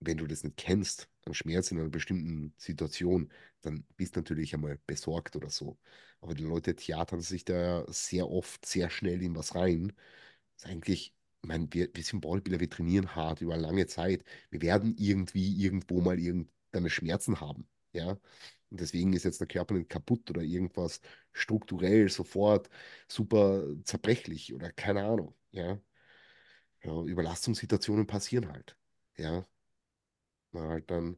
wenn 0.00 0.18
du 0.18 0.26
das 0.26 0.44
nicht 0.44 0.56
kennst, 0.58 1.08
an 1.26 1.34
Schmerz 1.34 1.70
in 1.72 1.80
einer 1.80 1.90
bestimmten 1.90 2.54
Situation, 2.58 3.32
dann 3.62 3.84
bist 3.96 4.16
du 4.16 4.20
natürlich 4.20 4.54
einmal 4.54 4.78
besorgt 4.86 5.36
oder 5.36 5.50
so. 5.50 5.78
Aber 6.20 6.34
die 6.34 6.44
Leute 6.44 6.76
theatern 6.76 7.20
sich 7.22 7.44
da 7.44 7.84
sehr 7.92 8.30
oft 8.30 8.66
sehr 8.66 8.90
schnell 8.90 9.22
in 9.22 9.36
was 9.36 9.54
rein. 9.56 9.92
Das 10.56 10.64
ist 10.64 10.70
eigentlich, 10.70 11.14
ich 11.46 11.48
meine, 11.48 11.68
wir, 11.72 11.88
wir 11.94 12.02
sind 12.02 12.20
Bodybuilder, 12.22 12.58
wir 12.60 12.68
trainieren 12.70 13.14
hart 13.14 13.40
über 13.40 13.56
lange 13.56 13.86
Zeit. 13.86 14.24
Wir 14.50 14.62
werden 14.62 14.96
irgendwie 14.98 15.62
irgendwo 15.62 16.00
mal 16.00 16.18
irgendeine 16.18 16.90
Schmerzen 16.90 17.40
haben. 17.40 17.68
Ja. 17.92 18.18
Und 18.70 18.80
deswegen 18.80 19.12
ist 19.12 19.24
jetzt 19.24 19.40
der 19.40 19.46
Körper 19.46 19.74
nicht 19.74 19.88
kaputt 19.88 20.28
oder 20.30 20.42
irgendwas 20.42 21.00
strukturell 21.32 22.08
sofort 22.08 22.68
super 23.08 23.64
zerbrechlich 23.84 24.54
oder 24.54 24.72
keine 24.72 25.04
Ahnung. 25.04 25.36
Ja. 25.52 25.78
Ja, 26.82 27.02
Überlastungssituationen 27.02 28.06
passieren 28.06 28.50
halt. 28.50 28.76
Ja. 29.16 29.46
Man 30.52 30.68
halt 30.68 30.90
dann 30.90 31.16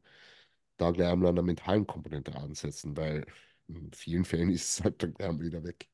da 0.76 0.90
gleich 0.90 1.08
einmal 1.08 1.30
an 1.30 1.36
der 1.36 1.44
mentalen 1.44 1.86
Komponente 1.86 2.34
ansetzen, 2.36 2.96
weil 2.96 3.26
in 3.68 3.92
vielen 3.92 4.24
Fällen 4.26 4.50
ist 4.50 4.78
es 4.80 4.84
halt 4.84 5.02
dann 5.20 5.40
wieder 5.40 5.64
weg. 5.64 5.88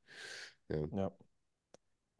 Ja. 0.68 0.88
Ja. 0.92 1.12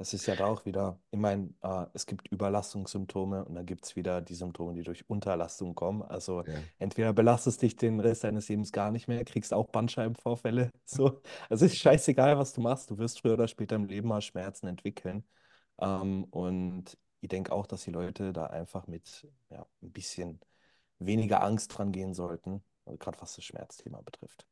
Es 0.05 0.12
ist 0.12 0.26
ja 0.26 0.36
da 0.36 0.44
auch 0.44 0.66
wieder, 0.66 1.00
ich 1.12 1.18
meine, 1.18 1.48
äh, 1.62 1.86
es 1.94 2.05
gibt 2.05 2.28
Überlastungssymptome 2.30 3.42
und 3.42 3.55
dann 3.55 3.64
gibt 3.64 3.86
es 3.86 3.96
wieder 3.96 4.20
die 4.20 4.34
Symptome, 4.34 4.74
die 4.74 4.82
durch 4.82 5.09
Unterlastung 5.09 5.74
kommen. 5.74 6.02
Also 6.02 6.42
Ja. 6.46 6.62
entweder 6.78 7.14
belastest 7.14 7.62
dich 7.62 7.76
den 7.76 8.00
Rest 8.00 8.22
deines 8.22 8.50
Lebens 8.50 8.70
gar 8.70 8.90
nicht 8.90 9.09
mehr, 9.09 9.24
kriegst 9.24 9.55
auch 9.55 9.68
Bandscheibenvorfälle. 9.70 10.70
So. 10.86 11.22
Also 11.48 11.64
es 11.64 11.72
ist 11.72 11.78
scheißegal, 11.78 12.36
was 12.36 12.52
du 12.52 12.61
machst. 12.61 12.90
Du 12.90 12.98
wirst 12.98 13.20
früher 13.20 13.32
oder 13.32 13.48
später 13.48 13.76
im 13.76 13.86
Leben 13.86 14.09
mal 14.09 14.20
Schmerzen 14.20 14.66
entwickeln. 14.66 15.24
Ähm, 15.78 16.24
und 16.24 16.98
ich 17.22 17.28
denke 17.30 17.50
auch, 17.52 17.66
dass 17.66 17.84
die 17.84 17.90
Leute 17.90 18.34
da 18.34 18.46
einfach 18.48 18.86
mit 18.86 19.26
ja, 19.48 19.66
ein 19.82 19.90
bisschen 19.90 20.38
weniger 20.98 21.42
Angst 21.42 21.76
dran 21.76 21.92
gehen 21.92 22.12
sollten, 22.12 22.62
gerade 22.84 23.18
was 23.22 23.36
das 23.36 23.44
Schmerzthema 23.44 24.02
betrifft. 24.02 24.46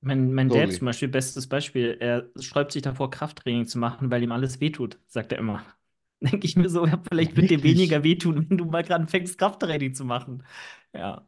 Mein, 0.00 0.32
mein 0.32 0.48
Dad 0.48 0.72
zum 0.72 0.86
Beispiel, 0.86 1.08
bestes 1.08 1.48
Beispiel, 1.48 1.96
er 1.98 2.28
sträubt 2.40 2.72
sich 2.72 2.82
davor, 2.82 3.10
Krafttraining 3.10 3.66
zu 3.66 3.78
machen, 3.78 4.10
weil 4.10 4.22
ihm 4.22 4.32
alles 4.32 4.60
wehtut, 4.60 4.98
sagt 5.06 5.32
er 5.32 5.38
immer. 5.38 5.64
Denke 6.20 6.46
ich 6.46 6.56
mir 6.56 6.68
so, 6.68 6.86
ja, 6.86 7.00
vielleicht 7.08 7.36
wird 7.36 7.50
dir 7.50 7.62
weniger 7.62 8.02
wehtun, 8.04 8.48
wenn 8.48 8.58
du 8.58 8.64
mal 8.64 8.82
gerade 8.82 9.02
anfängst, 9.02 9.38
Krafttraining 9.38 9.94
zu 9.94 10.04
machen. 10.04 10.44
Ja. 10.92 11.26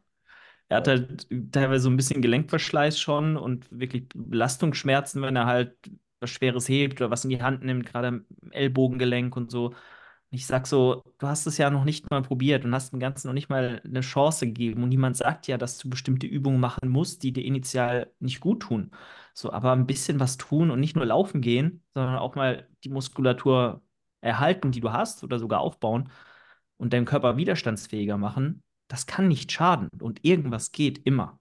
Er 0.69 0.77
hat 0.77 0.87
halt 0.87 1.27
teilweise 1.51 1.83
so 1.83 1.89
ein 1.89 1.97
bisschen 1.97 2.21
Gelenkverschleiß 2.21 2.99
schon 2.99 3.37
und 3.37 3.67
wirklich 3.71 4.07
Belastungsschmerzen, 4.15 5.21
wenn 5.21 5.35
er 5.35 5.45
halt 5.45 5.75
was 6.21 6.29
Schweres 6.29 6.69
hebt 6.69 7.01
oder 7.01 7.11
was 7.11 7.25
in 7.25 7.29
die 7.29 7.41
Hand 7.41 7.63
nimmt, 7.63 7.85
gerade 7.85 8.07
am 8.07 8.25
Ellbogengelenk 8.51 9.35
und 9.35 9.51
so. 9.51 9.75
Und 10.31 10.37
ich 10.37 10.45
sag 10.47 10.65
so, 10.65 11.03
du 11.17 11.27
hast 11.27 11.45
es 11.45 11.57
ja 11.57 11.69
noch 11.69 11.83
nicht 11.83 12.09
mal 12.09 12.21
probiert 12.21 12.63
und 12.63 12.73
hast 12.73 12.93
dem 12.93 12.99
Ganzen 12.99 13.27
noch 13.27 13.33
nicht 13.33 13.49
mal 13.49 13.81
eine 13.83 14.01
Chance 14.01 14.45
gegeben. 14.47 14.83
Und 14.83 14.89
niemand 14.89 15.17
sagt 15.17 15.47
ja, 15.47 15.57
dass 15.57 15.77
du 15.77 15.89
bestimmte 15.89 16.25
Übungen 16.27 16.59
machen 16.59 16.89
musst, 16.89 17.23
die 17.23 17.33
dir 17.33 17.43
initial 17.43 18.11
nicht 18.19 18.39
gut 18.39 18.61
tun. 18.61 18.91
So, 19.33 19.51
aber 19.51 19.73
ein 19.73 19.87
bisschen 19.87 20.19
was 20.19 20.37
tun 20.37 20.71
und 20.71 20.79
nicht 20.79 20.95
nur 20.95 21.05
laufen 21.05 21.41
gehen, 21.41 21.83
sondern 21.93 22.17
auch 22.17 22.35
mal 22.35 22.67
die 22.83 22.89
Muskulatur 22.89 23.81
erhalten, 24.21 24.71
die 24.71 24.79
du 24.79 24.91
hast 24.91 25.23
oder 25.23 25.39
sogar 25.39 25.59
aufbauen 25.59 26.09
und 26.77 26.93
deinen 26.93 27.05
Körper 27.05 27.37
widerstandsfähiger 27.37 28.17
machen, 28.17 28.63
das 28.87 29.05
kann 29.05 29.27
nicht 29.27 29.51
schaden. 29.51 29.89
Und 29.99 30.23
irgendwas 30.23 30.71
geht 30.71 31.05
immer. 31.05 31.39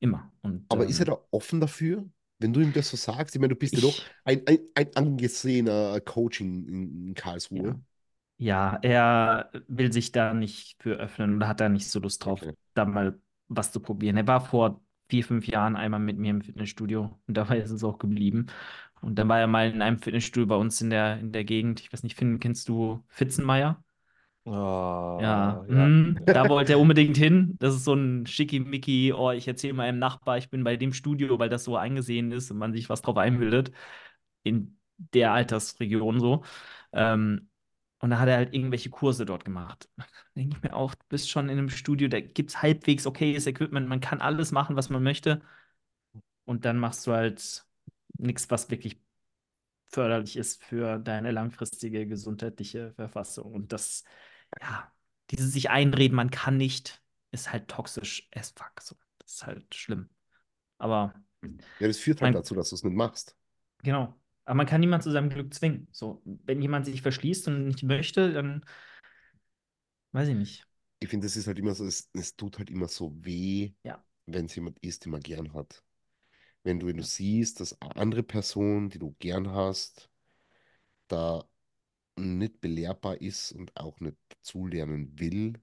Immer. 0.00 0.32
Und, 0.42 0.64
Aber 0.68 0.86
ist 0.86 0.98
er 1.00 1.08
ähm, 1.08 1.14
da 1.14 1.26
offen 1.30 1.60
dafür, 1.60 2.04
wenn 2.38 2.52
du 2.52 2.60
ihm 2.60 2.72
das 2.72 2.88
so 2.88 2.96
sagst? 2.96 3.34
Ich 3.34 3.40
meine, 3.40 3.54
du 3.54 3.58
bist 3.58 3.74
ja 3.74 3.80
doch 3.80 3.98
ich, 3.98 4.04
ein, 4.24 4.42
ein, 4.46 4.58
ein 4.74 4.96
angesehener 4.96 6.00
Coaching 6.00 6.66
in, 6.66 7.08
in 7.08 7.14
Karlsruhe. 7.14 7.68
ja. 7.68 7.80
Ja, 8.42 8.78
er 8.82 9.50
will 9.68 9.92
sich 9.92 10.12
da 10.12 10.32
nicht 10.32 10.82
für 10.82 10.94
öffnen 10.96 11.36
oder 11.36 11.48
hat 11.48 11.60
da 11.60 11.68
nicht 11.68 11.88
so 11.90 12.00
Lust 12.00 12.24
drauf, 12.24 12.40
Okay. 12.42 12.54
da 12.74 12.86
mal 12.86 13.20
was 13.48 13.70
zu 13.72 13.80
probieren. 13.80 14.16
Er 14.16 14.26
war 14.26 14.40
vor 14.40 14.80
vier, 15.10 15.24
fünf 15.24 15.46
Jahren 15.46 15.76
einmal 15.76 16.00
mit 16.00 16.16
mir 16.16 16.30
im 16.30 16.40
Fitnessstudio 16.40 17.20
und 17.26 17.36
dabei 17.36 17.58
ist 17.60 17.70
es 17.70 17.84
auch 17.84 17.98
geblieben. 17.98 18.46
Und 19.02 19.16
dann 19.18 19.28
war 19.28 19.40
er 19.40 19.46
mal 19.46 19.70
in 19.70 19.82
einem 19.82 19.98
Fitnessstudio 19.98 20.46
bei 20.46 20.56
uns 20.56 20.80
in 20.80 20.88
der, 20.90 21.18
in 21.20 21.32
der 21.32 21.44
Gegend. 21.44 21.80
Ich 21.80 21.92
weiß 21.92 22.02
nicht, 22.02 22.16
Finn, 22.16 22.40
kennst 22.40 22.68
du 22.68 23.04
Fitzenmeier? 23.08 23.82
Ja, 25.18 25.60
Oh, 25.60 25.66
ja. 25.68 25.90
mm, 25.90 26.16
da 26.32 26.48
wollte 26.48 26.72
er 26.72 26.80
unbedingt 26.80 27.16
hin. 27.16 27.56
Das 27.58 27.74
ist 27.74 27.84
so 27.84 27.92
ein 27.94 28.26
Schickimicki, 28.26 29.12
oh, 29.12 29.30
ich 29.32 29.46
erzähle 29.46 29.74
meinem 29.74 29.98
Nachbar, 29.98 30.38
ich 30.38 30.48
bin 30.48 30.64
bei 30.64 30.76
dem 30.76 30.94
Studio, 30.94 31.38
weil 31.38 31.50
das 31.50 31.64
so 31.64 31.76
eingesehen 31.76 32.32
ist 32.32 32.50
und 32.50 32.56
man 32.58 32.72
sich 32.72 32.88
was 32.88 33.02
drauf 33.02 33.18
einbildet. 33.18 33.70
In 34.44 34.78
der 34.96 35.32
Altersregion 35.32 36.20
so. 36.20 36.42
Ähm, 36.92 37.50
und 38.00 38.10
da 38.10 38.18
hat 38.20 38.28
er 38.28 38.36
halt 38.38 38.54
irgendwelche 38.54 38.90
Kurse 38.90 39.26
dort 39.26 39.44
gemacht. 39.44 39.88
Da 39.98 40.04
denke 40.36 40.56
ich 40.58 40.62
mir 40.64 40.74
auch, 40.76 40.94
du 40.94 41.06
bist 41.08 41.30
schon 41.30 41.48
in 41.48 41.58
einem 41.58 41.70
Studio, 41.70 42.08
da 42.08 42.20
gibt 42.20 42.50
es 42.50 42.62
halbwegs 42.62 43.06
okayes 43.06 43.46
Equipment, 43.46 43.88
man 43.88 44.00
kann 44.00 44.20
alles 44.20 44.52
machen, 44.52 44.76
was 44.76 44.90
man 44.90 45.02
möchte. 45.02 45.42
Und 46.44 46.64
dann 46.64 46.78
machst 46.78 47.06
du 47.06 47.12
halt 47.12 47.64
nichts, 48.18 48.50
was 48.50 48.70
wirklich 48.70 49.00
förderlich 49.88 50.36
ist 50.36 50.62
für 50.64 50.98
deine 50.98 51.32
langfristige 51.32 52.06
gesundheitliche 52.06 52.92
Verfassung. 52.94 53.52
Und 53.54 53.72
das, 53.72 54.04
ja, 54.60 54.92
dieses 55.30 55.52
sich 55.52 55.70
einreden, 55.70 56.16
man 56.16 56.30
kann 56.30 56.56
nicht, 56.56 57.02
ist 57.32 57.52
halt 57.52 57.68
toxisch 57.68 58.28
as 58.34 58.50
fuck. 58.52 58.80
So. 58.82 58.96
Das 59.18 59.32
ist 59.34 59.46
halt 59.46 59.74
schlimm. 59.74 60.10
Aber 60.78 61.14
Ja, 61.80 61.88
das 61.88 61.98
führt 61.98 62.20
halt 62.22 62.34
dazu, 62.34 62.54
dass 62.54 62.68
du 62.70 62.74
es 62.76 62.84
nicht 62.84 62.94
machst. 62.96 63.36
genau. 63.82 64.19
Aber 64.50 64.56
man 64.56 64.66
kann 64.66 64.80
niemand 64.80 65.04
zu 65.04 65.12
seinem 65.12 65.30
Glück 65.30 65.54
zwingen. 65.54 65.86
So, 65.92 66.22
wenn 66.24 66.60
jemand 66.60 66.84
sich 66.84 67.02
verschließt 67.02 67.46
und 67.46 67.68
nicht 67.68 67.84
möchte, 67.84 68.32
dann 68.32 68.64
weiß 70.10 70.28
ich 70.28 70.34
nicht. 70.34 70.66
Ich 70.98 71.08
finde, 71.08 71.26
das 71.28 71.36
ist 71.36 71.46
halt 71.46 71.60
immer 71.60 71.72
so, 71.72 71.84
es, 71.86 72.10
es 72.14 72.34
tut 72.34 72.58
halt 72.58 72.68
immer 72.68 72.88
so 72.88 73.12
weh, 73.24 73.74
Ja. 73.84 74.02
wenn 74.26 74.46
es 74.46 74.56
jemand 74.56 74.76
ist, 74.80 75.04
den 75.04 75.12
man 75.12 75.20
gern 75.20 75.54
hat. 75.54 75.84
Wenn 76.64 76.80
du, 76.80 76.88
wenn 76.88 76.96
du 76.96 77.04
siehst, 77.04 77.60
dass 77.60 77.80
eine 77.80 77.94
andere 77.96 78.24
Person, 78.24 78.90
die 78.90 78.98
du 78.98 79.14
gern 79.20 79.52
hast, 79.52 80.10
da 81.08 81.44
nicht 82.16 82.60
belehrbar 82.60 83.20
ist 83.20 83.52
und 83.52 83.76
auch 83.76 84.00
nicht 84.00 84.18
dazulernen 84.30 85.18
will 85.20 85.54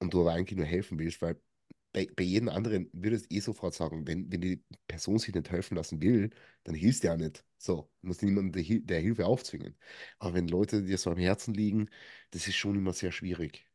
und 0.00 0.12
du 0.14 0.20
aber 0.20 0.32
eigentlich 0.34 0.56
nur 0.58 0.66
helfen 0.66 0.98
willst, 0.98 1.22
weil 1.22 1.40
bei, 1.92 2.08
bei 2.16 2.24
jedem 2.24 2.48
anderen 2.48 2.88
würdest 2.92 3.30
du 3.30 3.34
eh 3.36 3.40
sofort 3.40 3.74
sagen, 3.74 4.06
wenn, 4.06 4.30
wenn 4.32 4.40
die 4.40 4.64
Person 4.88 5.18
sich 5.18 5.34
nicht 5.34 5.50
helfen 5.50 5.76
lassen 5.76 6.00
will, 6.02 6.30
dann 6.64 6.74
hilfst 6.74 7.02
du 7.04 7.08
ja 7.08 7.16
nicht. 7.16 7.44
So, 7.58 7.90
du 8.02 8.08
musst 8.08 8.22
niemanden 8.22 8.52
der, 8.52 8.62
der 8.80 9.00
Hilfe 9.00 9.26
aufzwingen. 9.26 9.76
Aber 10.18 10.34
wenn 10.34 10.48
Leute 10.48 10.82
dir 10.82 10.98
so 10.98 11.10
am 11.10 11.18
Herzen 11.18 11.54
liegen, 11.54 11.88
das 12.30 12.48
ist 12.48 12.56
schon 12.56 12.76
immer 12.76 12.92
sehr 12.92 13.12
schwierig. 13.12 13.66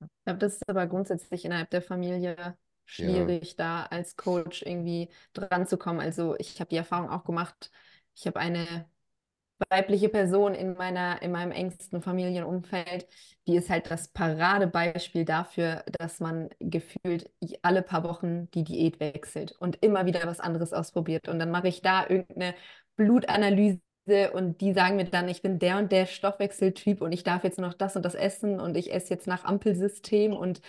Ich 0.00 0.24
glaube, 0.24 0.38
das 0.38 0.54
ist 0.54 0.68
aber 0.68 0.86
grundsätzlich 0.86 1.44
innerhalb 1.44 1.70
der 1.70 1.82
Familie 1.82 2.56
schwierig, 2.84 3.56
da 3.56 3.84
als 3.86 4.16
Coach 4.16 4.62
irgendwie 4.62 5.10
dran 5.32 5.66
zu 5.66 5.78
kommen. 5.78 6.00
Also 6.00 6.36
ich 6.38 6.60
habe 6.60 6.68
die 6.70 6.76
Erfahrung 6.76 7.10
auch 7.10 7.24
gemacht, 7.24 7.70
ich 8.14 8.26
habe 8.26 8.38
eine 8.40 8.88
weibliche 9.68 10.08
Person 10.08 10.54
in 10.54 10.74
meiner, 10.74 11.20
in 11.22 11.32
meinem 11.32 11.52
engsten 11.52 12.02
Familienumfeld, 12.02 13.06
die 13.46 13.56
ist 13.56 13.70
halt 13.70 13.90
das 13.90 14.08
Paradebeispiel 14.08 15.24
dafür, 15.24 15.84
dass 15.98 16.20
man 16.20 16.50
gefühlt 16.60 17.30
alle 17.62 17.82
paar 17.82 18.04
Wochen 18.04 18.50
die 18.52 18.64
Diät 18.64 19.00
wechselt 19.00 19.52
und 19.58 19.82
immer 19.82 20.06
wieder 20.06 20.26
was 20.26 20.40
anderes 20.40 20.72
ausprobiert. 20.72 21.28
Und 21.28 21.38
dann 21.38 21.50
mache 21.50 21.68
ich 21.68 21.82
da 21.82 22.06
irgendeine 22.08 22.54
Blutanalyse 22.96 23.80
und 24.32 24.60
die 24.60 24.72
sagen 24.72 24.96
mir 24.96 25.04
dann, 25.04 25.28
ich 25.28 25.42
bin 25.42 25.58
der 25.58 25.78
und 25.78 25.92
der 25.92 26.06
Stoffwechseltyp 26.06 27.00
und 27.00 27.12
ich 27.12 27.22
darf 27.24 27.44
jetzt 27.44 27.58
noch 27.58 27.74
das 27.74 27.96
und 27.96 28.04
das 28.04 28.14
essen 28.14 28.60
und 28.60 28.76
ich 28.76 28.92
esse 28.92 29.10
jetzt 29.10 29.26
nach 29.26 29.44
Ampelsystem 29.44 30.32
und 30.32 30.60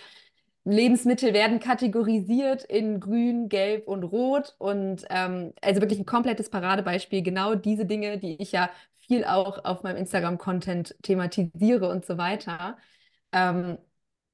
Lebensmittel 0.64 1.34
werden 1.34 1.60
kategorisiert 1.60 2.64
in 2.64 3.00
grün, 3.00 3.48
gelb 3.50 3.86
und 3.86 4.02
rot 4.04 4.54
und 4.58 5.04
ähm, 5.10 5.52
also 5.60 5.80
wirklich 5.82 5.98
ein 6.00 6.06
komplettes 6.06 6.48
Paradebeispiel. 6.50 7.22
Genau 7.22 7.54
diese 7.54 7.84
Dinge, 7.84 8.18
die 8.18 8.40
ich 8.40 8.52
ja 8.52 8.70
viel 8.96 9.24
auch 9.24 9.64
auf 9.64 9.82
meinem 9.82 9.98
Instagram-Content 9.98 10.96
thematisiere 11.02 11.88
und 11.90 12.06
so 12.06 12.16
weiter. 12.16 12.78
Ähm, 13.32 13.78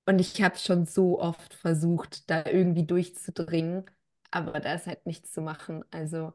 und 0.07 0.20
ich 0.20 0.41
habe 0.43 0.57
schon 0.59 0.87
so 0.87 1.20
oft 1.20 1.55
versucht, 1.55 2.31
da 2.31 2.45
irgendwie 2.47 2.87
durchzudringen, 2.87 3.85
aber 4.31 4.61
da 4.61 4.74
ist 4.74 4.87
halt 4.87 5.07
nichts 5.07 5.33
zu 5.33 5.43
machen. 5.43 5.85
Also 5.91 6.33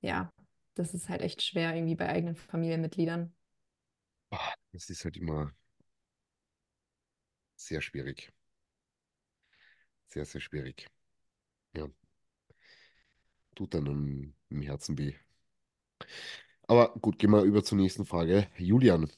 ja, 0.00 0.32
das 0.74 0.94
ist 0.94 1.08
halt 1.08 1.22
echt 1.22 1.42
schwer 1.42 1.74
irgendwie 1.74 1.94
bei 1.96 2.08
eigenen 2.08 2.36
Familienmitgliedern. 2.36 3.32
Das 4.72 4.88
ist 4.90 5.04
halt 5.04 5.16
immer 5.16 5.52
sehr 7.56 7.82
schwierig. 7.82 8.32
Sehr, 10.18 10.24
sehr 10.24 10.40
schwierig. 10.40 10.88
Ja. 11.76 11.86
Tut 13.54 13.72
dann 13.72 14.34
im, 14.50 14.62
Herzen 14.62 14.98
weh. 14.98 15.14
Aber 16.66 16.92
gut, 16.94 17.20
gehen 17.20 17.30
wir 17.30 17.44
über 17.44 17.62
zur 17.62 17.78
nächsten 17.78 18.04
Frage. 18.04 18.48
Julian, 18.56 19.08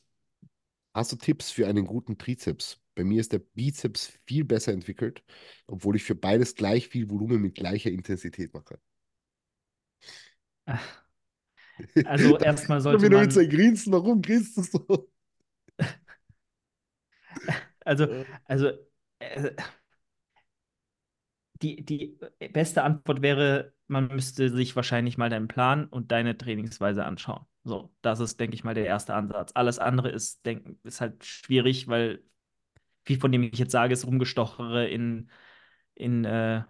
hast 0.92 1.12
du 1.12 1.16
Tipps 1.16 1.52
für 1.52 1.66
einen 1.66 1.86
guten 1.86 2.18
Trizeps? 2.18 2.82
Bei 2.94 3.02
mir 3.02 3.18
ist 3.18 3.32
der 3.32 3.38
Bizeps 3.38 4.12
viel 4.26 4.44
besser 4.44 4.74
entwickelt, 4.74 5.24
obwohl 5.66 5.96
ich 5.96 6.04
für 6.04 6.14
beides 6.14 6.54
gleich 6.54 6.88
viel 6.88 7.08
Volumen 7.08 7.40
mit 7.40 7.54
gleicher 7.54 7.90
Intensität 7.90 8.52
mache. 8.52 8.78
Also 12.04 12.36
erstmal 12.36 12.82
sollte 12.82 13.08
man, 13.08 13.22
mit 13.22 13.32
sein 13.32 13.48
Grinsen, 13.48 13.90
warum 13.94 14.20
grinst 14.20 14.54
du 14.54 14.62
so? 14.62 15.10
also, 17.86 18.04
Äh, 18.04 18.26
also 18.44 18.66
äh, 19.18 19.52
die, 21.62 21.84
die 21.84 22.18
beste 22.52 22.82
Antwort 22.82 23.22
wäre, 23.22 23.72
man 23.86 24.08
müsste 24.08 24.50
sich 24.50 24.76
wahrscheinlich 24.76 25.18
mal 25.18 25.30
deinen 25.30 25.48
Plan 25.48 25.86
und 25.86 26.12
deine 26.12 26.36
Trainingsweise 26.36 27.04
anschauen. 27.04 27.44
So, 27.64 27.92
das 28.02 28.20
ist, 28.20 28.40
denke 28.40 28.54
ich 28.54 28.64
mal, 28.64 28.74
der 28.74 28.86
erste 28.86 29.14
Ansatz. 29.14 29.52
Alles 29.54 29.78
andere 29.78 30.10
ist, 30.10 30.44
denk, 30.46 30.78
ist 30.84 31.00
halt 31.00 31.24
schwierig, 31.24 31.88
weil 31.88 32.22
viel 33.04 33.20
von 33.20 33.32
dem 33.32 33.42
ich 33.42 33.58
jetzt 33.58 33.72
sage, 33.72 33.92
ist 33.92 34.06
rumgestochere 34.06 34.88
in, 34.88 35.30
in 35.94 36.24
äh, 36.24 36.64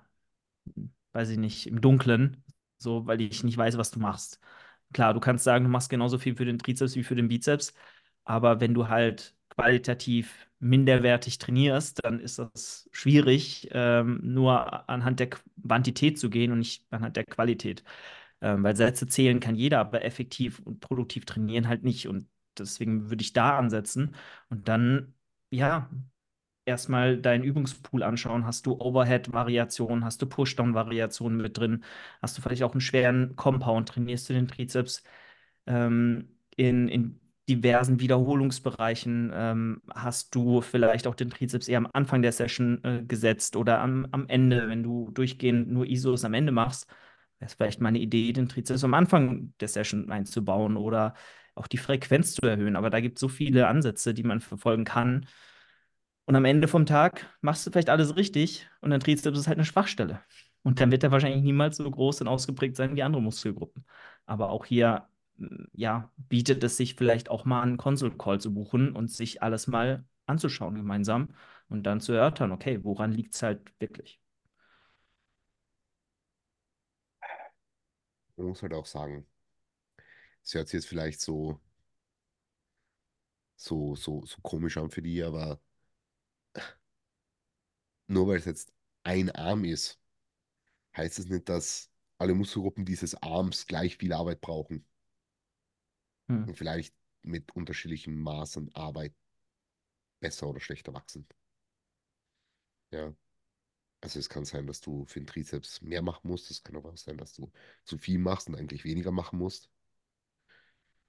weiß 1.12 1.30
ich 1.30 1.38
nicht, 1.38 1.66
im 1.66 1.80
Dunkeln, 1.80 2.44
so, 2.78 3.06
weil 3.06 3.20
ich 3.20 3.44
nicht 3.44 3.56
weiß, 3.56 3.78
was 3.78 3.90
du 3.90 4.00
machst. 4.00 4.40
Klar, 4.92 5.14
du 5.14 5.20
kannst 5.20 5.44
sagen, 5.44 5.64
du 5.64 5.70
machst 5.70 5.90
genauso 5.90 6.18
viel 6.18 6.36
für 6.36 6.44
den 6.44 6.58
Trizeps 6.58 6.96
wie 6.96 7.04
für 7.04 7.14
den 7.14 7.28
Bizeps, 7.28 7.74
aber 8.24 8.60
wenn 8.60 8.74
du 8.74 8.88
halt 8.88 9.36
qualitativ 9.50 10.49
minderwertig 10.60 11.38
trainierst, 11.38 12.04
dann 12.04 12.20
ist 12.20 12.38
das 12.38 12.88
schwierig, 12.92 13.68
ähm, 13.72 14.20
nur 14.22 14.88
anhand 14.88 15.20
der 15.20 15.30
Quantität 15.30 16.18
zu 16.18 16.30
gehen 16.30 16.52
und 16.52 16.58
nicht 16.60 16.86
anhand 16.90 17.16
der 17.16 17.24
Qualität. 17.24 17.84
Ähm, 18.42 18.62
weil 18.64 18.76
Sätze 18.76 19.06
zählen 19.06 19.40
kann 19.40 19.54
jeder, 19.56 19.80
aber 19.80 20.04
effektiv 20.04 20.60
und 20.60 20.80
produktiv 20.80 21.24
trainieren 21.26 21.68
halt 21.68 21.82
nicht. 21.84 22.08
Und 22.08 22.28
deswegen 22.58 23.10
würde 23.10 23.22
ich 23.22 23.32
da 23.32 23.58
ansetzen 23.58 24.14
und 24.50 24.68
dann, 24.68 25.14
ja, 25.50 25.90
erstmal 26.64 27.18
deinen 27.20 27.44
Übungspool 27.44 28.02
anschauen. 28.02 28.46
Hast 28.46 28.66
du 28.66 28.80
Overhead-Variationen, 28.80 30.04
hast 30.04 30.22
du 30.22 30.26
Pushdown-Variationen 30.26 31.38
mit 31.40 31.58
drin? 31.58 31.84
Hast 32.22 32.38
du 32.38 32.42
vielleicht 32.42 32.62
auch 32.62 32.72
einen 32.72 32.80
schweren 32.80 33.36
Compound? 33.36 33.88
Trainierst 33.88 34.28
du 34.28 34.34
den 34.34 34.48
Trizeps 34.48 35.02
ähm, 35.66 36.28
in, 36.56 36.88
in 36.88 37.20
diversen 37.50 38.00
Wiederholungsbereichen? 38.00 39.32
Ähm, 39.34 39.82
hast 39.92 40.34
du 40.34 40.60
vielleicht 40.60 41.06
auch 41.06 41.14
den 41.14 41.30
Trizeps 41.30 41.68
eher 41.68 41.78
am 41.78 41.88
Anfang 41.92 42.22
der 42.22 42.32
Session 42.32 42.82
äh, 42.84 43.02
gesetzt 43.06 43.56
oder 43.56 43.80
am, 43.80 44.06
am 44.12 44.28
Ende, 44.28 44.68
wenn 44.68 44.82
du 44.82 45.10
durchgehend 45.12 45.70
nur 45.70 45.86
ISOs 45.86 46.24
am 46.24 46.34
Ende 46.34 46.52
machst? 46.52 46.88
Wäre 47.38 47.48
es 47.48 47.54
vielleicht 47.54 47.80
mal 47.80 47.88
eine 47.88 47.98
Idee, 47.98 48.32
den 48.32 48.48
Trizeps 48.48 48.84
am 48.84 48.94
Anfang 48.94 49.52
der 49.60 49.68
Session 49.68 50.10
einzubauen 50.10 50.76
oder 50.76 51.14
auch 51.54 51.66
die 51.66 51.78
Frequenz 51.78 52.34
zu 52.34 52.46
erhöhen. 52.46 52.76
Aber 52.76 52.90
da 52.90 53.00
gibt 53.00 53.18
es 53.18 53.20
so 53.20 53.28
viele 53.28 53.66
Ansätze, 53.68 54.14
die 54.14 54.22
man 54.22 54.40
verfolgen 54.40 54.84
kann. 54.84 55.26
Und 56.26 56.36
am 56.36 56.44
Ende 56.44 56.68
vom 56.68 56.86
Tag 56.86 57.26
machst 57.40 57.66
du 57.66 57.70
vielleicht 57.70 57.90
alles 57.90 58.16
richtig 58.16 58.68
und 58.80 58.90
dein 58.90 59.00
Trizeps 59.00 59.38
ist 59.38 59.48
halt 59.48 59.58
eine 59.58 59.64
Schwachstelle. 59.64 60.20
Und 60.62 60.80
dann 60.80 60.90
wird 60.92 61.02
er 61.02 61.10
wahrscheinlich 61.10 61.42
niemals 61.42 61.78
so 61.78 61.90
groß 61.90 62.20
und 62.20 62.28
ausgeprägt 62.28 62.76
sein 62.76 62.94
wie 62.96 63.02
andere 63.02 63.22
Muskelgruppen. 63.22 63.84
Aber 64.26 64.50
auch 64.50 64.64
hier, 64.64 65.08
ja, 65.72 66.12
bietet 66.16 66.62
es 66.64 66.76
sich 66.76 66.94
vielleicht 66.94 67.30
auch 67.30 67.44
mal 67.44 67.62
einen 67.62 67.76
Console-Call 67.76 68.40
zu 68.40 68.52
buchen 68.54 68.94
und 68.96 69.10
sich 69.10 69.42
alles 69.42 69.66
mal 69.66 70.04
anzuschauen 70.26 70.74
gemeinsam 70.76 71.28
und 71.68 71.84
dann 71.84 72.00
zu 72.00 72.12
erörtern, 72.12 72.52
okay, 72.52 72.84
woran 72.84 73.12
liegt 73.12 73.34
es 73.34 73.42
halt 73.42 73.72
wirklich? 73.80 74.20
Man 78.36 78.48
muss 78.48 78.62
halt 78.62 78.72
auch 78.74 78.86
sagen, 78.86 79.24
es 80.44 80.54
hört 80.54 80.68
sich 80.68 80.78
jetzt 80.78 80.88
vielleicht 80.88 81.20
so, 81.20 81.60
so, 83.56 83.94
so, 83.96 84.24
so 84.26 84.40
komisch 84.42 84.76
an 84.78 84.90
für 84.90 85.02
die, 85.02 85.22
aber 85.22 85.60
nur 88.08 88.26
weil 88.28 88.38
es 88.38 88.44
jetzt 88.44 88.72
ein 89.04 89.30
Arm 89.30 89.64
ist, 89.64 89.98
heißt 90.96 91.18
es 91.20 91.26
nicht, 91.28 91.48
dass 91.48 91.90
alle 92.18 92.34
Muskelgruppen 92.34 92.84
dieses 92.86 93.14
Arms 93.22 93.66
gleich 93.66 93.96
viel 93.98 94.12
Arbeit 94.14 94.40
brauchen 94.42 94.86
Hm. 96.30 96.48
und 96.48 96.54
vielleicht 96.54 96.94
mit 97.22 97.54
unterschiedlichem 97.54 98.16
Maß 98.16 98.56
an 98.58 98.70
Arbeit 98.72 99.14
besser 100.20 100.48
oder 100.48 100.60
schlechter 100.60 100.94
wachsen. 100.94 101.26
Ja. 102.90 103.14
Also 104.00 104.18
es 104.18 104.28
kann 104.28 104.44
sein, 104.44 104.66
dass 104.66 104.80
du 104.80 105.04
für 105.04 105.20
den 105.20 105.26
Trizeps 105.26 105.82
mehr 105.82 106.02
machen 106.02 106.28
musst. 106.28 106.50
Es 106.50 106.62
kann 106.62 106.76
aber 106.76 106.90
auch 106.90 106.96
sein, 106.96 107.18
dass 107.18 107.34
du 107.34 107.52
zu 107.84 107.98
viel 107.98 108.18
machst 108.18 108.48
und 108.48 108.54
eigentlich 108.54 108.84
weniger 108.84 109.10
machen 109.10 109.38
musst. 109.38 109.68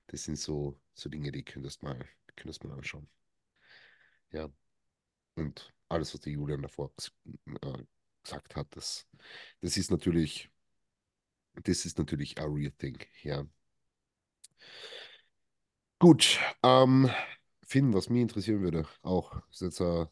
Das 0.07 0.25
sind 0.25 0.37
so, 0.37 0.77
so 0.93 1.09
Dinge, 1.09 1.31
die 1.31 1.43
könntest 1.43 1.83
mal, 1.83 2.05
könntest 2.35 2.63
mal 2.63 2.73
anschauen. 2.73 3.07
Ja. 4.31 4.49
Und 5.35 5.73
alles, 5.87 6.13
was 6.13 6.21
der 6.21 6.33
Julian 6.33 6.61
davor 6.61 6.91
äh, 7.61 7.83
gesagt 8.23 8.55
hat, 8.55 8.75
das, 8.75 9.07
das 9.61 9.77
ist 9.77 9.89
natürlich, 9.89 10.49
das 11.63 11.85
ist 11.85 11.97
natürlich 11.97 12.37
a 12.39 12.45
real 12.45 12.71
thing, 12.71 12.97
ja. 13.23 13.45
Gut, 16.01 16.39
ähm, 16.63 17.09
Finn, 17.63 17.93
was 17.93 18.09
mich 18.09 18.21
interessieren 18.21 18.61
würde, 18.61 18.87
auch 19.03 19.41
ist 19.51 19.61
jetzt 19.61 19.81
eine 19.81 20.09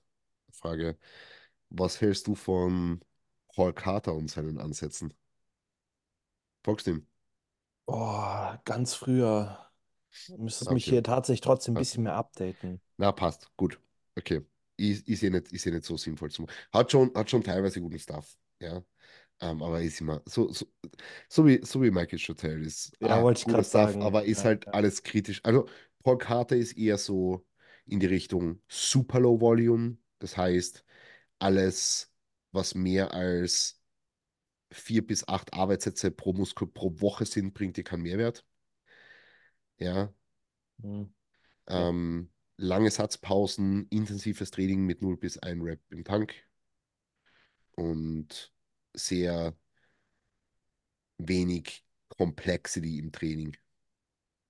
Frage, 0.51 0.97
was 1.69 1.99
hältst 2.01 2.27
du 2.27 2.35
von 2.35 3.01
Paul 3.55 3.73
Carter 3.73 4.13
und 4.15 4.29
seinen 4.29 4.59
Ansätzen? 4.59 5.13
Folgst 6.63 6.87
du 6.87 6.91
ihm? 6.91 7.07
Oh, 7.87 8.53
ganz 8.65 8.93
früher. 8.93 9.69
Müsstest 10.37 10.71
mich 10.71 10.85
Okay, 10.85 10.89
hier 10.89 11.03
tatsächlich 11.03 11.41
trotzdem 11.41 11.75
ein 11.75 11.77
passt. 11.77 11.79
bisschen 11.79 12.03
mehr 12.03 12.15
updaten. 12.15 12.81
Na, 12.97 13.11
passt, 13.11 13.51
gut. 13.57 13.79
Okay. 14.17 14.41
Ist, 14.77 15.07
ist 15.07 15.21
ja 15.23 15.29
nicht, 15.29 15.51
ist 15.53 15.65
ja 15.65 15.71
nicht 15.71 15.85
so 15.85 15.97
sinnvoll 15.97 16.31
zu 16.31 16.43
machen. 16.43 16.55
Hat 16.73 16.91
schon, 16.91 17.13
hat 17.15 17.29
schon 17.29 17.43
teilweise 17.43 17.81
guten 17.81 17.99
Stuff, 17.99 18.37
ja. 18.59 18.83
Ähm, 19.41 19.63
aber 19.63 19.81
ist 19.81 20.01
immer 20.01 20.21
so, 20.25 20.51
so, 20.51 20.65
so 21.29 21.45
wie, 21.47 21.61
so 21.63 21.81
wie 21.81 21.91
Michael 21.91 22.19
Chotel 22.19 22.65
ist. 22.65 22.93
Ja, 22.99 23.19
Ah, 23.19 23.23
wollte 23.23 23.39
ich 23.41 23.47
gerade 23.47 23.63
sagen. 23.63 24.01
aber 24.01 24.25
ist 24.25 24.43
halt 24.45 24.65
ja. 24.67 24.73
alles 24.73 25.03
kritisch. 25.03 25.41
Also, 25.43 25.67
Paul 26.03 26.17
Carter 26.17 26.55
ist 26.57 26.73
eher 26.77 26.97
so 26.97 27.45
in 27.85 27.99
die 27.99 28.07
Richtung 28.07 28.61
Super 28.67 29.19
Low 29.19 29.39
Volume. 29.39 29.97
Das 30.19 30.35
heißt, 30.37 30.83
alles, 31.39 32.11
was 32.51 32.75
mehr 32.75 33.13
als 33.13 33.81
vier 34.71 35.05
bis 35.05 35.27
acht 35.27 35.53
Arbeitssätze 35.53 36.11
pro 36.11 36.33
Muskel 36.33 36.67
pro 36.67 36.99
Woche 37.01 37.25
sind, 37.25 37.53
bringt 37.53 37.77
dir 37.77 37.83
keinen 37.83 38.03
Mehrwert. 38.03 38.45
Ja. 39.77 40.13
Hm, 40.81 41.13
ja. 41.69 41.89
Ähm, 41.89 42.31
lange 42.57 42.91
Satzpausen, 42.91 43.87
intensives 43.89 44.51
Training 44.51 44.85
mit 44.85 45.01
0 45.01 45.15
bis 45.17 45.37
1 45.37 45.61
Rep 45.63 45.79
im 45.89 46.03
Tank 46.03 46.35
und 47.77 48.51
sehr 48.93 49.55
wenig 51.17 51.83
Complexity 52.17 52.99
im 52.99 53.11
Training. 53.11 53.55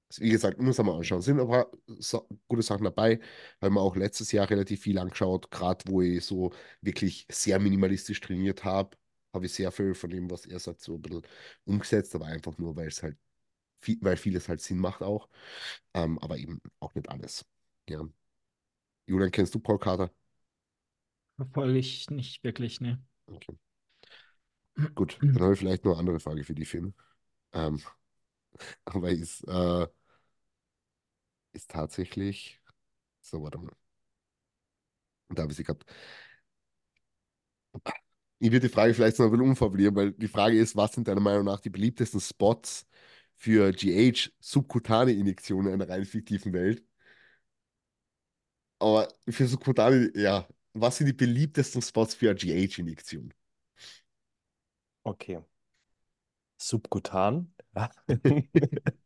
Also 0.10 0.24
wie 0.24 0.30
gesagt, 0.30 0.60
muss 0.60 0.78
man 0.78 0.88
mal 0.88 0.98
anschauen. 0.98 1.22
Sind 1.22 1.40
aber 1.40 1.70
so, 1.88 2.28
gute 2.48 2.64
Sachen 2.64 2.84
dabei. 2.84 3.20
Haben 3.62 3.76
wir 3.76 3.82
auch 3.82 3.96
letztes 3.96 4.32
Jahr 4.32 4.50
relativ 4.50 4.82
viel 4.82 4.98
angeschaut, 4.98 5.52
gerade 5.52 5.86
wo 5.88 6.02
ich 6.02 6.26
so 6.26 6.52
wirklich 6.82 7.28
sehr 7.30 7.60
minimalistisch 7.60 8.20
trainiert 8.20 8.64
habe, 8.64 8.98
habe 9.34 9.46
ich 9.46 9.54
sehr 9.54 9.72
viel 9.72 9.94
von 9.94 10.10
dem, 10.10 10.30
was 10.32 10.46
er 10.46 10.60
sagt, 10.60 10.82
so 10.82 10.96
ein 10.96 11.02
bisschen 11.02 11.22
umgesetzt, 11.66 12.16
aber 12.16 12.26
einfach 12.26 12.58
nur, 12.58 12.76
weil 12.76 12.88
es 12.88 13.04
halt 13.04 13.18
viel, 13.82 14.00
weil 14.02 14.18
vieles 14.18 14.50
halt 14.50 14.62
Sinn 14.62 14.80
macht 14.80 15.02
auch. 15.02 15.30
Ähm, 15.94 16.18
aber 16.20 16.38
eben 16.38 16.60
auch 16.80 16.96
nicht 16.96 17.10
alles. 17.10 17.46
Ja. 17.88 18.08
Julian, 19.06 19.32
kennst 19.32 19.54
du 19.54 19.60
Paul 19.60 19.80
Carter? 19.80 20.12
Verfolge 21.38 21.80
ich 21.80 22.10
nicht 22.10 22.44
wirklich, 22.44 22.82
ne. 22.82 23.02
Okay. 23.28 23.56
Gut, 24.96 25.18
dann 25.22 25.40
habe 25.42 25.54
ich 25.54 25.60
vielleicht 25.60 25.86
noch 25.86 25.92
eine 25.94 26.00
andere 26.00 26.20
Frage 26.20 26.44
für 26.44 26.54
die 26.56 26.66
Finn. 26.66 26.94
Ähm, 27.54 27.82
aber 28.86 29.10
ist, 29.12 29.44
äh, 29.48 29.88
ist 31.54 31.70
tatsächlich. 31.72 32.60
So, 33.22 33.44
warte 33.44 33.58
mal. 33.60 33.74
Da 35.30 35.44
habe 35.44 35.52
ich 35.52 35.58
sie 35.58 35.64
gerade. 35.64 35.86
Ich 38.40 38.52
würde 38.52 38.68
die 38.68 38.74
Frage 38.74 38.94
vielleicht 38.94 39.20
noch 39.20 39.26
ein 39.26 39.32
bisschen 39.32 39.50
umformulieren, 39.50 39.96
weil 39.96 40.12
die 40.14 40.28
Frage 40.28 40.58
ist, 40.60 40.76
was 40.76 40.94
sind 40.94 41.08
deiner 41.08 41.20
Meinung 41.20 41.44
nach 41.46 41.60
die 41.60 41.70
beliebtesten 41.70 42.22
Spots 42.22 42.88
für 43.36 43.72
GH 43.74 44.32
subkutane 44.40 45.12
Injektionen 45.12 45.68
in 45.74 45.82
einer 45.82 45.90
rein 45.92 46.06
fiktiven 46.06 46.54
Welt? 46.54 46.84
Aber 48.80 49.08
für 49.30 49.48
subkutane, 49.48 50.12
ja, 50.16 50.48
was 50.74 50.98
sind 50.98 51.08
die 51.08 51.14
beliebtesten 51.14 51.82
Spots 51.82 52.16
für 52.16 52.30
eine 52.30 52.36
GH-Injektion? 52.40 53.34
Okay. 55.10 55.40
Subkutan. 56.58 57.54
Ja. 57.76 57.90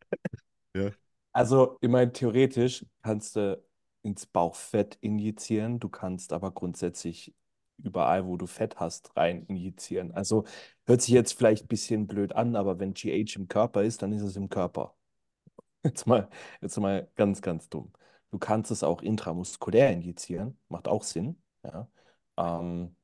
Ja. 0.75 0.91
Also, 1.31 1.77
ich 1.81 1.89
meine, 1.89 2.11
theoretisch 2.11 2.85
kannst 3.03 3.35
du 3.35 3.63
ins 4.01 4.25
Bauchfett 4.25 4.97
injizieren, 5.01 5.79
du 5.79 5.89
kannst 5.89 6.33
aber 6.33 6.51
grundsätzlich 6.51 7.33
überall, 7.77 8.25
wo 8.25 8.37
du 8.37 8.47
Fett 8.47 8.79
hast, 8.79 9.15
rein 9.17 9.45
injizieren. 9.45 10.11
Also 10.13 10.45
hört 10.85 11.01
sich 11.01 11.13
jetzt 11.13 11.33
vielleicht 11.33 11.65
ein 11.65 11.67
bisschen 11.67 12.07
blöd 12.07 12.33
an, 12.33 12.55
aber 12.55 12.79
wenn 12.79 12.93
GH 12.93 13.35
im 13.35 13.47
Körper 13.47 13.83
ist, 13.83 14.01
dann 14.01 14.11
ist 14.13 14.21
es 14.23 14.35
im 14.35 14.49
Körper. 14.49 14.95
Jetzt 15.83 16.07
mal, 16.07 16.29
jetzt 16.61 16.77
mal 16.79 17.09
ganz, 17.15 17.41
ganz 17.41 17.69
dumm. 17.69 17.91
Du 18.31 18.39
kannst 18.39 18.71
es 18.71 18.83
auch 18.83 19.01
intramuskulär 19.01 19.91
injizieren, 19.91 20.57
macht 20.69 20.87
auch 20.87 21.03
Sinn. 21.03 21.41
Ja. 21.63 21.89
Ähm, 22.37 22.95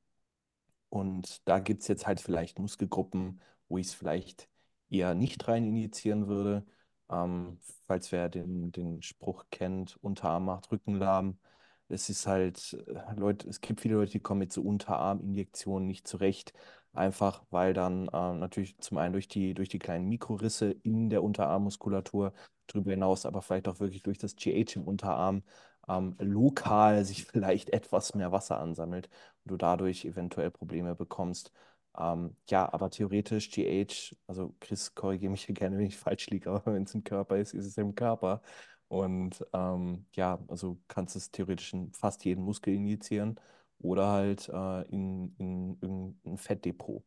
und 0.90 1.48
da 1.48 1.60
gibt 1.60 1.82
es 1.82 1.88
jetzt 1.88 2.08
halt 2.08 2.20
vielleicht 2.22 2.60
Muskelgruppen, 2.60 3.42
wo 3.68 3.78
ich 3.78 3.88
es 3.88 3.94
vielleicht 3.94 4.50
eher 4.90 5.16
nicht 5.16 5.48
rein 5.48 5.66
injizieren 5.66 6.28
würde. 6.28 6.66
Ähm, 7.10 7.60
falls 7.88 8.12
wer 8.12 8.30
den, 8.30 8.72
den 8.72 9.02
Spruch 9.02 9.46
kennt, 9.52 9.98
Unterarm 10.02 10.46
macht 10.46 10.72
Rücken 10.72 10.96
lahm. 10.96 11.40
Es 11.88 12.10
ist 12.10 12.28
halt, 12.28 12.74
äh, 12.88 13.16
Leute, 13.16 13.50
es 13.50 13.62
gibt 13.62 13.82
viele 13.82 13.96
Leute, 13.96 14.12
die 14.12 14.20
kommen 14.20 14.40
mit 14.40 14.54
so 14.54 14.62
Unterarminjektionen 14.62 15.88
nicht 15.88 16.08
zurecht. 16.08 16.54
Einfach 16.94 17.44
weil 17.52 17.74
dann 17.74 18.10
ähm, 18.14 18.40
natürlich 18.40 18.78
zum 18.80 18.98
einen 18.98 19.14
durch 19.14 19.28
die, 19.28 19.54
durch 19.54 19.70
die 19.70 19.80
kleinen 19.80 20.08
Mikrorisse 20.10 20.72
in 20.72 21.10
der 21.10 21.24
Unterarmmuskulatur, 21.24 22.34
darüber 22.68 22.92
hinaus 22.92 23.26
aber 23.26 23.42
vielleicht 23.42 23.68
auch 23.68 23.80
wirklich 23.80 24.02
durch 24.04 24.18
das 24.18 24.36
GH 24.36 24.76
im 24.76 24.84
Unterarm 24.84 25.44
ähm, 25.88 26.16
lokal 26.20 27.06
sich 27.06 27.26
vielleicht 27.26 27.70
etwas 27.72 28.16
mehr 28.16 28.32
Wasser 28.32 28.60
ansammelt 28.60 29.10
und 29.44 29.52
du 29.52 29.58
dadurch 29.58 30.06
eventuell 30.06 30.52
Probleme 30.52 30.96
bekommst. 30.96 31.52
Ähm, 31.98 32.36
ja, 32.48 32.72
aber 32.72 32.90
theoretisch 32.92 33.50
GH, 33.52 34.16
also 34.28 34.56
Chris, 34.60 34.94
korrigiere 34.96 35.32
mich 35.32 35.46
hier 35.46 35.56
gerne, 35.56 35.78
wenn 35.78 35.86
ich 35.88 35.98
falsch 35.98 36.28
liege, 36.30 36.50
aber 36.52 36.74
wenn 36.74 36.84
es 36.84 36.94
im 36.96 37.04
Körper 37.04 37.38
ist, 37.38 37.54
ist 37.54 37.66
es 37.66 37.78
im 37.78 37.96
Körper. 37.96 38.42
Und 38.88 39.46
ähm, 39.54 40.06
ja, 40.16 40.40
also 40.48 40.80
kannst 40.88 41.16
es 41.16 41.32
theoretisch 41.32 41.74
in 41.74 41.94
fast 41.94 42.26
jeden 42.26 42.44
Muskel 42.44 42.74
injizieren 42.74 43.40
oder 43.80 44.08
halt 44.10 44.50
äh, 44.50 44.82
in, 44.90 45.36
in 45.38 45.78
irgendein 45.82 46.38
Fettdepot. 46.38 47.04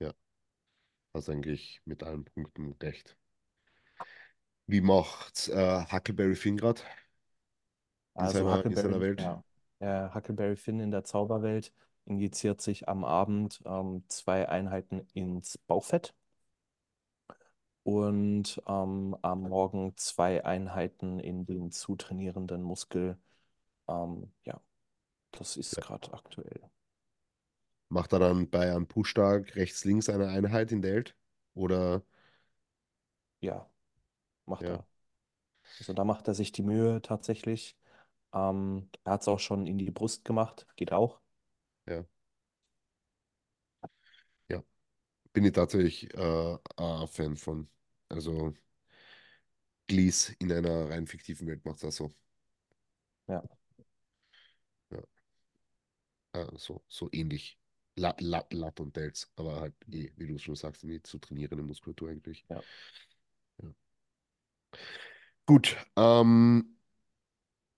Ja, 0.00 0.12
hast 1.14 1.28
eigentlich 1.28 1.80
mit 1.84 2.02
allen 2.02 2.24
Punkten 2.24 2.72
recht. 2.82 3.16
Wie 4.66 4.80
macht 4.80 5.48
äh, 5.48 5.84
Huckleberry 5.92 6.34
in 6.34 6.56
Also 8.14 8.50
seiner, 8.50 8.64
in 8.66 8.74
seiner 8.76 9.00
Huckleberry, 9.00 9.18
ja, 9.18 9.44
äh, 9.80 10.08
Huckleberry 10.14 10.56
Finn 10.56 10.80
in 10.80 10.90
der 10.90 11.04
Zauberwelt 11.04 11.72
injiziert 12.06 12.60
sich 12.60 12.88
am 12.88 13.04
Abend 13.04 13.60
ähm, 13.66 14.04
zwei 14.08 14.48
Einheiten 14.48 15.06
ins 15.14 15.58
Bauchfett 15.58 16.14
und 17.82 18.60
ähm, 18.66 19.16
am 19.22 19.42
Morgen 19.48 19.92
zwei 19.96 20.44
Einheiten 20.44 21.18
in 21.20 21.44
den 21.46 21.70
zu 21.70 21.96
trainierenden 21.96 22.62
Muskel. 22.62 23.18
Ähm, 23.88 24.32
ja, 24.44 24.60
das 25.32 25.56
ist 25.58 25.80
Ja. 25.80 25.82
gerade 25.82 26.12
aktuell. 26.14 26.70
Macht 27.88 28.12
er 28.12 28.18
dann 28.18 28.50
bei 28.50 28.70
einem 28.70 28.86
Push-Tag 28.86 29.56
rechts-links 29.56 30.08
eine 30.10 30.28
Einheit 30.28 30.70
in 30.72 30.82
Delt? 30.82 31.16
Oder 31.54 32.02
Ja, 33.40 33.68
macht 34.46 34.68
ja, 34.68 34.70
er. 34.70 34.86
Also 35.78 35.92
da 35.94 36.04
macht 36.04 36.28
er 36.28 36.34
sich 36.34 36.52
die 36.52 36.62
Mühe 36.62 37.02
tatsächlich. 37.02 37.76
Ähm, 38.34 38.90
er 39.04 39.14
hat 39.14 39.22
es 39.22 39.28
auch 39.28 39.38
schon 39.40 39.66
in 39.66 39.78
die 39.78 39.90
Brust 39.90 40.24
gemacht, 40.26 40.66
geht 40.76 40.92
auch. 40.92 41.20
ja, 41.86 42.04
ja. 44.48 44.62
Bin 45.34 45.44
ich 45.46 45.52
tatsächlich 45.52 46.14
äh, 46.14 46.58
ein 46.78 47.08
Fan 47.08 47.36
von. 47.36 47.68
Also 48.10 48.54
Glees 49.88 50.28
in 50.40 50.52
einer 50.52 50.90
rein 50.90 51.06
fiktiven 51.06 51.46
Welt 51.46 51.64
macht 51.64 51.82
das 51.82 51.96
so. 51.96 52.10
Ja, 53.26 53.42
Ja, 54.90 55.00
äh, 56.32 56.46
so, 56.56 56.84
so 56.88 57.08
ähnlich. 57.12 57.58
Lat, 57.96 58.20
Lat, 58.20 58.52
Lat 58.52 58.80
und 58.80 58.96
Delts, 58.96 59.30
aber 59.36 59.60
halt 59.60 59.74
eh, 59.92 60.12
wie 60.16 60.26
du 60.26 60.38
schon 60.38 60.56
sagst, 60.56 60.82
nicht 60.84 61.06
zu 61.06 61.18
trainierende 61.18 61.62
Muskulatur 61.64 62.10
eigentlich. 62.10 62.44
ja. 62.48 62.64
Ja. 63.62 63.74
Gut, 65.46 65.76
ähm, 65.96 66.73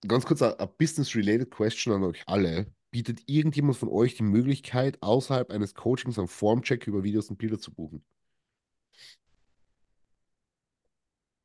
ganz 0.08 0.26
kurz 0.26 0.42
eine 0.42 0.66
business-related 0.66 1.50
question 1.50 1.94
an 1.94 2.04
euch 2.04 2.22
alle. 2.26 2.72
Bietet 2.90 3.22
irgendjemand 3.26 3.76
von 3.76 3.88
euch 3.88 4.14
die 4.14 4.22
Möglichkeit, 4.22 5.02
außerhalb 5.02 5.50
eines 5.50 5.74
Coachings 5.74 6.18
einen 6.18 6.28
Formcheck 6.28 6.86
über 6.86 7.02
Videos 7.04 7.30
und 7.30 7.36
Bilder 7.38 7.58
zu 7.58 7.72
buchen? 7.72 8.04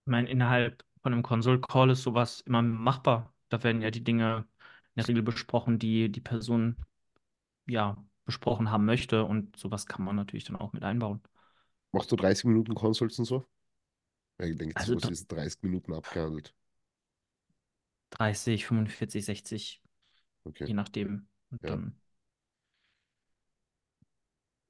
Ich 0.06 0.12
meine, 0.12 0.30
innerhalb 0.30 0.84
von 1.04 1.14
einem 1.14 1.24
Console-Call 1.24 1.92
ist 1.92 2.04
sowas 2.04 2.42
immer 2.42 2.62
machbar. 2.62 3.34
Da 3.50 3.64
werden 3.64 3.82
ja 3.82 3.92
die 3.92 4.04
Dinge 4.04 4.48
in 4.96 5.00
der 5.02 5.08
Regel 5.08 5.24
besprochen, 5.24 5.80
die 5.80 6.12
die 6.12 6.22
Person 6.22 6.76
ja 7.68 8.04
besprochen 8.26 8.72
haben 8.72 8.86
möchte. 8.86 9.24
Und 9.24 9.58
sowas 9.58 9.86
kann 9.86 10.04
man 10.06 10.16
natürlich 10.16 10.46
dann 10.46 10.56
auch 10.56 10.74
mit 10.74 10.84
einbauen. 10.84 11.22
Machst 11.92 12.12
du 12.12 12.16
30 12.16 12.46
Minuten 12.46 12.74
Consults 12.74 13.20
und 13.20 13.26
so? 13.26 13.46
Ich 14.40 14.58
denke, 14.58 14.76
Also 14.76 14.98
sowas 14.98 15.12
ist 15.12 15.32
30 15.32 15.62
Minuten 15.64 15.94
abgehandelt. 15.94 16.54
30, 18.12 18.68
45, 18.68 19.26
60, 19.26 19.82
Okay. 20.48 20.66
je 20.68 20.74
nachdem. 20.74 21.28
Und 21.52 21.62
Ja. 21.64 21.70
dann 21.72 21.96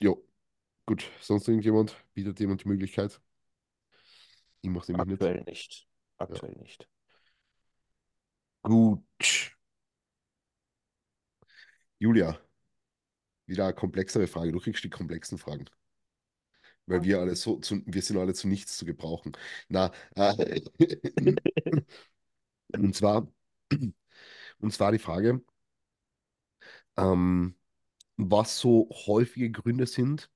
Jo, 0.01 0.21
gut. 0.87 1.05
Sonst 1.21 1.47
irgendjemand? 1.47 1.95
Bietet 2.15 2.39
jemand 2.41 2.63
die 2.65 2.69
Möglichkeit? 2.69 3.21
Ich 4.61 4.69
mache 4.69 4.91
nämlich 4.91 5.07
nicht. 5.07 5.21
Aktuell 5.21 5.43
nicht. 5.43 5.87
Aktuell 6.17 6.55
nicht. 6.57 6.87
Gut. 8.63 9.03
Julia, 11.99 12.37
wieder 13.45 13.65
eine 13.65 13.75
komplexere 13.75 14.25
Frage. 14.27 14.51
Du 14.51 14.59
kriegst 14.59 14.83
die 14.83 14.89
komplexen 14.89 15.37
Fragen. 15.37 15.65
Weil 16.87 17.03
wir 17.03 17.19
alle 17.19 17.35
so 17.35 17.57
zu, 17.59 17.81
wir 17.85 18.01
sind 18.01 18.17
alle 18.17 18.33
zu 18.33 18.47
nichts 18.47 18.77
zu 18.77 18.85
gebrauchen. 18.85 19.33
Na, 19.69 19.91
äh, 20.15 20.61
und 22.77 22.95
zwar, 22.95 23.27
und 24.59 24.73
zwar 24.73 24.91
die 24.91 24.99
Frage, 24.99 25.41
ähm, 26.97 27.55
was 28.17 28.59
so 28.59 28.89
häufige 29.07 29.51
Gründe 29.51 29.87
sind 29.87 30.29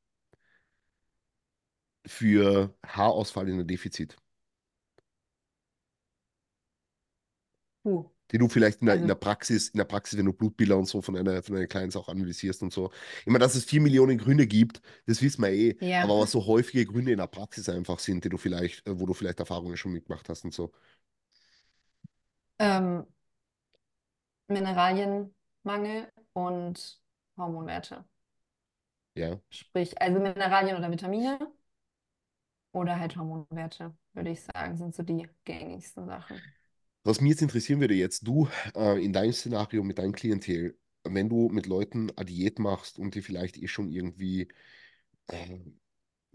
für 2.08 2.76
Haarausfall 2.86 3.48
in 3.50 3.58
der 3.58 3.66
Defizit, 3.66 4.16
Puh. 7.84 8.10
die 8.32 8.38
du 8.40 8.48
vielleicht 8.50 8.82
in 8.82 8.88
der, 8.88 8.96
in 8.96 9.02
Also- 9.02 9.08
der 9.10 9.16
Praxis, 9.16 9.70
in 9.70 9.78
der 9.78 9.86
Praxis, 9.86 10.18
wenn 10.18 10.26
du 10.26 10.34
Blutbilder 10.34 10.78
und 10.78 10.86
so 10.88 11.02
von 11.02 11.16
einer, 11.16 11.44
von 11.44 11.56
einer 11.56 11.68
Clients 11.68 11.96
auch 11.96 12.10
analysierst 12.10 12.64
und 12.64 12.74
so. 12.74 12.92
Ich 13.22 13.28
meine, 13.28 13.40
dass 13.40 13.54
es 13.56 13.66
vier 13.66 13.82
Millionen 13.82 14.18
Gründe 14.18 14.48
gibt, 14.48 14.82
das 15.06 15.22
wissen 15.22 15.42
wir 15.44 15.50
eh. 15.52 15.78
Ja. 15.82 16.04
Aber 16.04 16.20
was 16.20 16.32
so 16.32 16.46
häufige 16.48 16.86
Gründe 16.86 17.12
in 17.12 17.20
der 17.20 17.28
Praxis 17.28 17.70
einfach 17.70 18.00
sind, 18.00 18.24
die 18.26 18.30
du 18.30 18.38
vielleicht, 18.38 18.84
wo 18.88 19.06
du 19.06 19.14
vielleicht 19.14 19.40
Erfahrungen 19.40 19.78
schon 19.78 19.92
mitgemacht 19.94 20.28
hast 20.30 20.44
und 20.46 20.54
so. 20.54 20.72
Ähm, 22.60 23.06
Mineralienmangel 24.48 26.12
und 26.34 27.00
Hormonwerte. 27.38 28.06
Ja. 29.16 29.40
Sprich, 29.50 30.00
also 30.02 30.20
Mineralien 30.20 30.78
oder 30.78 30.92
Vitamine 30.92 31.40
oder 32.74 33.00
halt 33.00 33.16
Hormonwerte, 33.16 33.96
würde 34.14 34.30
ich 34.32 34.42
sagen, 34.42 34.78
sind 34.78 34.94
so 34.94 35.04
die 35.04 35.28
gängigsten 35.46 36.06
Sachen. 36.06 36.42
Was 37.04 37.22
mich 37.22 37.32
jetzt 37.32 37.42
interessieren 37.42 37.80
würde, 37.80 37.94
jetzt 37.94 38.28
du 38.28 38.50
äh, 38.76 39.04
in 39.04 39.14
deinem 39.14 39.32
Szenario 39.32 39.84
mit 39.84 40.00
deinem 40.00 40.14
Klientel, 40.14 40.78
wenn 41.04 41.30
du 41.30 41.50
mit 41.50 41.68
Leuten 41.68 42.12
eine 42.16 42.26
Diät 42.26 42.60
machst 42.60 42.98
und 42.98 43.16
die 43.16 43.22
vielleicht 43.22 43.58
eh 43.58 43.68
schon 43.68 43.90
irgendwie, 43.90 44.48
äh, 45.28 45.60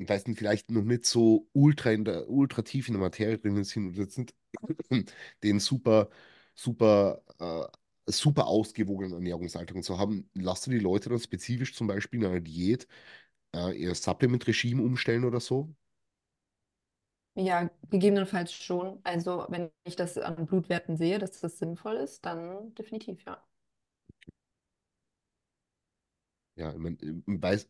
weiß 0.08 0.26
nicht, 0.26 0.38
vielleicht 0.38 0.70
noch 0.70 0.82
nicht 0.84 1.04
so 1.06 1.48
ultra, 1.52 1.90
in 1.92 2.04
der, 2.04 2.28
ultra 2.28 2.62
tief 2.62 2.88
in 2.88 2.94
der 2.94 3.02
Materie 3.02 3.38
drinnen 3.38 3.64
sind 3.64 3.86
und 3.88 3.96
jetzt 3.96 4.18
nicht 4.18 4.34
den 5.42 5.60
super, 5.60 6.10
super, 6.54 7.22
äh, 7.38 8.10
super 8.12 8.46
ausgewogenen 8.46 9.12
Ernährungsalltag 9.12 9.82
so 9.84 9.98
haben, 9.98 10.28
lass 10.34 10.62
du 10.62 10.70
die 10.70 10.78
Leute 10.78 11.10
dann 11.10 11.20
spezifisch 11.20 11.74
zum 11.74 11.86
Beispiel 11.86 12.20
in 12.20 12.26
einer 12.26 12.40
Diät 12.40 12.86
äh, 13.54 13.72
ihr 13.78 13.94
Supplement-Regime 13.94 14.82
umstellen 14.82 15.24
oder 15.24 15.40
so? 15.40 15.74
Ja, 17.34 17.68
gegebenenfalls 17.90 18.52
schon. 18.52 19.00
Also 19.04 19.46
wenn 19.48 19.70
ich 19.84 19.96
das 19.96 20.16
an 20.18 20.46
Blutwerten 20.46 20.96
sehe, 20.96 21.18
dass 21.18 21.40
das 21.40 21.58
sinnvoll 21.58 21.96
ist, 21.96 22.24
dann 22.26 22.72
definitiv, 22.76 23.24
ja. 23.24 23.42
Ja, 26.56 26.72
ich 26.72 26.78
mein, 26.78 26.98
ich 27.26 27.42
weiß, 27.42 27.66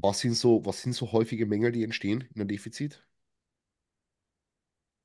was 0.00 0.20
sind 0.20 0.34
so, 0.34 0.64
was 0.64 0.82
sind 0.82 0.94
so 0.94 1.12
häufige 1.12 1.46
Mängel, 1.46 1.72
die 1.72 1.84
entstehen 1.84 2.22
in 2.34 2.40
einem 2.40 2.48
Defizit? 2.48 3.04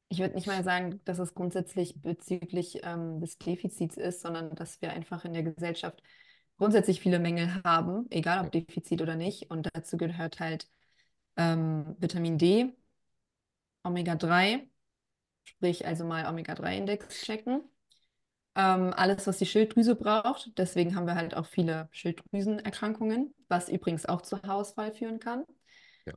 Ich 0.09 0.19
würde 0.19 0.35
nicht 0.35 0.47
mal 0.47 0.63
sagen, 0.63 1.01
dass 1.03 1.19
es 1.19 1.33
grundsätzlich 1.33 2.01
bezüglich 2.01 2.79
ähm, 2.83 3.19
des 3.19 3.37
Defizits 3.37 3.97
ist, 3.97 4.21
sondern 4.21 4.55
dass 4.55 4.81
wir 4.81 4.93
einfach 4.93 5.25
in 5.25 5.33
der 5.33 5.43
Gesellschaft 5.43 6.01
grundsätzlich 6.57 7.01
viele 7.01 7.19
Mängel 7.19 7.61
haben, 7.63 8.07
egal 8.09 8.45
ob 8.45 8.51
Defizit 8.51 9.01
oder 9.01 9.15
nicht. 9.15 9.51
Und 9.51 9.69
dazu 9.73 9.97
gehört 9.97 10.39
halt 10.39 10.69
ähm, 11.37 11.95
Vitamin 11.99 12.37
D, 12.37 12.73
Omega-3, 13.83 14.67
sprich 15.45 15.85
also 15.85 16.05
mal 16.05 16.25
Omega-3-Index 16.27 17.23
checken. 17.23 17.61
Ähm, 18.57 18.93
alles, 18.95 19.27
was 19.27 19.37
die 19.37 19.45
Schilddrüse 19.45 19.95
braucht. 19.95 20.51
Deswegen 20.57 20.95
haben 20.95 21.05
wir 21.05 21.15
halt 21.15 21.35
auch 21.35 21.45
viele 21.45 21.87
Schilddrüsenerkrankungen, 21.91 23.33
was 23.47 23.69
übrigens 23.69 24.05
auch 24.05 24.21
zu 24.21 24.41
Haarausfall 24.41 24.91
führen 24.91 25.19
kann. 25.19 25.45
Ja. 26.05 26.13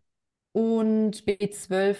Und 0.53 1.26
B12, 1.26 1.97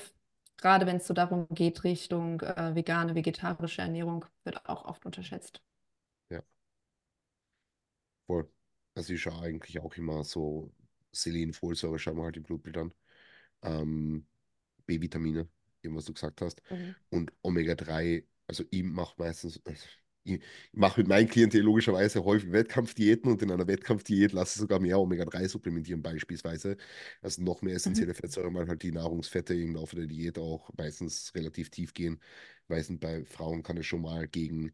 gerade 0.57 0.87
wenn 0.87 0.97
es 0.97 1.07
so 1.07 1.15
darum 1.15 1.47
geht, 1.51 1.85
Richtung 1.85 2.41
äh, 2.41 2.75
vegane, 2.75 3.15
vegetarische 3.15 3.83
Ernährung, 3.83 4.25
wird 4.45 4.67
auch 4.67 4.87
oft 4.87 5.05
unterschätzt. 5.07 5.61
Voll. 8.31 8.49
Also 8.95 9.13
ich 9.13 9.23
schaue 9.23 9.43
eigentlich 9.43 9.81
auch 9.81 9.93
immer 9.97 10.23
so 10.23 10.73
Selen, 11.11 11.53
Folsäure, 11.53 11.99
schauen 11.99 12.17
wir 12.17 12.23
halt 12.23 12.37
im 12.37 12.45
Blutbild 12.45 12.77
an. 12.77 12.95
Ähm, 13.63 14.25
B-Vitamine, 14.87 15.49
eben 15.83 15.97
was 15.97 16.05
du 16.05 16.15
gesagt 16.15 16.41
hast. 16.41 16.63
Mhm. 16.71 16.95
Und 17.11 17.33
Omega-3, 17.43 18.25
also 18.47 18.63
ich 18.71 18.85
mache 18.85 19.15
meistens, 19.19 19.61
also 19.67 19.85
ich, 20.37 20.43
mache 20.73 21.01
mit 21.01 21.09
meinen 21.09 21.29
Klientel 21.29 21.63
logischerweise 21.63 22.25
häufig 22.25 22.53
Wettkampfdiäten 22.53 23.31
und 23.31 23.43
in 23.43 23.51
einer 23.51 23.67
Wettkampfdiät 23.67 24.33
lasse 24.33 24.57
ich 24.57 24.61
sogar 24.61 24.81
mehr 24.81 24.99
Omega-3 24.99 25.49
supplementieren 25.49 26.03
beispielsweise. 26.03 26.77
Also 27.23 27.43
noch 27.43 27.63
mehr 27.63 27.77
essentielle 27.77 28.15
Fettsäuren, 28.15 28.55
weil 28.55 28.69
halt 28.69 28.83
die 28.83 28.93
Nahrungsfette 28.93 29.55
im 29.55 29.75
Laufe 29.75 29.97
der 29.97 30.07
Diät 30.07 30.39
auch 30.39 30.71
meistens 30.77 31.33
relativ 31.35 31.71
tief 31.71 31.95
gehen. 31.95 32.21
Meistens 32.69 33.01
bei 33.01 33.25
Frauen 33.25 33.63
kann 33.63 33.77
es 33.77 33.87
schon 33.87 34.03
mal 34.03 34.29
gegen, 34.29 34.73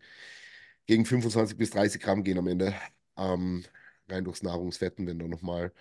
gegen 0.86 1.04
25 1.06 1.56
bis 1.56 1.70
30 1.70 2.00
Gramm 2.00 2.24
gehen 2.24 2.38
am 2.38 2.48
Ende. 2.48 2.74
Ähm, 3.16 3.64
rein 4.08 4.24
durchs 4.24 4.42
Nahrungsfetten, 4.42 5.06
wenn 5.06 5.18
da 5.18 5.26
nochmal 5.28 5.72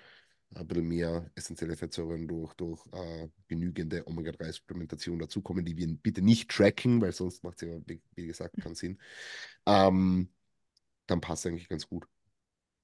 ein 0.56 0.68
bisschen 0.68 0.88
mehr 0.88 1.30
essentielle 1.36 1.76
Fettsäuren 1.76 2.28
durch, 2.28 2.54
durch 2.54 2.82
äh, 2.94 3.28
genügende 3.48 4.08
Omega-3-Supplementation 4.08 5.20
dazukommen, 5.20 5.66
die 5.66 5.78
wir 5.78 5.88
bitte 5.88 6.22
nicht 6.22 6.50
tracken, 6.50 7.02
weil 7.02 7.12
sonst 7.12 7.44
macht 7.44 7.62
es 7.62 7.68
ja, 7.68 7.76
wie, 7.86 8.28
gesagt, 8.28 8.58
keinen 8.62 8.76
Sinn. 8.76 8.98
Ähm, 9.66 10.30
dann 11.08 11.22
passt 11.22 11.46
es 11.46 11.52
eigentlich 11.52 11.70
ganz 11.70 11.88
gut. 11.88 12.06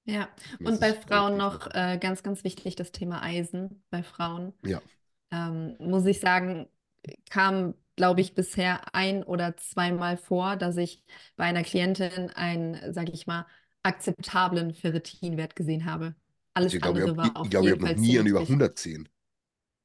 Ja, 0.04 0.28
und 0.58 0.80
bei 0.80 0.94
Frauen 0.94 1.36
noch 1.36 1.68
äh, 1.72 1.98
ganz, 1.98 2.22
ganz 2.22 2.42
wichtig 2.44 2.74
das 2.74 2.92
Thema 2.92 3.22
Eisen 3.22 3.84
bei 3.90 4.02
Frauen. 4.02 4.52
Ja, 4.64 4.82
Ähm, 5.30 5.76
muss 5.78 6.04
ich 6.06 6.20
sagen, 6.20 6.68
kam, 7.30 7.74
glaube 7.96 8.20
ich, 8.20 8.34
bisher 8.34 8.94
ein 8.94 9.22
oder 9.22 9.56
zweimal 9.56 10.16
vor, 10.16 10.56
dass 10.56 10.76
ich 10.76 11.04
bei 11.36 11.44
einer 11.44 11.62
Klientin 11.62 12.30
einen, 12.30 12.92
sage 12.92 13.12
ich 13.12 13.26
mal, 13.26 13.46
akzeptablen 13.82 14.74
Ferritinwert 14.74 15.56
gesehen 15.56 15.84
habe. 15.84 16.14
Alles 16.54 16.72
also 16.72 16.76
ich 16.76 16.82
glaube, 16.82 17.00
ich 17.00 17.06
habe 17.06 17.14
ich, 17.20 17.34
auf 17.34 17.50
glaube, 17.50 17.68
ich 17.68 17.72
jeden 17.72 17.80
hab 17.80 17.80
noch 17.80 17.94
nie 17.94 18.18
einen 18.18 18.28
über 18.28 18.40
niedrig. 18.40 18.48
100 18.48 18.76
gesehen. 18.76 19.08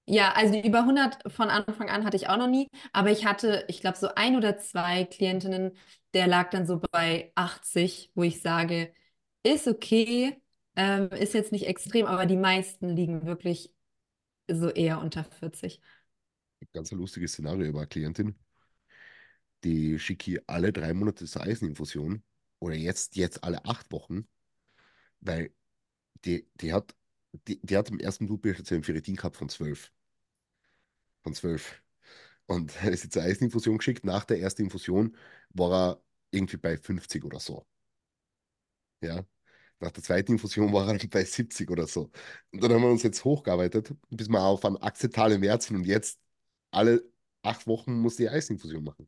Ja, 0.09 0.31
also 0.33 0.57
über 0.59 0.85
100 0.85 1.19
von 1.33 1.49
Anfang 1.49 1.89
an 1.89 2.05
hatte 2.05 2.15
ich 2.15 2.29
auch 2.29 2.37
noch 2.37 2.47
nie, 2.47 2.69
aber 2.93 3.11
ich 3.11 3.25
hatte, 3.25 3.65
ich 3.67 3.81
glaube, 3.81 3.97
so 3.97 4.07
ein 4.15 4.37
oder 4.37 4.57
zwei 4.57 5.03
Klientinnen, 5.03 5.75
der 6.13 6.27
lag 6.27 6.49
dann 6.49 6.65
so 6.65 6.79
bei 6.91 7.31
80, 7.35 8.11
wo 8.15 8.23
ich 8.23 8.41
sage, 8.41 8.93
ist 9.43 9.67
okay, 9.67 10.41
ähm, 10.77 11.09
ist 11.09 11.33
jetzt 11.33 11.51
nicht 11.51 11.67
extrem, 11.67 12.05
aber 12.05 12.25
die 12.25 12.37
meisten 12.37 12.95
liegen 12.95 13.25
wirklich 13.25 13.73
so 14.49 14.69
eher 14.69 14.99
unter 15.01 15.23
40. 15.25 15.81
Ganz 16.71 16.91
ein 16.91 16.97
lustiges 16.99 17.33
Szenario 17.33 17.65
über 17.67 17.79
eine 17.79 17.87
Klientin. 17.87 18.35
Die 19.63 19.99
schicke 19.99 20.31
ich 20.31 20.49
alle 20.49 20.71
drei 20.73 20.93
Monate 20.93 21.25
zur 21.25 21.41
Eiseninfusion 21.43 22.23
oder 22.59 22.75
jetzt, 22.75 23.15
jetzt 23.15 23.43
alle 23.43 23.63
acht 23.65 23.91
Wochen, 23.91 24.27
weil 25.21 25.51
die, 26.27 26.47
die 26.55 26.73
hat, 26.73 26.95
die, 27.47 27.59
die 27.61 27.77
hat 27.77 27.89
im 27.89 27.99
ersten 27.99 28.27
Blutbild 28.27 28.71
einen 28.71 28.83
Ferritin 28.83 29.15
gehabt 29.15 29.37
von 29.37 29.49
12. 29.49 29.91
Von 31.23 31.33
12. 31.33 31.81
Und 32.47 32.75
er 32.83 32.91
ist 32.93 33.03
jetzt 33.03 33.13
zur 33.13 33.23
Eiseninfusion 33.23 33.77
geschickt. 33.77 34.05
Nach 34.05 34.25
der 34.25 34.39
ersten 34.41 34.63
Infusion 34.63 35.15
war 35.49 35.91
er 35.91 36.01
irgendwie 36.31 36.57
bei 36.57 36.77
50 36.77 37.23
oder 37.25 37.39
so. 37.39 37.65
Ja. 39.01 39.25
Nach 39.79 39.91
der 39.91 40.03
zweiten 40.03 40.33
Infusion 40.33 40.73
war 40.73 40.87
er 40.87 40.97
dann 40.97 41.09
bei 41.09 41.23
70 41.23 41.69
oder 41.69 41.85
so. 41.87 42.09
Und 42.51 42.63
dann 42.63 42.73
haben 42.73 42.81
wir 42.81 42.89
uns 42.89 43.03
jetzt 43.03 43.23
hochgearbeitet, 43.23 43.93
bis 44.09 44.27
wir 44.27 44.41
auf 44.41 44.65
einen 44.65 44.77
akzeptablen 44.77 45.41
Wert 45.41 45.61
sind. 45.63 45.77
Und 45.77 45.85
jetzt 45.85 46.19
alle 46.71 47.03
acht 47.43 47.67
Wochen 47.67 47.93
muss 47.93 48.15
die 48.15 48.29
Eiseninfusion 48.29 48.83
machen. 48.83 49.07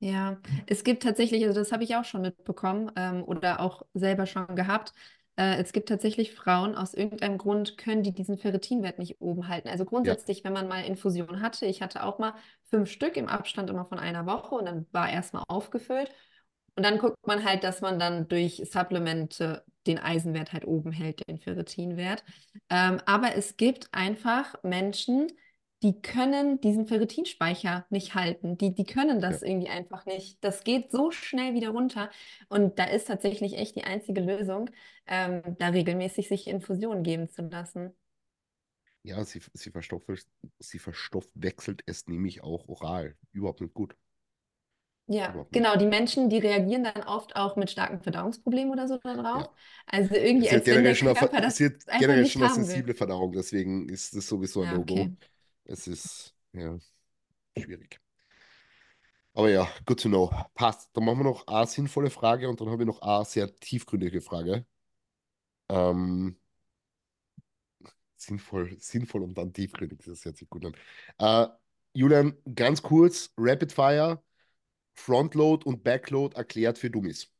Ja, 0.00 0.40
es 0.66 0.82
gibt 0.82 1.04
tatsächlich, 1.04 1.44
also 1.44 1.60
das 1.60 1.70
habe 1.70 1.84
ich 1.84 1.94
auch 1.94 2.04
schon 2.04 2.22
mitbekommen 2.22 2.90
ähm, 2.96 3.22
oder 3.22 3.60
auch 3.60 3.86
selber 3.94 4.26
schon 4.26 4.56
gehabt. 4.56 4.92
Äh, 5.36 5.60
es 5.60 5.72
gibt 5.72 5.88
tatsächlich 5.88 6.34
Frauen, 6.34 6.74
aus 6.74 6.94
irgendeinem 6.94 7.38
Grund 7.38 7.78
können 7.78 8.02
die 8.02 8.12
diesen 8.12 8.38
Ferritinwert 8.38 8.98
nicht 8.98 9.20
oben 9.20 9.48
halten. 9.48 9.68
Also 9.68 9.84
grundsätzlich, 9.84 10.44
wenn 10.44 10.52
man 10.52 10.68
mal 10.68 10.84
Infusion 10.84 11.40
hatte, 11.40 11.66
ich 11.66 11.82
hatte 11.82 12.04
auch 12.04 12.18
mal 12.18 12.34
fünf 12.64 12.90
Stück 12.90 13.16
im 13.16 13.28
Abstand 13.28 13.70
immer 13.70 13.86
von 13.86 13.98
einer 13.98 14.26
Woche 14.26 14.54
und 14.54 14.66
dann 14.66 14.86
war 14.92 15.10
erstmal 15.10 15.44
aufgefüllt. 15.48 16.10
Und 16.74 16.84
dann 16.84 16.98
guckt 16.98 17.26
man 17.26 17.44
halt, 17.44 17.64
dass 17.64 17.82
man 17.82 17.98
dann 17.98 18.28
durch 18.28 18.62
Supplemente 18.70 19.64
den 19.86 19.98
Eisenwert 19.98 20.52
halt 20.52 20.66
oben 20.66 20.90
hält, 20.90 21.26
den 21.28 21.38
Ferritinwert. 21.38 22.24
Ähm, 22.70 23.00
aber 23.04 23.34
es 23.34 23.56
gibt 23.56 23.88
einfach 23.92 24.54
Menschen, 24.62 25.28
die 25.82 26.00
können 26.00 26.60
diesen 26.60 26.86
Ferritinspeicher 26.86 27.86
nicht 27.90 28.14
halten. 28.14 28.56
Die, 28.58 28.74
die 28.74 28.84
können 28.84 29.20
das 29.20 29.42
Ja. 29.42 29.42
irgendwie 29.42 29.68
einfach 29.68 30.06
nicht. 30.06 30.42
Das 30.44 30.64
geht 30.64 30.90
so 30.92 31.10
schnell 31.10 31.54
wieder 31.54 31.70
runter. 31.70 32.10
Und 32.48 32.78
da 32.78 32.84
ist 32.84 33.08
tatsächlich 33.08 33.54
echt 33.58 33.76
die 33.76 33.84
einzige 33.84 34.20
Lösung, 34.20 34.70
ähm, 35.06 35.42
da 35.58 35.68
regelmäßig 35.68 36.28
sich 36.28 36.46
Infusionen 36.46 37.02
geben 37.02 37.28
zu 37.28 37.42
lassen. 37.42 37.92
Ja, 39.04 39.24
sie, 39.24 39.40
sie, 39.54 39.70
verstoffwechselt, 39.70 40.28
sie 40.58 40.78
verstoffwechselt 40.80 41.82
es 41.86 42.06
nämlich 42.08 42.42
auch 42.42 42.66
oral. 42.68 43.16
Überhaupt 43.32 43.60
nicht 43.60 43.74
gut. 43.74 43.94
Ja, 45.06 45.36
nicht. 45.50 45.50
genau. 45.52 45.76
Die 45.76 45.86
Menschen, 45.86 46.30
die 46.30 46.38
reagieren 46.38 46.84
dann 46.84 47.02
oft 47.04 47.36
auch 47.36 47.56
mit 47.56 47.70
starken 47.70 48.00
Verdauungsproblemen 48.02 48.72
oder 48.72 48.88
so 48.88 48.96
Ja. 49.32 49.44
darauf. 49.44 49.50
Also 49.86 50.14
irgendwie, 50.14 50.50
Sie 50.50 50.50
als 50.50 50.70
wenn 50.70 50.82
generell 50.82 50.94
der 50.96 50.96
schon 50.96 51.08
Körper 51.08 51.40
das 51.42 51.60
hat 51.60 51.88
einfach 51.88 52.16
generell 52.16 52.26
schon 52.26 52.42
eine 52.42 52.48
haben 52.48 52.68
will. 52.68 52.84
sensible 52.84 52.94
Verdauung, 52.94 53.32
deswegen 53.32 53.88
ist 53.88 54.16
das 54.16 54.28
sowieso 54.28 54.62
ein 54.62 54.68
Ja, 54.68 54.70
No-Go. 54.70 55.10
okay. 55.10 55.16
Es 55.64 55.86
ist, 55.88 56.34
ja, 56.52 56.78
schwierig. 57.58 58.00
Aber 59.34 59.50
ja, 59.50 59.68
good 59.86 60.00
to 60.00 60.08
know. 60.08 60.30
Passt. 60.54 60.90
Dann 60.96 61.04
machen 61.04 61.18
wir 61.18 61.24
noch 61.24 61.46
eine 61.46 61.66
sinnvolle 61.66 62.10
Frage 62.10 62.48
und 62.48 62.60
dann 62.60 62.68
habe 62.70 62.82
ich 62.82 62.86
noch 62.86 63.00
eine 63.02 63.24
sehr 63.24 63.54
tiefgründige 63.56 64.20
Frage. 64.20 64.66
Ähm, 65.68 66.36
sinnvoll, 68.16 68.76
sinnvoll 68.80 69.22
und 69.22 69.34
dann 69.36 69.52
tiefgründig, 69.52 70.00
das 70.04 70.24
hört 70.24 70.36
sich 70.36 70.48
gut 70.48 70.64
an. 70.66 70.74
Äh, 71.18 71.48
Julian, 71.94 72.36
ganz 72.54 72.82
kurz, 72.82 73.32
Rapid 73.36 73.72
Fire, 73.72 74.22
Frontload 74.94 75.66
und 75.66 75.84
Backload 75.84 76.36
erklärt 76.36 76.78
für 76.78 76.90
Dummies. 76.90 77.30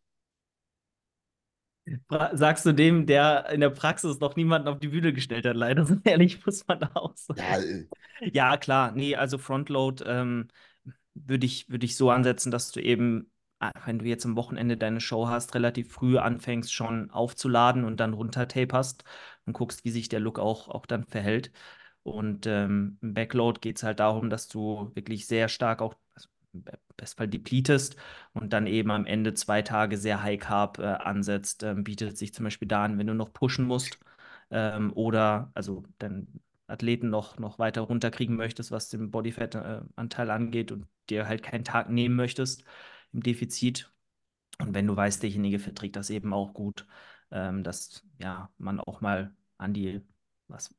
Sagst 2.32 2.64
du 2.64 2.72
dem, 2.72 3.06
der 3.06 3.48
in 3.50 3.60
der 3.60 3.70
Praxis 3.70 4.20
noch 4.20 4.36
niemanden 4.36 4.68
auf 4.68 4.78
die 4.78 4.88
Bühne 4.88 5.12
gestellt 5.12 5.44
hat, 5.46 5.56
leider, 5.56 5.84
so 5.86 5.96
ehrlich 6.04 6.44
muss 6.46 6.66
man 6.66 6.80
da 6.80 6.90
auch 6.94 7.16
sagen. 7.16 7.40
Ja, 7.40 7.58
äh, 7.58 8.30
Ja, 8.32 8.56
klar, 8.56 8.92
nee, 8.92 9.16
also 9.16 9.38
Frontload 9.38 10.04
ähm, 10.06 10.48
würde 11.14 11.46
ich, 11.46 11.68
würd 11.70 11.84
ich 11.84 11.96
so 11.96 12.10
ansetzen, 12.10 12.50
dass 12.50 12.70
du 12.72 12.80
eben, 12.80 13.30
ah, 13.58 13.72
wenn 13.84 13.98
du 13.98 14.04
jetzt 14.06 14.24
am 14.24 14.36
Wochenende 14.36 14.76
deine 14.76 15.00
Show 15.00 15.28
hast, 15.28 15.54
relativ 15.54 15.92
früh 15.92 16.18
anfängst 16.18 16.72
schon 16.72 17.10
aufzuladen 17.10 17.84
und 17.84 17.98
dann 18.00 18.14
runtertaperst 18.14 19.04
und 19.46 19.52
guckst, 19.52 19.84
wie 19.84 19.90
sich 19.90 20.08
der 20.08 20.20
Look 20.20 20.38
auch, 20.38 20.68
auch 20.68 20.86
dann 20.86 21.04
verhält. 21.04 21.52
Und 22.04 22.46
ähm, 22.46 22.98
im 23.00 23.14
Backload 23.14 23.60
geht 23.60 23.76
es 23.76 23.82
halt 23.84 24.00
darum, 24.00 24.28
dass 24.30 24.48
du 24.48 24.90
wirklich 24.94 25.26
sehr 25.26 25.48
stark 25.48 25.80
auch, 25.82 25.94
also 26.52 26.58
im 26.58 26.64
be- 26.64 26.78
besten 26.96 27.18
Fall 27.18 27.28
depletest 27.28 27.96
und 28.34 28.52
dann 28.52 28.66
eben 28.66 28.90
am 28.90 29.06
Ende 29.06 29.34
zwei 29.34 29.62
Tage 29.62 29.96
sehr 29.98 30.22
High 30.22 30.40
Carb 30.40 30.78
äh, 30.78 30.82
ansetzt. 30.84 31.62
Ähm, 31.62 31.84
bietet 31.84 32.18
sich 32.18 32.34
zum 32.34 32.44
Beispiel 32.44 32.68
da 32.68 32.84
an, 32.84 32.98
wenn 32.98 33.06
du 33.06 33.14
noch 33.14 33.32
pushen 33.32 33.66
musst 33.66 33.98
ähm, 34.50 34.92
oder 34.94 35.50
also 35.54 35.84
dann 35.98 36.28
Athleten 36.66 37.10
noch, 37.10 37.38
noch 37.38 37.58
weiter 37.58 37.82
runterkriegen 37.82 38.36
möchtest, 38.36 38.70
was 38.70 38.88
den 38.88 39.10
Bodyfat-Anteil 39.10 40.30
angeht 40.30 40.72
und 40.72 40.86
dir 41.10 41.26
halt 41.28 41.42
keinen 41.42 41.64
Tag 41.64 41.90
nehmen 41.90 42.16
möchtest 42.16 42.64
im 43.12 43.22
Defizit. 43.22 43.90
Und 44.58 44.74
wenn 44.74 44.86
du 44.86 44.96
weißt, 44.96 45.22
derjenige 45.22 45.58
verträgt 45.58 45.96
das 45.96 46.10
eben 46.10 46.32
auch 46.32 46.54
gut, 46.54 46.86
ähm, 47.30 47.62
dass 47.64 48.04
ja, 48.18 48.50
man 48.58 48.80
auch 48.80 49.00
mal 49.00 49.34
an 49.58 49.74
die, 49.74 50.00
was 50.48 50.74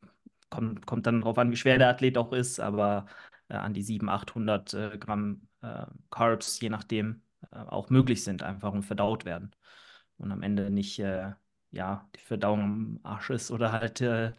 kommt, 0.50 0.86
kommt 0.86 1.06
dann 1.08 1.22
drauf 1.22 1.38
an, 1.38 1.52
wie 1.52 1.58
schwer 1.58 1.78
der 1.78 1.90
Athlet 1.90 2.18
auch 2.18 2.32
ist, 2.34 2.60
aber 2.60 3.08
äh, 3.50 3.56
an 3.56 3.74
die 3.74 3.82
700, 3.82 4.22
800 4.30 4.74
äh, 4.74 4.98
Gramm 4.98 5.48
äh, 5.64 5.86
Carbs, 6.12 6.60
je 6.62 6.70
nachdem, 6.70 7.24
äh, 7.52 7.58
auch 7.58 7.90
möglich 7.92 8.24
sind, 8.26 8.44
einfach 8.44 8.74
und 8.74 8.84
verdaut 8.84 9.26
werden. 9.26 9.52
Und 10.18 10.32
am 10.32 10.44
Ende 10.44 10.70
nicht, 10.72 11.00
äh, 11.00 11.34
ja, 11.72 12.10
die 12.16 12.22
Verdauung 12.22 12.62
am 12.62 13.00
Arsch 13.04 13.30
ist 13.32 13.52
oder 13.52 13.72
halt 13.74 14.02
äh, 14.02 14.34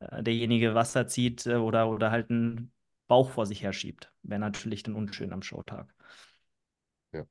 äh, 0.00 0.22
derjenige 0.22 0.74
Wasser 0.74 1.06
zieht 1.08 1.46
äh, 1.46 1.56
oder, 1.56 1.88
oder 1.90 2.10
halt 2.10 2.30
einen 2.30 2.72
Bauch 3.08 3.30
vor 3.30 3.46
sich 3.46 3.62
herschiebt. 3.62 4.12
Wäre 4.22 4.40
natürlich 4.40 4.82
dann 4.82 4.94
unschön 4.96 5.32
am 5.32 5.42
Showtag. 5.42 5.94
ja, 7.12 7.26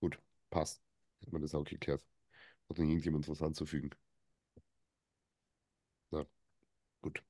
gut, 0.00 0.18
passt. 0.50 0.80
Hat 1.22 1.32
man 1.32 1.42
das 1.42 1.54
auch 1.54 1.64
geklärt. 1.64 2.04
Hat 2.70 2.78
noch 2.78 2.84
irgendjemand 2.86 3.28
was 3.28 3.42
anzufügen? 3.42 3.90
Na, 6.12 6.24
gut. 7.02 7.22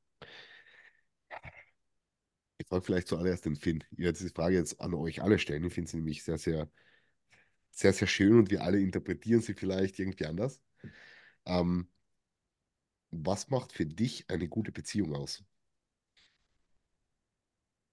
Frage 2.75 2.85
vielleicht 2.87 3.09
zuallererst 3.09 3.45
den 3.47 3.57
Finn. 3.57 3.85
Ich 3.93 3.99
werde 3.99 4.19
diese 4.19 4.31
Frage 4.35 4.57
jetzt 4.57 4.81
an 4.81 4.95
euch 4.95 5.23
alle 5.23 5.39
stellen. 5.39 5.65
Ich 5.65 5.75
finde 5.75 5.91
sie 5.91 5.97
nämlich 5.99 6.25
sehr, 6.25 6.39
sehr, 6.39 6.69
sehr, 7.73 7.93
sehr 7.93 8.09
schön 8.09 8.39
und 8.39 8.51
wir 8.51 8.63
alle 8.63 8.81
interpretieren 8.81 9.41
sie 9.43 9.55
vielleicht 9.55 9.99
irgendwie 9.99 10.27
anders. 10.27 10.61
Ähm, 11.47 11.89
was 13.13 13.49
macht 13.49 13.73
für 13.73 13.87
dich 13.87 14.29
eine 14.29 14.47
gute 14.47 14.71
Beziehung 14.71 15.15
aus? 15.17 15.43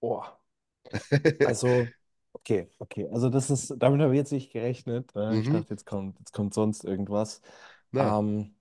Boah. 0.01 0.37
Also, 1.43 1.93
okay, 2.33 2.69
okay. 2.79 3.07
Also 3.11 3.29
das 3.29 3.49
ist, 3.49 3.73
damit 3.77 4.01
habe 4.01 4.13
ich 4.13 4.17
jetzt 4.19 4.31
nicht 4.31 4.51
gerechnet. 4.51 5.15
Äh, 5.15 5.39
Ich 5.39 5.49
Mhm. 5.49 5.49
dachte, 5.49 5.73
jetzt 5.73 5.85
kommt, 5.85 6.19
jetzt 6.19 6.33
kommt 6.33 6.53
sonst 6.53 6.83
irgendwas. 6.83 7.41
Na, 7.91 8.15
Ähm, 8.19 8.55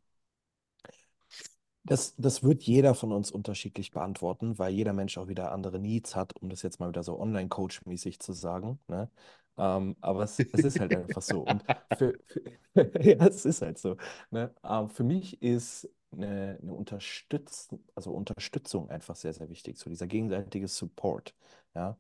das, 1.91 2.14
das 2.16 2.45
wird 2.45 2.62
jeder 2.62 2.95
von 2.95 3.11
uns 3.11 3.32
unterschiedlich 3.32 3.91
beantworten, 3.91 4.59
weil 4.61 4.72
jeder 4.72 4.93
Mensch 4.93 5.18
auch 5.18 5.26
wieder 5.26 5.51
andere 5.51 5.80
Needs 5.80 6.14
hat, 6.14 6.32
um 6.41 6.49
das 6.49 6.62
jetzt 6.62 6.78
mal 6.78 6.88
wieder 6.88 7.03
so 7.03 7.18
Online-Coach-mäßig 7.18 8.20
zu 8.20 8.32
sagen. 8.32 8.78
Ne? 8.86 9.11
Ähm, 9.59 9.97
aber 10.01 10.22
es, 10.22 10.38
es 10.38 10.64
ist 10.64 10.78
halt 10.78 10.95
einfach 10.95 11.20
so. 11.20 11.41
Und 11.43 11.64
für, 11.99 12.16
für, 12.26 13.03
ja, 13.03 13.26
es 13.26 13.45
ist 13.45 13.62
halt 13.62 13.78
so. 13.78 13.97
Ne? 14.30 14.55
Ähm, 14.62 14.88
für 14.88 15.03
mich 15.03 15.43
ist 15.43 15.91
eine, 16.12 16.61
eine 16.62 16.72
Unterstütz, 16.72 17.70
also 17.97 18.12
Unterstützung 18.12 18.88
einfach 18.88 19.16
sehr, 19.16 19.32
sehr 19.32 19.49
wichtig. 19.49 19.76
So 19.76 19.91
dieser 19.91 20.07
gegenseitige 20.07 20.68
Support. 20.68 21.34
Ja? 21.74 21.99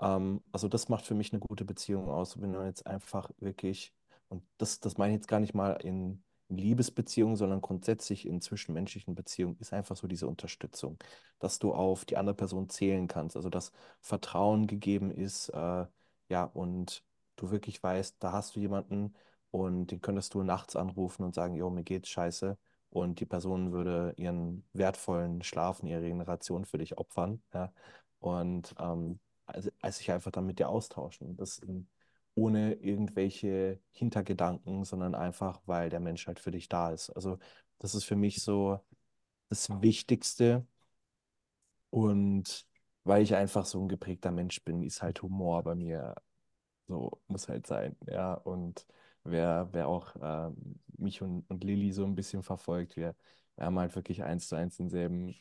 Ähm, 0.00 0.40
also 0.52 0.68
das 0.68 0.88
macht 0.88 1.04
für 1.04 1.14
mich 1.14 1.32
eine 1.32 1.40
gute 1.40 1.64
Beziehung 1.64 2.08
aus, 2.08 2.40
wenn 2.40 2.52
man 2.52 2.66
jetzt 2.66 2.86
einfach 2.86 3.30
wirklich, 3.40 3.92
und 4.28 4.44
das, 4.58 4.78
das 4.78 4.98
meine 4.98 5.14
ich 5.14 5.18
jetzt 5.18 5.28
gar 5.28 5.40
nicht 5.40 5.54
mal 5.54 5.72
in 5.82 6.22
Liebesbeziehungen, 6.48 7.36
sondern 7.36 7.60
grundsätzlich 7.60 8.26
in 8.26 8.40
zwischenmenschlichen 8.40 9.14
Beziehungen, 9.14 9.56
ist 9.58 9.72
einfach 9.72 9.96
so 9.96 10.06
diese 10.06 10.28
Unterstützung, 10.28 10.98
dass 11.38 11.58
du 11.58 11.74
auf 11.74 12.04
die 12.04 12.16
andere 12.16 12.34
Person 12.36 12.68
zählen 12.68 13.08
kannst, 13.08 13.36
also 13.36 13.48
dass 13.50 13.72
Vertrauen 14.00 14.66
gegeben 14.66 15.10
ist, 15.10 15.48
äh, 15.50 15.86
ja, 16.28 16.44
und 16.44 17.04
du 17.36 17.50
wirklich 17.50 17.82
weißt, 17.82 18.16
da 18.20 18.32
hast 18.32 18.56
du 18.56 18.60
jemanden 18.60 19.14
und 19.50 19.90
den 19.90 20.00
könntest 20.00 20.34
du 20.34 20.42
nachts 20.42 20.76
anrufen 20.76 21.24
und 21.24 21.34
sagen, 21.34 21.54
jo, 21.54 21.70
mir 21.70 21.84
geht's 21.84 22.08
scheiße. 22.08 22.58
Und 22.90 23.20
die 23.20 23.26
Person 23.26 23.72
würde 23.72 24.14
ihren 24.16 24.64
wertvollen 24.72 25.42
Schlaf 25.42 25.82
ihre 25.82 26.02
Regeneration 26.02 26.64
für 26.64 26.78
dich 26.78 26.96
opfern, 26.98 27.42
ja. 27.52 27.72
Und 28.20 28.74
ähm, 28.78 29.20
also, 29.46 29.70
also 29.80 29.98
sich 29.98 30.10
einfach 30.12 30.30
dann 30.32 30.46
mit 30.46 30.58
dir 30.58 30.68
austauschen. 30.68 31.36
Das 31.36 31.60
ähm, 31.62 31.86
ohne 32.36 32.74
irgendwelche 32.76 33.80
Hintergedanken, 33.92 34.84
sondern 34.84 35.16
einfach, 35.16 35.62
weil 35.66 35.90
der 35.90 36.00
Mensch 36.00 36.28
halt 36.28 36.40
für 36.40 36.52
dich 36.52 36.68
da 36.70 36.92
ist. 36.92 37.10
Also 37.12 37.38
das 37.80 37.96
ist 37.96 38.04
für 38.06 38.16
mich 38.16 38.42
so 38.42 38.80
das 39.50 39.70
Wichtigste. 39.82 40.66
Und 41.90 42.66
weil 43.04 43.22
ich 43.22 43.34
einfach 43.34 43.66
so 43.66 43.80
ein 43.80 43.88
geprägter 43.88 44.30
Mensch 44.30 44.62
bin, 44.64 44.82
ist 44.82 45.02
halt 45.02 45.22
Humor 45.22 45.62
bei 45.62 45.74
mir 45.74 46.14
so, 46.88 47.20
muss 47.28 47.48
halt 47.48 47.66
sein. 47.66 47.96
Ja, 48.08 48.34
und 48.34 48.86
wer, 49.24 49.68
wer 49.72 49.88
auch 49.88 50.14
ähm, 50.22 50.80
mich 50.98 51.22
und, 51.22 51.44
und 51.50 51.64
Lilly 51.64 51.92
so 51.92 52.04
ein 52.06 52.14
bisschen 52.16 52.42
verfolgt, 52.42 52.96
wir, 52.96 53.16
wir 53.56 53.66
haben 53.66 53.78
halt 53.78 53.94
wirklich 53.96 54.24
eins 54.24 54.48
zu 54.48 54.56
eins 54.56 54.76
denselben 54.78 55.36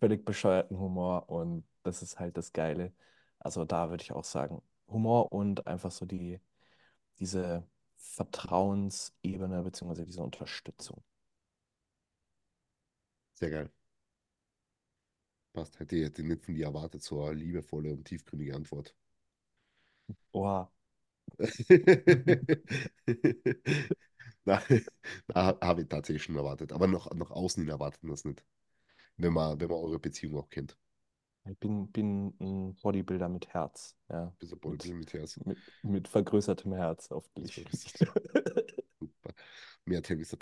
völlig 0.00 0.24
bescheuerten 0.24 0.78
Humor 0.78 1.28
und 1.28 1.64
das 1.82 2.02
ist 2.02 2.18
halt 2.18 2.36
das 2.36 2.52
Geile. 2.52 2.92
Also 3.38 3.64
da 3.64 3.90
würde 3.90 4.02
ich 4.02 4.12
auch 4.12 4.24
sagen, 4.24 4.62
Humor 4.88 5.32
und 5.32 5.66
einfach 5.66 5.90
so 5.92 6.06
die, 6.06 6.40
diese 7.20 7.64
Vertrauensebene 7.96 9.62
beziehungsweise 9.62 10.04
diese 10.06 10.22
Unterstützung. 10.22 11.02
sehr 13.34 13.50
geil. 13.50 13.70
Passt. 15.52 15.80
Hätte 15.80 15.96
ich 15.96 16.04
hätte 16.04 16.22
nicht 16.22 16.44
von 16.44 16.54
dir 16.54 16.66
erwartet, 16.66 17.02
so 17.02 17.24
eine 17.24 17.34
liebevolle 17.40 17.92
und 17.92 18.04
tiefgründige 18.04 18.54
Antwort. 18.54 18.94
Oha, 20.32 20.70
Na, 24.46 24.62
na, 25.28 25.58
habe 25.62 25.82
ich 25.82 25.88
tatsächlich 25.88 26.22
schon 26.22 26.36
erwartet. 26.36 26.72
Aber 26.72 26.86
noch, 26.86 27.10
nach 27.14 27.30
außen 27.30 27.62
hin 27.62 27.70
erwartet 27.70 28.02
man 28.02 28.10
das 28.12 28.24
nicht. 28.24 28.44
Wenn 29.18 29.34
man, 29.34 29.60
wenn 29.60 29.70
man 29.70 29.78
eure 29.78 30.00
Beziehung 30.00 30.38
auch 30.38 30.50
kennt. 30.50 30.78
Ich 31.50 31.58
bin, 31.58 31.90
bin 31.92 32.34
ein 32.40 32.74
Bodybuilder 32.76 33.28
mit 33.28 33.48
Herz, 33.48 33.96
ja, 34.08 34.32
Bis 34.38 34.52
ein 34.52 34.60
mit, 34.66 34.84
mit 34.84 35.12
Herz. 35.12 35.40
mit, 35.44 35.58
mit 35.82 36.08
vergrößertem 36.08 36.72
Herz, 36.74 37.10
hoffentlich. 37.10 37.66
Super. 39.00 39.34
Mehr 39.86 40.02
the 40.04 40.36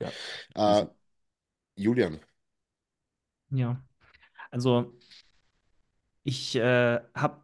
Ja, 0.00 0.14
Äh, 0.54 0.86
easy. 0.86 0.88
Julian, 1.76 2.20
Ja, 3.50 3.82
also 4.52 4.94
ich 6.22 6.56
äh, 6.56 7.00
habe, 7.14 7.42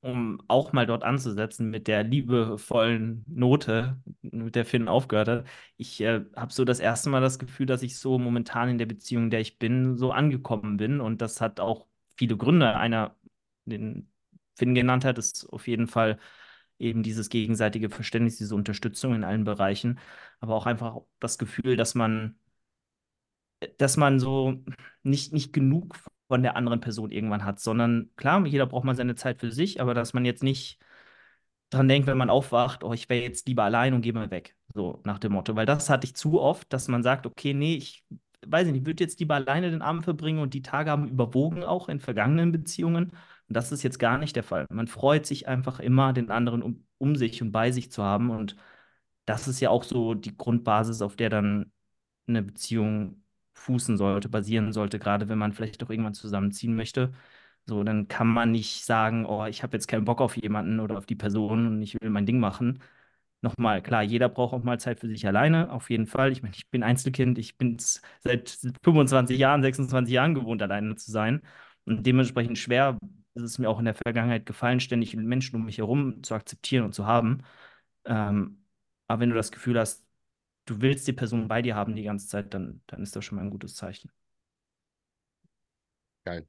um 0.00 0.40
auch 0.48 0.72
mal 0.72 0.86
dort 0.86 1.04
anzusetzen 1.04 1.70
mit 1.70 1.86
der 1.88 2.04
liebevollen 2.04 3.24
Note, 3.28 4.00
mit 4.22 4.54
der 4.54 4.64
Finn 4.64 4.88
aufgehört 4.88 5.28
hat, 5.28 5.46
ich 5.76 6.00
äh, 6.00 6.24
habe 6.36 6.52
so 6.52 6.64
das 6.64 6.80
erste 6.80 7.10
Mal 7.10 7.20
das 7.20 7.38
Gefühl, 7.38 7.66
dass 7.66 7.82
ich 7.82 7.98
so 7.98 8.18
momentan 8.18 8.68
in 8.70 8.78
der 8.78 8.86
Beziehung, 8.86 9.24
in 9.24 9.30
der 9.30 9.40
ich 9.40 9.58
bin, 9.58 9.96
so 9.96 10.12
angekommen 10.12 10.76
bin. 10.76 11.00
Und 11.00 11.20
das 11.22 11.40
hat 11.40 11.60
auch 11.60 11.86
viele 12.20 12.36
Gründe. 12.36 12.76
Einer, 12.76 13.16
den 13.64 14.10
Finn 14.56 14.74
genannt 14.74 15.04
hat, 15.06 15.18
ist 15.18 15.46
auf 15.50 15.66
jeden 15.66 15.88
Fall 15.88 16.18
eben 16.78 17.02
dieses 17.02 17.30
gegenseitige 17.30 17.90
Verständnis, 17.90 18.36
diese 18.36 18.54
Unterstützung 18.54 19.14
in 19.14 19.24
allen 19.24 19.44
Bereichen, 19.44 19.98
aber 20.40 20.54
auch 20.54 20.66
einfach 20.66 20.98
das 21.18 21.38
Gefühl, 21.38 21.76
dass 21.76 21.94
man, 21.94 22.38
dass 23.78 23.96
man 23.96 24.20
so 24.20 24.62
nicht, 25.02 25.32
nicht 25.32 25.52
genug 25.52 25.96
von 26.28 26.42
der 26.42 26.56
anderen 26.56 26.80
Person 26.80 27.10
irgendwann 27.10 27.44
hat, 27.44 27.58
sondern 27.60 28.10
klar, 28.16 28.46
jeder 28.46 28.66
braucht 28.66 28.84
mal 28.84 28.94
seine 28.96 29.14
Zeit 29.14 29.40
für 29.40 29.50
sich, 29.50 29.80
aber 29.80 29.94
dass 29.94 30.12
man 30.12 30.24
jetzt 30.26 30.42
nicht 30.42 30.78
dran 31.70 31.88
denkt, 31.88 32.06
wenn 32.06 32.18
man 32.18 32.30
aufwacht, 32.30 32.84
oh, 32.84 32.92
ich 32.92 33.08
wäre 33.08 33.22
jetzt 33.22 33.48
lieber 33.48 33.64
allein 33.64 33.94
und 33.94 34.02
gehe 34.02 34.12
mal 34.12 34.30
weg. 34.30 34.56
So 34.74 35.00
nach 35.04 35.18
dem 35.18 35.32
Motto. 35.32 35.56
Weil 35.56 35.66
das 35.66 35.88
hatte 35.90 36.06
ich 36.06 36.14
zu 36.16 36.40
oft, 36.40 36.72
dass 36.72 36.88
man 36.88 37.02
sagt, 37.02 37.26
okay, 37.26 37.54
nee, 37.54 37.76
ich 37.76 38.04
weiß 38.46 38.66
nicht, 38.66 38.78
ich 38.82 38.86
würde 38.86 39.04
jetzt 39.04 39.20
lieber 39.20 39.34
alleine 39.34 39.70
den 39.70 39.82
Abend 39.82 40.04
verbringen 40.04 40.40
und 40.40 40.54
die 40.54 40.62
Tage 40.62 40.90
haben 40.90 41.08
überwogen 41.08 41.64
auch 41.64 41.88
in 41.88 42.00
vergangenen 42.00 42.52
Beziehungen. 42.52 43.06
Und 43.48 43.56
das 43.56 43.72
ist 43.72 43.82
jetzt 43.82 43.98
gar 43.98 44.18
nicht 44.18 44.36
der 44.36 44.42
Fall. 44.44 44.66
Man 44.70 44.86
freut 44.86 45.26
sich 45.26 45.48
einfach 45.48 45.80
immer, 45.80 46.12
den 46.12 46.30
anderen 46.30 46.62
um, 46.62 46.86
um 46.98 47.16
sich 47.16 47.42
und 47.42 47.52
bei 47.52 47.72
sich 47.72 47.90
zu 47.92 48.02
haben. 48.02 48.30
Und 48.30 48.56
das 49.26 49.48
ist 49.48 49.60
ja 49.60 49.70
auch 49.70 49.84
so 49.84 50.14
die 50.14 50.36
Grundbasis, 50.36 51.02
auf 51.02 51.16
der 51.16 51.30
dann 51.30 51.72
eine 52.26 52.42
Beziehung 52.42 53.22
fußen 53.54 53.96
sollte, 53.96 54.28
basieren 54.28 54.72
sollte, 54.72 54.98
gerade 54.98 55.28
wenn 55.28 55.38
man 55.38 55.52
vielleicht 55.52 55.82
doch 55.82 55.90
irgendwann 55.90 56.14
zusammenziehen 56.14 56.74
möchte. 56.76 57.12
So, 57.66 57.84
dann 57.84 58.08
kann 58.08 58.26
man 58.28 58.50
nicht 58.52 58.84
sagen, 58.84 59.26
oh, 59.26 59.46
ich 59.46 59.62
habe 59.62 59.76
jetzt 59.76 59.86
keinen 59.88 60.04
Bock 60.04 60.20
auf 60.20 60.36
jemanden 60.36 60.80
oder 60.80 60.98
auf 60.98 61.06
die 61.06 61.14
Person 61.16 61.66
und 61.66 61.82
ich 61.82 61.94
will 62.00 62.10
mein 62.10 62.26
Ding 62.26 62.40
machen. 62.40 62.80
Nochmal, 63.42 63.80
klar, 63.82 64.02
jeder 64.02 64.28
braucht 64.28 64.52
auch 64.52 64.62
mal 64.62 64.78
Zeit 64.78 65.00
für 65.00 65.08
sich 65.08 65.26
alleine, 65.26 65.70
auf 65.72 65.88
jeden 65.88 66.06
Fall. 66.06 66.30
Ich 66.30 66.42
meine, 66.42 66.54
ich 66.54 66.68
bin 66.68 66.82
Einzelkind, 66.82 67.38
ich 67.38 67.56
bin 67.56 67.78
seit 68.20 68.58
25 68.84 69.38
Jahren, 69.38 69.62
26 69.62 70.12
Jahren 70.12 70.34
gewohnt, 70.34 70.60
alleine 70.62 70.94
zu 70.96 71.10
sein. 71.10 71.40
Und 71.86 72.04
dementsprechend 72.06 72.58
schwer 72.58 72.98
ist 73.34 73.42
es 73.42 73.58
mir 73.58 73.70
auch 73.70 73.78
in 73.78 73.86
der 73.86 73.94
Vergangenheit 73.94 74.44
gefallen, 74.44 74.78
ständig 74.80 75.16
Menschen 75.16 75.56
um 75.56 75.64
mich 75.64 75.78
herum 75.78 76.22
zu 76.22 76.34
akzeptieren 76.34 76.84
und 76.84 76.94
zu 76.94 77.06
haben. 77.06 77.38
Ähm, 78.04 78.62
aber 79.08 79.20
wenn 79.20 79.30
du 79.30 79.36
das 79.36 79.52
Gefühl 79.52 79.78
hast, 79.78 80.04
du 80.66 80.80
willst 80.82 81.08
die 81.08 81.12
Person 81.14 81.48
bei 81.48 81.62
dir 81.62 81.76
haben 81.76 81.96
die 81.96 82.04
ganze 82.04 82.28
Zeit, 82.28 82.54
dann, 82.54 82.82
dann 82.88 83.02
ist 83.02 83.16
das 83.16 83.24
schon 83.24 83.36
mal 83.36 83.42
ein 83.44 83.50
gutes 83.50 83.74
Zeichen. 83.76 84.10
Geil. 86.24 86.46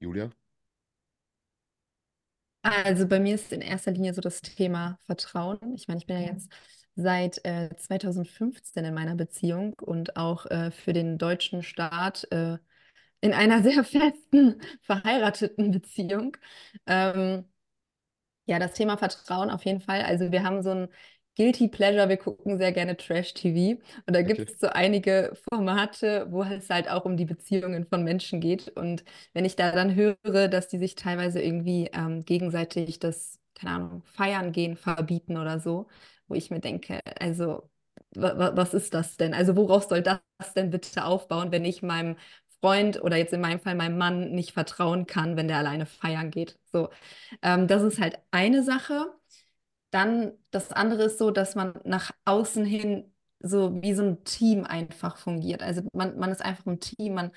Julia? 0.00 0.30
Also 2.64 3.06
bei 3.06 3.20
mir 3.20 3.34
ist 3.34 3.52
in 3.52 3.60
erster 3.60 3.90
Linie 3.92 4.14
so 4.14 4.20
das 4.22 4.40
Thema 4.42 4.98
Vertrauen. 5.06 5.74
Ich 5.74 5.86
meine, 5.88 5.98
ich 5.98 6.06
bin 6.06 6.16
ja 6.20 6.28
jetzt 6.32 6.50
seit 6.96 7.44
äh, 7.44 7.70
2015 7.76 8.84
in 8.86 8.94
meiner 8.94 9.14
Beziehung 9.16 9.74
und 9.82 10.16
auch 10.16 10.46
äh, 10.46 10.70
für 10.70 10.92
den 10.94 11.18
deutschen 11.18 11.62
Staat 11.62 12.26
äh, 12.32 12.56
in 13.20 13.34
einer 13.34 13.62
sehr 13.64 13.84
festen, 13.84 14.60
verheirateten 14.82 15.72
Beziehung. 15.72 16.36
Ähm, 16.86 17.46
ja, 18.46 18.58
das 18.58 18.74
Thema 18.74 18.96
Vertrauen 18.98 19.50
auf 19.50 19.64
jeden 19.64 19.80
Fall. 19.80 20.02
Also 20.02 20.32
wir 20.32 20.42
haben 20.44 20.62
so 20.62 20.70
ein 20.70 20.88
Guilty 21.36 21.66
Pleasure, 21.68 22.08
wir 22.08 22.16
gucken 22.16 22.58
sehr 22.58 22.70
gerne 22.72 22.96
Trash-TV. 22.96 23.80
Und 24.06 24.14
da 24.14 24.20
Okay. 24.20 24.28
gibt 24.28 24.50
es 24.52 24.60
so 24.60 24.68
einige 24.68 25.32
Formate, 25.50 26.26
wo 26.30 26.44
es 26.44 26.70
halt 26.70 26.88
auch 26.88 27.04
um 27.04 27.16
die 27.16 27.24
Beziehungen 27.24 27.86
von 27.86 28.04
Menschen 28.04 28.40
geht. 28.40 28.68
Und 28.76 29.04
wenn 29.32 29.44
ich 29.44 29.56
da 29.56 29.72
dann 29.72 29.94
höre, 29.96 30.48
dass 30.48 30.68
die 30.68 30.78
sich 30.78 30.94
teilweise 30.94 31.42
irgendwie 31.42 31.90
ähm, 31.92 32.24
gegenseitig 32.24 33.00
das, 33.00 33.40
keine 33.56 33.72
Ahnung, 33.74 34.02
Feiern 34.04 34.52
gehen 34.52 34.76
verbieten 34.76 35.36
oder 35.36 35.58
so, 35.58 35.88
wo 36.28 36.34
ich 36.34 36.50
mir 36.50 36.60
denke, 36.60 37.00
also 37.20 37.68
wa 38.14 38.38
wa 38.38 38.56
was 38.56 38.72
ist 38.74 38.94
das 38.94 39.16
denn? 39.16 39.34
Also 39.34 39.56
worauf 39.56 39.84
soll 39.88 40.02
das 40.02 40.20
denn 40.54 40.70
bitte 40.70 41.04
aufbauen, 41.04 41.50
wenn 41.50 41.64
ich 41.64 41.82
meinem 41.82 42.16
Freund 42.60 43.02
oder 43.02 43.16
jetzt 43.16 43.32
in 43.32 43.40
meinem 43.40 43.58
Fall 43.60 43.74
meinem 43.74 43.98
Mann 43.98 44.30
nicht 44.32 44.52
vertrauen 44.52 45.06
kann, 45.06 45.36
wenn 45.36 45.48
der 45.48 45.58
alleine 45.58 45.86
feiern 45.86 46.30
geht? 46.30 46.58
So, 46.72 46.88
ähm, 47.42 47.66
das 47.68 47.82
ist 47.82 48.00
halt 48.00 48.18
eine 48.30 48.62
Sache. 48.62 49.12
Dann 49.94 50.32
das 50.50 50.72
andere 50.72 51.04
ist 51.04 51.18
so, 51.18 51.30
dass 51.30 51.54
man 51.54 51.74
nach 51.84 52.10
außen 52.24 52.64
hin 52.64 53.12
so 53.38 53.80
wie 53.80 53.94
so 53.94 54.02
ein 54.02 54.24
Team 54.24 54.64
einfach 54.64 55.16
fungiert. 55.18 55.62
Also 55.62 55.82
man, 55.92 56.18
man 56.18 56.32
ist 56.32 56.42
einfach 56.44 56.66
ein 56.66 56.80
Team, 56.80 57.14
man 57.14 57.30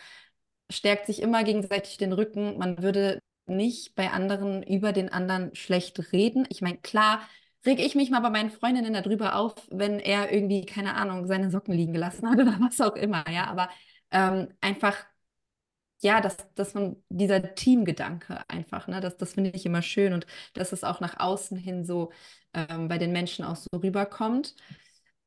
stärkt 0.72 1.06
sich 1.06 1.22
immer 1.22 1.44
gegenseitig 1.44 1.98
den 1.98 2.14
Rücken. 2.14 2.58
Man 2.58 2.82
würde 2.82 3.20
nicht 3.46 3.94
bei 3.96 4.10
anderen 4.12 4.64
über 4.64 4.92
den 4.92 5.10
anderen 5.10 5.54
schlecht 5.56 6.12
reden. 6.12 6.46
Ich 6.50 6.62
meine, 6.62 6.78
klar, 6.80 7.22
reg 7.66 7.80
ich 7.80 7.94
mich 7.96 8.10
mal 8.10 8.22
bei 8.22 8.30
meinen 8.32 8.50
Freundinnen 8.50 8.94
darüber 8.94 9.36
auf, 9.36 9.54
wenn 9.70 10.00
er 10.00 10.32
irgendwie, 10.32 10.66
keine 10.66 10.96
Ahnung, 10.96 11.28
seine 11.28 11.52
Socken 11.52 11.74
liegen 11.76 11.94
gelassen 11.94 12.28
hat 12.30 12.40
oder 12.42 12.58
was 12.60 12.82
auch 12.82 12.96
immer, 12.96 13.30
ja. 13.30 13.46
Aber 13.48 13.70
ähm, 14.12 14.50
einfach 14.62 14.96
ja, 16.00 16.22
dass, 16.22 16.38
dass 16.56 16.74
man 16.74 16.96
dieser 17.10 17.56
Teamgedanke 17.56 18.40
einfach, 18.48 18.88
ne, 18.88 19.02
das, 19.02 19.18
das 19.18 19.34
finde 19.34 19.52
ich 19.52 19.66
immer 19.66 19.82
schön 19.82 20.14
und 20.14 20.28
dass 20.54 20.72
es 20.72 20.84
auch 20.84 21.00
nach 21.00 21.20
außen 21.20 21.58
hin 21.58 21.86
so 21.86 22.12
ähm, 22.54 22.88
bei 22.88 22.98
den 22.98 23.12
Menschen 23.12 23.46
auch 23.46 23.56
so 23.56 23.68
rüberkommt. 23.76 24.56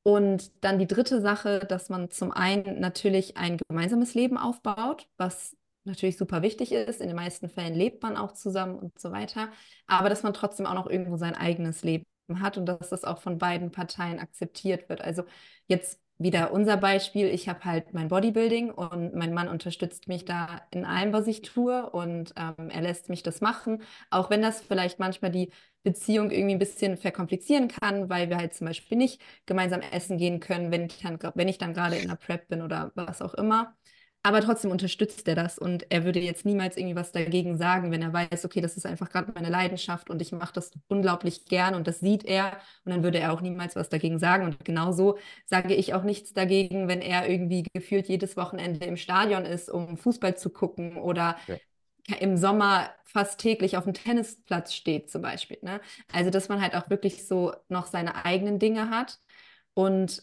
Und 0.02 0.64
dann 0.64 0.78
die 0.78 0.86
dritte 0.86 1.20
Sache, 1.20 1.60
dass 1.60 1.88
man 1.90 2.10
zum 2.10 2.32
einen 2.32 2.80
natürlich 2.80 3.36
ein 3.36 3.58
gemeinsames 3.68 4.14
Leben 4.14 4.38
aufbaut, 4.38 5.06
was 5.18 5.56
natürlich 5.84 6.16
super 6.16 6.42
wichtig 6.42 6.72
ist. 6.72 7.00
In 7.00 7.08
den 7.08 7.16
meisten 7.16 7.48
Fällen 7.50 7.74
lebt 7.74 8.02
man 8.02 8.16
auch 8.16 8.32
zusammen 8.32 8.78
und 8.78 8.98
so 8.98 9.12
weiter, 9.12 9.50
aber 9.86 10.08
dass 10.08 10.22
man 10.22 10.32
trotzdem 10.34 10.66
auch 10.66 10.74
noch 10.74 10.88
irgendwo 10.88 11.16
sein 11.16 11.34
eigenes 11.34 11.82
Leben 11.82 12.06
hat 12.36 12.56
und 12.56 12.66
dass 12.66 12.90
das 12.90 13.04
auch 13.04 13.18
von 13.20 13.38
beiden 13.38 13.72
Parteien 13.72 14.18
akzeptiert 14.20 14.88
wird. 14.88 15.00
Also 15.02 15.24
jetzt 15.66 16.00
wieder 16.22 16.52
unser 16.52 16.76
Beispiel, 16.76 17.26
ich 17.28 17.48
habe 17.48 17.64
halt 17.64 17.94
mein 17.94 18.08
Bodybuilding 18.08 18.70
und 18.70 19.14
mein 19.14 19.32
Mann 19.34 19.48
unterstützt 19.48 20.06
mich 20.08 20.24
da 20.26 20.62
in 20.70 20.84
allem, 20.84 21.12
was 21.12 21.26
ich 21.26 21.42
tue 21.42 21.88
und 21.90 22.34
ähm, 22.36 22.68
er 22.70 22.82
lässt 22.82 23.08
mich 23.08 23.22
das 23.22 23.40
machen, 23.40 23.82
auch 24.10 24.30
wenn 24.30 24.42
das 24.42 24.60
vielleicht 24.60 24.98
manchmal 24.98 25.30
die 25.32 25.50
Beziehung 25.82 26.30
irgendwie 26.30 26.54
ein 26.54 26.58
bisschen 26.58 26.98
verkomplizieren 26.98 27.68
kann, 27.68 28.10
weil 28.10 28.28
wir 28.28 28.36
halt 28.36 28.54
zum 28.54 28.66
Beispiel 28.66 28.98
nicht 28.98 29.22
gemeinsam 29.46 29.80
essen 29.80 30.18
gehen 30.18 30.40
können, 30.40 30.70
wenn 30.70 30.86
ich 30.86 30.98
dann, 31.00 31.18
wenn 31.34 31.48
ich 31.48 31.58
dann 31.58 31.74
gerade 31.74 31.96
in 31.96 32.08
der 32.08 32.16
Prep 32.16 32.48
bin 32.48 32.62
oder 32.62 32.92
was 32.94 33.22
auch 33.22 33.34
immer. 33.34 33.74
Aber 34.22 34.42
trotzdem 34.42 34.70
unterstützt 34.70 35.26
er 35.28 35.34
das 35.34 35.58
und 35.58 35.90
er 35.90 36.04
würde 36.04 36.20
jetzt 36.20 36.44
niemals 36.44 36.76
irgendwie 36.76 36.94
was 36.94 37.10
dagegen 37.10 37.56
sagen, 37.56 37.90
wenn 37.90 38.02
er 38.02 38.12
weiß, 38.12 38.44
okay, 38.44 38.60
das 38.60 38.76
ist 38.76 38.84
einfach 38.84 39.08
gerade 39.08 39.32
meine 39.32 39.48
Leidenschaft 39.48 40.10
und 40.10 40.20
ich 40.20 40.30
mache 40.32 40.52
das 40.52 40.72
unglaublich 40.88 41.46
gern 41.46 41.74
und 41.74 41.86
das 41.86 42.00
sieht 42.00 42.24
er 42.26 42.58
und 42.84 42.92
dann 42.92 43.02
würde 43.02 43.18
er 43.18 43.32
auch 43.32 43.40
niemals 43.40 43.76
was 43.76 43.88
dagegen 43.88 44.18
sagen. 44.18 44.44
Und 44.44 44.62
genauso 44.62 45.16
sage 45.46 45.74
ich 45.74 45.94
auch 45.94 46.02
nichts 46.02 46.34
dagegen, 46.34 46.86
wenn 46.86 47.00
er 47.00 47.30
irgendwie 47.30 47.62
gefühlt 47.72 48.08
jedes 48.08 48.36
Wochenende 48.36 48.84
im 48.84 48.98
Stadion 48.98 49.46
ist, 49.46 49.70
um 49.70 49.96
Fußball 49.96 50.36
zu 50.36 50.50
gucken 50.50 50.98
oder 50.98 51.36
Ja. 51.46 51.60
im 52.20 52.36
Sommer 52.36 52.90
fast 53.04 53.40
täglich 53.40 53.76
auf 53.76 53.84
dem 53.84 53.94
Tennisplatz 53.94 54.74
steht 54.74 55.10
zum 55.10 55.22
Beispiel. 55.22 55.58
Ne? 55.62 55.80
Also, 56.12 56.30
dass 56.30 56.48
man 56.48 56.60
halt 56.60 56.74
auch 56.74 56.90
wirklich 56.90 57.26
so 57.26 57.52
noch 57.68 57.86
seine 57.86 58.24
eigenen 58.24 58.58
Dinge 58.58 58.90
hat 58.90 59.18
und 59.74 60.22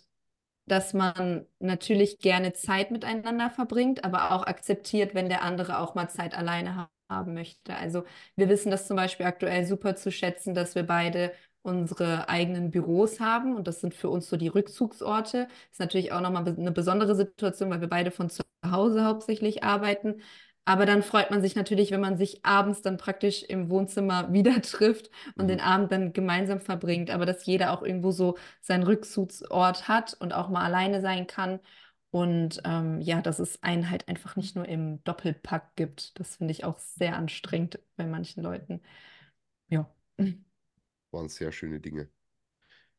dass 0.67 0.93
man 0.93 1.45
natürlich 1.59 2.19
gerne 2.19 2.53
Zeit 2.53 2.91
miteinander 2.91 3.49
verbringt, 3.49 4.03
aber 4.05 4.31
auch 4.31 4.45
akzeptiert, 4.45 5.15
wenn 5.15 5.29
der 5.29 5.43
andere 5.43 5.79
auch 5.79 5.95
mal 5.95 6.09
Zeit 6.09 6.35
alleine 6.37 6.75
ha 6.75 6.89
haben 7.09 7.33
möchte. 7.35 7.73
Also 7.73 8.03
wir 8.35 8.49
wissen 8.49 8.69
das 8.69 8.85
zum 8.85 8.97
Beispiel 8.97 9.25
aktuell 9.25 9.65
super 9.65 9.95
zu 9.95 10.11
schätzen, 10.11 10.53
dass 10.53 10.75
wir 10.75 10.83
beide 10.83 11.31
unsere 11.61 12.27
eigenen 12.29 12.69
Büros 12.69 13.21
haben 13.21 13.55
und 13.55 13.65
das 13.67 13.79
sind 13.79 13.93
für 13.93 14.09
uns 14.09 14.27
so 14.29 14.35
die 14.37 14.49
Rückzugsorte. 14.49 15.47
Ist 15.71 15.79
natürlich 15.79 16.11
auch 16.11 16.19
nochmal 16.21 16.45
eine 16.47 16.71
besondere 16.73 17.15
Situation, 17.15 17.69
weil 17.69 17.79
wir 17.81 17.87
beide 17.89 18.11
von 18.11 18.29
zu 18.29 18.43
Hause 18.65 19.05
hauptsächlich 19.05 19.63
arbeiten. 19.63 20.21
Aber 20.67 20.85
dann 20.85 21.03
freut 21.03 21.31
man 21.31 21.41
sich 21.41 21.55
natürlich, 21.55 21.91
wenn 21.91 22.01
man 22.01 22.17
sich 22.17 22.45
abends 22.45 22.81
dann 22.81 22.97
praktisch 22.97 23.43
im 23.43 23.69
Wohnzimmer 23.69 24.33
wieder 24.33 24.61
trifft 24.61 25.09
und 25.37 25.47
Mhm. 25.47 25.49
den 25.49 25.61
Abend 25.61 25.91
dann 25.93 26.13
gemeinsam 26.13 26.59
verbringt. 26.61 27.09
Aber 27.11 27.25
dass 27.25 27.45
jeder 27.45 27.71
auch 27.73 27.83
irgendwo 27.83 28.11
so 28.11 28.37
seinen 28.61 28.83
Rückzugsort 28.83 29.87
hat 29.87 30.15
und 30.19 30.33
auch 30.33 30.49
mal 30.49 30.63
alleine 30.65 31.01
sein 31.01 31.27
kann. 31.27 31.59
Und 32.11 32.61
ähm, 32.65 33.01
ja, 33.01 33.21
dass 33.21 33.39
es 33.39 33.63
einen 33.63 33.89
halt 33.89 34.07
einfach 34.09 34.35
nicht 34.35 34.55
nur 34.55 34.67
im 34.67 35.03
Doppelpack 35.03 35.75
gibt. 35.75 36.19
Das 36.19 36.37
finde 36.37 36.51
ich 36.53 36.63
auch 36.65 36.79
sehr 36.79 37.15
anstrengend 37.17 37.79
bei 37.97 38.05
manchen 38.05 38.43
Leuten. 38.43 38.81
Ja. 39.69 39.89
waren 41.11 41.29
sehr 41.29 41.51
schöne 41.51 41.79
Dinge. 41.79 42.09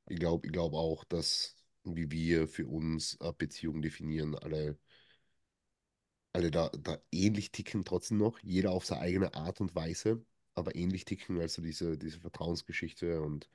Ich 0.09 0.19
glaube, 0.21 0.47
ich 0.47 0.53
glaube 0.53 0.77
auch, 0.79 1.05
dass, 1.05 1.57
wie 1.85 2.11
wir 2.11 2.49
für 2.49 2.67
uns 2.67 3.21
eine 3.21 3.33
Beziehung 3.35 3.83
definieren, 3.83 4.35
alle, 4.37 4.79
alle 6.39 6.51
da, 6.51 6.71
da 6.71 6.99
ähnlich 7.13 7.53
ticken 7.53 7.85
trotzdem 7.85 8.19
noch, 8.19 8.39
jeder 8.43 8.71
auf 8.73 8.87
seine 8.87 9.03
eigene 9.03 9.35
Art 9.35 9.61
und 9.61 9.75
Weise, 9.75 10.25
aber 10.55 10.75
ähnlich 10.77 11.05
ticken, 11.05 11.41
also 11.41 11.63
diese, 11.63 11.99
diese 11.99 12.21
Vertrauensgeschichte 12.21 13.21
und 13.23 13.49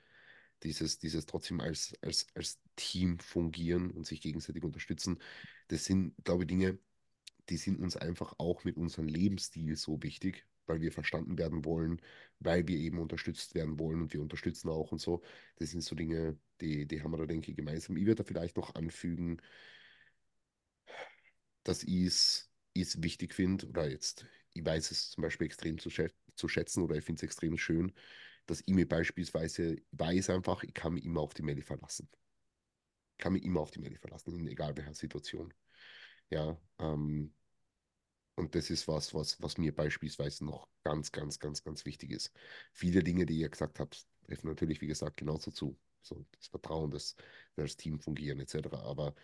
dieses, 0.63 0.99
dieses 0.99 1.25
trotzdem 1.25 1.61
als, 1.61 1.93
als, 2.01 2.27
als 2.35 2.59
Team 2.75 3.19
fungieren 3.19 3.91
und 3.91 4.05
sich 4.05 4.21
gegenseitig 4.21 4.63
unterstützen, 4.63 5.19
das 5.69 5.85
sind, 5.85 6.13
glaube 6.25 6.43
ich, 6.43 6.47
Dinge, 6.49 6.79
die 7.49 7.57
sind 7.57 7.79
uns 7.79 7.97
einfach 7.97 8.35
auch 8.39 8.63
mit 8.65 8.77
unserem 8.77 9.07
Lebensstil 9.07 9.75
so 9.77 10.01
wichtig, 10.03 10.45
weil 10.65 10.81
wir 10.81 10.91
verstanden 10.91 11.37
werden 11.37 11.65
wollen, 11.65 12.01
weil 12.39 12.67
wir 12.67 12.77
eben 12.77 12.99
unterstützt 12.99 13.55
werden 13.55 13.79
wollen 13.79 14.01
und 14.01 14.13
wir 14.13 14.21
unterstützen 14.21 14.69
auch 14.69 14.91
und 14.91 14.99
so. 14.99 15.21
Das 15.57 15.71
sind 15.71 15.81
so 15.83 15.95
Dinge, 15.95 16.37
die, 16.61 16.85
die 16.87 17.01
haben 17.03 17.11
wir 17.11 17.17
da, 17.17 17.25
denke 17.25 17.51
ich, 17.51 17.57
gemeinsam. 17.57 17.97
Ich 17.97 18.05
würde 18.05 18.23
da 18.23 18.27
vielleicht 18.27 18.57
noch 18.57 18.75
anfügen, 18.75 19.41
dass 21.63 21.83
ich 21.83 22.47
es 22.81 23.01
wichtig 23.01 23.33
finde, 23.33 23.67
oder 23.67 23.89
jetzt 23.89 24.25
ich 24.53 24.65
weiß 24.65 24.91
es 24.91 25.11
zum 25.11 25.23
Beispiel 25.23 25.45
extrem 25.45 25.77
zu, 25.79 25.89
schä 25.89 26.09
zu 26.35 26.47
schätzen 26.47 26.83
oder 26.83 26.95
ich 26.95 27.03
finde 27.03 27.19
es 27.19 27.23
extrem 27.23 27.57
schön, 27.57 27.93
dass 28.45 28.61
ich 28.65 28.73
mir 28.73 28.87
beispielsweise 28.87 29.77
weiß 29.91 30.29
einfach, 30.31 30.63
ich 30.63 30.73
kann 30.73 30.93
mich 30.93 31.05
immer 31.05 31.21
auf 31.21 31.33
die 31.33 31.43
Melli 31.43 31.61
verlassen. 31.61 32.09
Ich 33.11 33.17
kann 33.23 33.33
mich 33.33 33.43
immer 33.43 33.61
auf 33.61 33.71
die 33.71 33.79
Melli 33.79 33.97
verlassen, 33.97 34.37
in 34.39 34.47
egal 34.47 34.75
welcher 34.75 34.93
Situation. 34.93 35.53
Ja, 36.29 36.59
ähm, 36.79 37.33
und 38.35 38.55
das 38.55 38.69
ist 38.69 38.87
was, 38.87 39.13
was, 39.13 39.39
was 39.41 39.57
mir 39.57 39.73
beispielsweise 39.75 40.43
noch 40.43 40.67
ganz, 40.83 41.11
ganz, 41.11 41.39
ganz, 41.39 41.63
ganz 41.63 41.85
wichtig 41.85 42.11
ist. 42.11 42.31
Viele 42.71 43.03
Dinge, 43.03 43.25
die 43.25 43.37
ihr 43.37 43.49
gesagt 43.49 43.79
habt, 43.79 44.05
treffen 44.25 44.47
natürlich, 44.47 44.81
wie 44.81 44.87
gesagt, 44.87 45.17
genauso 45.17 45.51
zu. 45.51 45.77
So, 46.01 46.25
das 46.31 46.47
Vertrauen, 46.47 46.91
dass 46.91 47.15
das 47.55 47.77
Team 47.77 47.99
fungieren, 47.99 48.39
etc. 48.39 48.73
Aber 48.83 49.15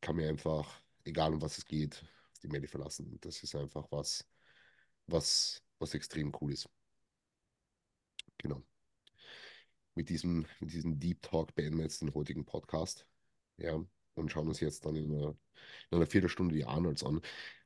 kann 0.00 0.16
mir 0.16 0.28
einfach, 0.28 0.80
egal 1.04 1.32
um 1.32 1.42
was 1.42 1.58
es 1.58 1.64
geht, 1.64 2.04
die 2.42 2.48
Melli 2.48 2.66
verlassen. 2.66 3.06
Und 3.12 3.24
das 3.24 3.42
ist 3.42 3.54
einfach 3.54 3.86
was, 3.90 4.26
was, 5.06 5.62
was 5.78 5.94
extrem 5.94 6.32
cool 6.40 6.52
ist. 6.52 6.68
Genau. 8.38 8.62
Mit 9.94 10.08
diesem, 10.08 10.46
mit 10.60 10.72
diesem 10.72 10.98
Deep 10.98 11.22
Talk 11.22 11.54
beenden 11.54 11.78
wir 11.78 11.84
jetzt 11.84 12.00
den 12.00 12.14
heutigen 12.14 12.44
Podcast. 12.44 13.06
Ja, 13.56 13.78
und 14.14 14.30
schauen 14.30 14.48
uns 14.48 14.60
jetzt 14.60 14.84
dann 14.86 14.96
in 14.96 15.12
einer, 15.14 15.36
in 15.90 15.96
einer 15.96 16.06
Viertelstunde 16.06 16.54
die 16.54 16.64
Arnolds 16.64 17.04
an. 17.04 17.20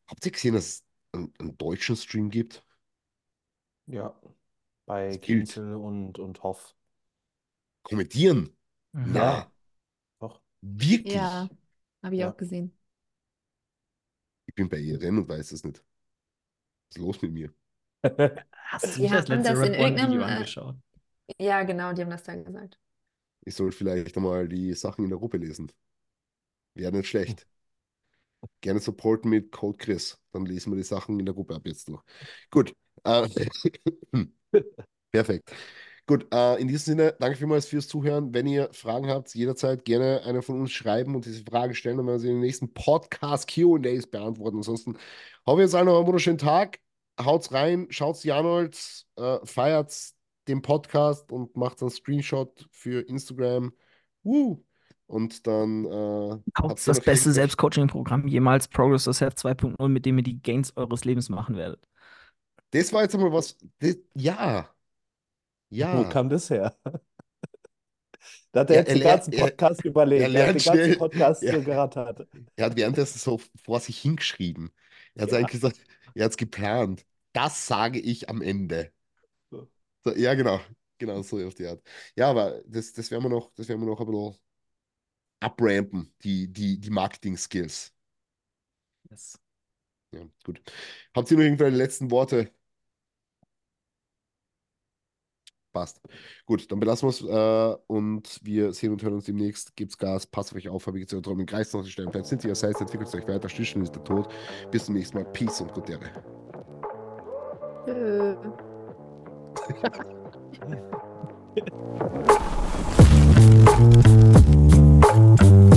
Habt 0.06 0.24
ihr 0.26 0.32
gesehen, 0.32 0.54
dass 0.54 0.66
es 0.66 0.84
einen, 1.12 1.32
einen 1.38 1.56
deutschen 1.56 1.96
Stream 1.96 2.30
gibt? 2.30 2.64
Ja, 3.86 4.14
bei. 4.86 5.16
Kinzel 5.18 5.74
und, 5.74 6.18
und 6.18 6.42
Hoff. 6.42 6.74
Kommentieren? 7.82 8.56
Mhm. 8.92 9.12
Na, 9.12 9.50
Doch. 10.18 10.40
wirklich? 10.62 11.14
Ja, 11.14 11.48
habe 12.02 12.14
ich 12.14 12.20
Ja. 12.20 12.30
auch 12.32 12.36
gesehen. 12.36 12.72
Ich 14.54 14.56
bin 14.56 14.68
bei 14.68 14.80
ERN 14.80 15.18
und 15.18 15.28
weiß 15.28 15.52
es 15.52 15.64
nicht. 15.64 15.82
Was 16.88 16.96
ist 16.96 16.98
los 17.02 17.20
mit 17.22 17.32
mir? 17.32 17.52
Hast 18.52 18.96
du 18.96 19.00
Die 19.00 19.02
nicht 19.02 19.12
das 19.12 19.28
haben 19.30 19.42
letzte 19.42 19.42
das 19.42 19.62
in 19.62 19.74
Red 19.74 19.76
One-Video 19.76 20.22
irgendeinem, 20.22 20.22
äh, 20.22 20.22
angeschaut? 20.22 20.76
Ja, 21.38 21.62
genau, 21.64 21.92
die 21.92 22.02
haben 22.02 22.10
das 22.10 22.22
dann 22.24 22.44
gesagt. 22.44 22.78
Ich 23.46 23.54
soll 23.54 23.72
vielleicht 23.72 24.16
einmal 24.18 24.48
die 24.48 24.74
Sachen 24.74 25.04
in 25.04 25.10
der 25.10 25.18
Gruppe 25.18 25.38
lesen. 25.38 25.72
Wäre 26.74 26.92
nicht 26.92 27.08
schlecht. 27.08 27.46
Gerne 28.60 28.80
supporten 28.80 29.30
mit 29.30 29.52
Code 29.52 29.78
Chris. 29.78 30.18
Dann 30.32 30.46
lesen 30.46 30.72
wir 30.72 30.76
die 30.76 30.82
Sachen 30.82 31.18
in 31.20 31.26
der 31.26 31.34
Gruppe 31.34 31.54
ab 31.54 31.66
jetzt 31.66 31.88
durch. 31.88 32.02
Gut. 32.50 32.74
Äh, 33.04 33.28
perfekt. 35.12 35.52
Gut, 36.06 36.26
äh, 36.34 36.60
in 36.60 36.68
diesem 36.68 36.96
Sinne, 36.96 37.14
danke 37.18 37.38
vielmals 37.38 37.66
fürs 37.66 37.88
Zuhören. 37.88 38.34
Wenn 38.34 38.46
ihr 38.46 38.68
Fragen 38.72 39.08
habt, 39.08 39.34
jederzeit 39.34 39.86
gerne 39.86 40.22
einer 40.24 40.42
von 40.42 40.60
uns 40.60 40.72
schreiben 40.72 41.14
und 41.14 41.24
diese 41.24 41.42
Fragen 41.44 41.74
stellen, 41.74 41.96
dann 41.96 42.06
werden 42.06 42.16
wir 42.16 42.20
sie 42.20 42.28
in 42.28 42.34
den 42.34 42.42
nächsten 42.42 42.74
Podcast 42.74 43.48
QAs 43.48 44.06
beantworten. 44.06 44.58
Ansonsten 44.58 44.98
hoffe 45.46 45.62
ich 45.62 45.66
jetzt 45.66 45.74
allen 45.74 45.86
noch 45.86 45.96
einen 45.96 46.06
wunderschönen 46.06 46.38
Tag. 46.38 46.80
Haut's 47.18 47.52
rein, 47.52 47.86
schaut's 47.88 48.20
die 48.20 48.32
Arnolds, 48.32 49.06
äh, 49.16 49.38
feiert 49.44 49.94
den 50.46 50.60
Podcast 50.60 51.32
und 51.32 51.56
macht 51.56 51.80
einen 51.80 51.90
Screenshot 51.90 52.68
für 52.70 53.00
Instagram. 53.08 53.72
Woo! 54.22 54.62
Und 55.06 55.46
dann 55.46 55.84
äh, 55.86 56.38
das 56.74 56.86
noch 56.86 57.04
beste 57.04 57.32
Selbstcoaching-Programm 57.32 58.26
jemals, 58.26 58.68
Progress 58.68 59.04
to 59.04 59.12
Self 59.12 59.34
2.0, 59.34 59.88
mit 59.88 60.04
dem 60.04 60.18
ihr 60.18 60.24
die 60.24 60.42
Gains 60.42 60.76
eures 60.76 61.04
Lebens 61.04 61.30
machen 61.30 61.56
werdet. 61.56 61.86
Das 62.72 62.92
war 62.92 63.02
jetzt 63.02 63.14
einmal 63.14 63.32
was. 63.32 63.56
Das, 63.78 63.96
ja. 64.14 64.68
Wo 65.74 66.02
Ja. 66.02 66.04
kam 66.04 66.28
das 66.28 66.50
her? 66.50 66.76
Da 68.52 68.60
hat 68.60 68.70
er 68.70 68.76
jetzt 68.76 68.88
er 68.88 68.94
den 68.94 69.02
lernt- 69.02 69.16
ganzen 69.24 69.32
er- 69.32 69.44
Podcast 69.46 69.84
überlegt. 69.84 70.22
er 70.22 70.28
Er 70.28 70.46
hat 70.48 70.64
lernt 70.64 70.64
den 70.66 70.72
ganzen. 70.74 70.98
Podcast 70.98 71.40
so 71.42 71.62
gerattert. 71.62 72.28
Er 72.54 72.66
hat 72.66 72.76
währenddessen 72.76 73.18
so 73.18 73.40
vor 73.64 73.80
sich 73.80 73.98
hingeschrieben. 74.00 74.70
Er 75.16 75.22
hat 75.24 75.32
Ja. 75.32 75.38
eigentlich 75.38 75.50
gesagt, 75.60 75.80
er 76.14 76.24
hat 76.24 76.30
es 76.30 76.36
geplant. 76.36 77.04
Das 77.32 77.66
sage 77.66 77.98
ich 77.98 78.28
am 78.28 78.40
Ende. 78.42 78.92
So. 79.50 79.68
So, 80.04 80.14
ja, 80.14 80.34
genau. 80.34 80.60
Genau, 80.98 81.20
so 81.22 81.44
auf 81.44 81.54
die 81.54 81.66
Art. 81.66 81.82
Ja, 82.16 82.30
aber 82.30 82.62
das, 82.66 82.92
das 82.92 83.10
werden 83.10 83.24
wir 83.24 83.28
noch, 83.30 83.50
das 83.56 83.68
werden 83.68 83.80
wir 83.80 83.86
noch 83.86 83.98
ein 84.00 84.06
bisschen 84.06 84.36
uprampen, 85.40 86.14
die, 86.22 86.46
die, 86.52 86.78
die 86.78 86.90
Marketing-Skills. 86.90 87.92
Yes. 89.10 89.38
Ja, 90.12 90.20
gut. 90.44 90.62
Habt 91.12 91.28
ihr 91.30 91.36
noch 91.36 91.42
irgendwelche 91.44 91.76
letzten 91.76 92.10
Worte? 92.12 92.52
Passt. 95.74 96.00
Gut, 96.46 96.70
dann 96.70 96.78
belassen 96.78 97.08
wir 97.08 97.10
es 97.10 97.20
äh, 97.20 97.76
und 97.88 98.40
wir 98.44 98.72
sehen 98.72 98.92
und 98.92 99.02
hören 99.02 99.14
uns 99.14 99.24
demnächst. 99.24 99.74
Gibt's 99.74 99.98
Gas, 99.98 100.24
passt 100.24 100.52
auf 100.52 100.56
euch 100.56 100.68
auf, 100.68 100.84
Fabrikation 100.84 101.20
drum 101.20 101.40
im 101.40 101.46
Kreis 101.46 101.72
noch 101.72 101.82
die 101.82 101.90
Stellen. 101.90 102.10
Vielleicht 102.12 102.26
sind 102.26 102.44
ihr 102.44 102.54
seid, 102.54 102.80
entwickelt 102.80 103.12
euch 103.12 103.26
weiter, 103.26 103.48
Stüchen 103.48 103.82
ist 103.82 103.92
der 103.92 104.04
Tod. 104.04 104.28
Bis 104.70 104.86
zum 104.86 104.94
nächsten 104.94 105.18
Mal. 105.18 105.24
Peace 105.32 105.60
und 105.60 105.74
gute 105.74 105.92
Ehre. 105.92 106.10
Thank 109.66 109.96
äh. 115.56 115.70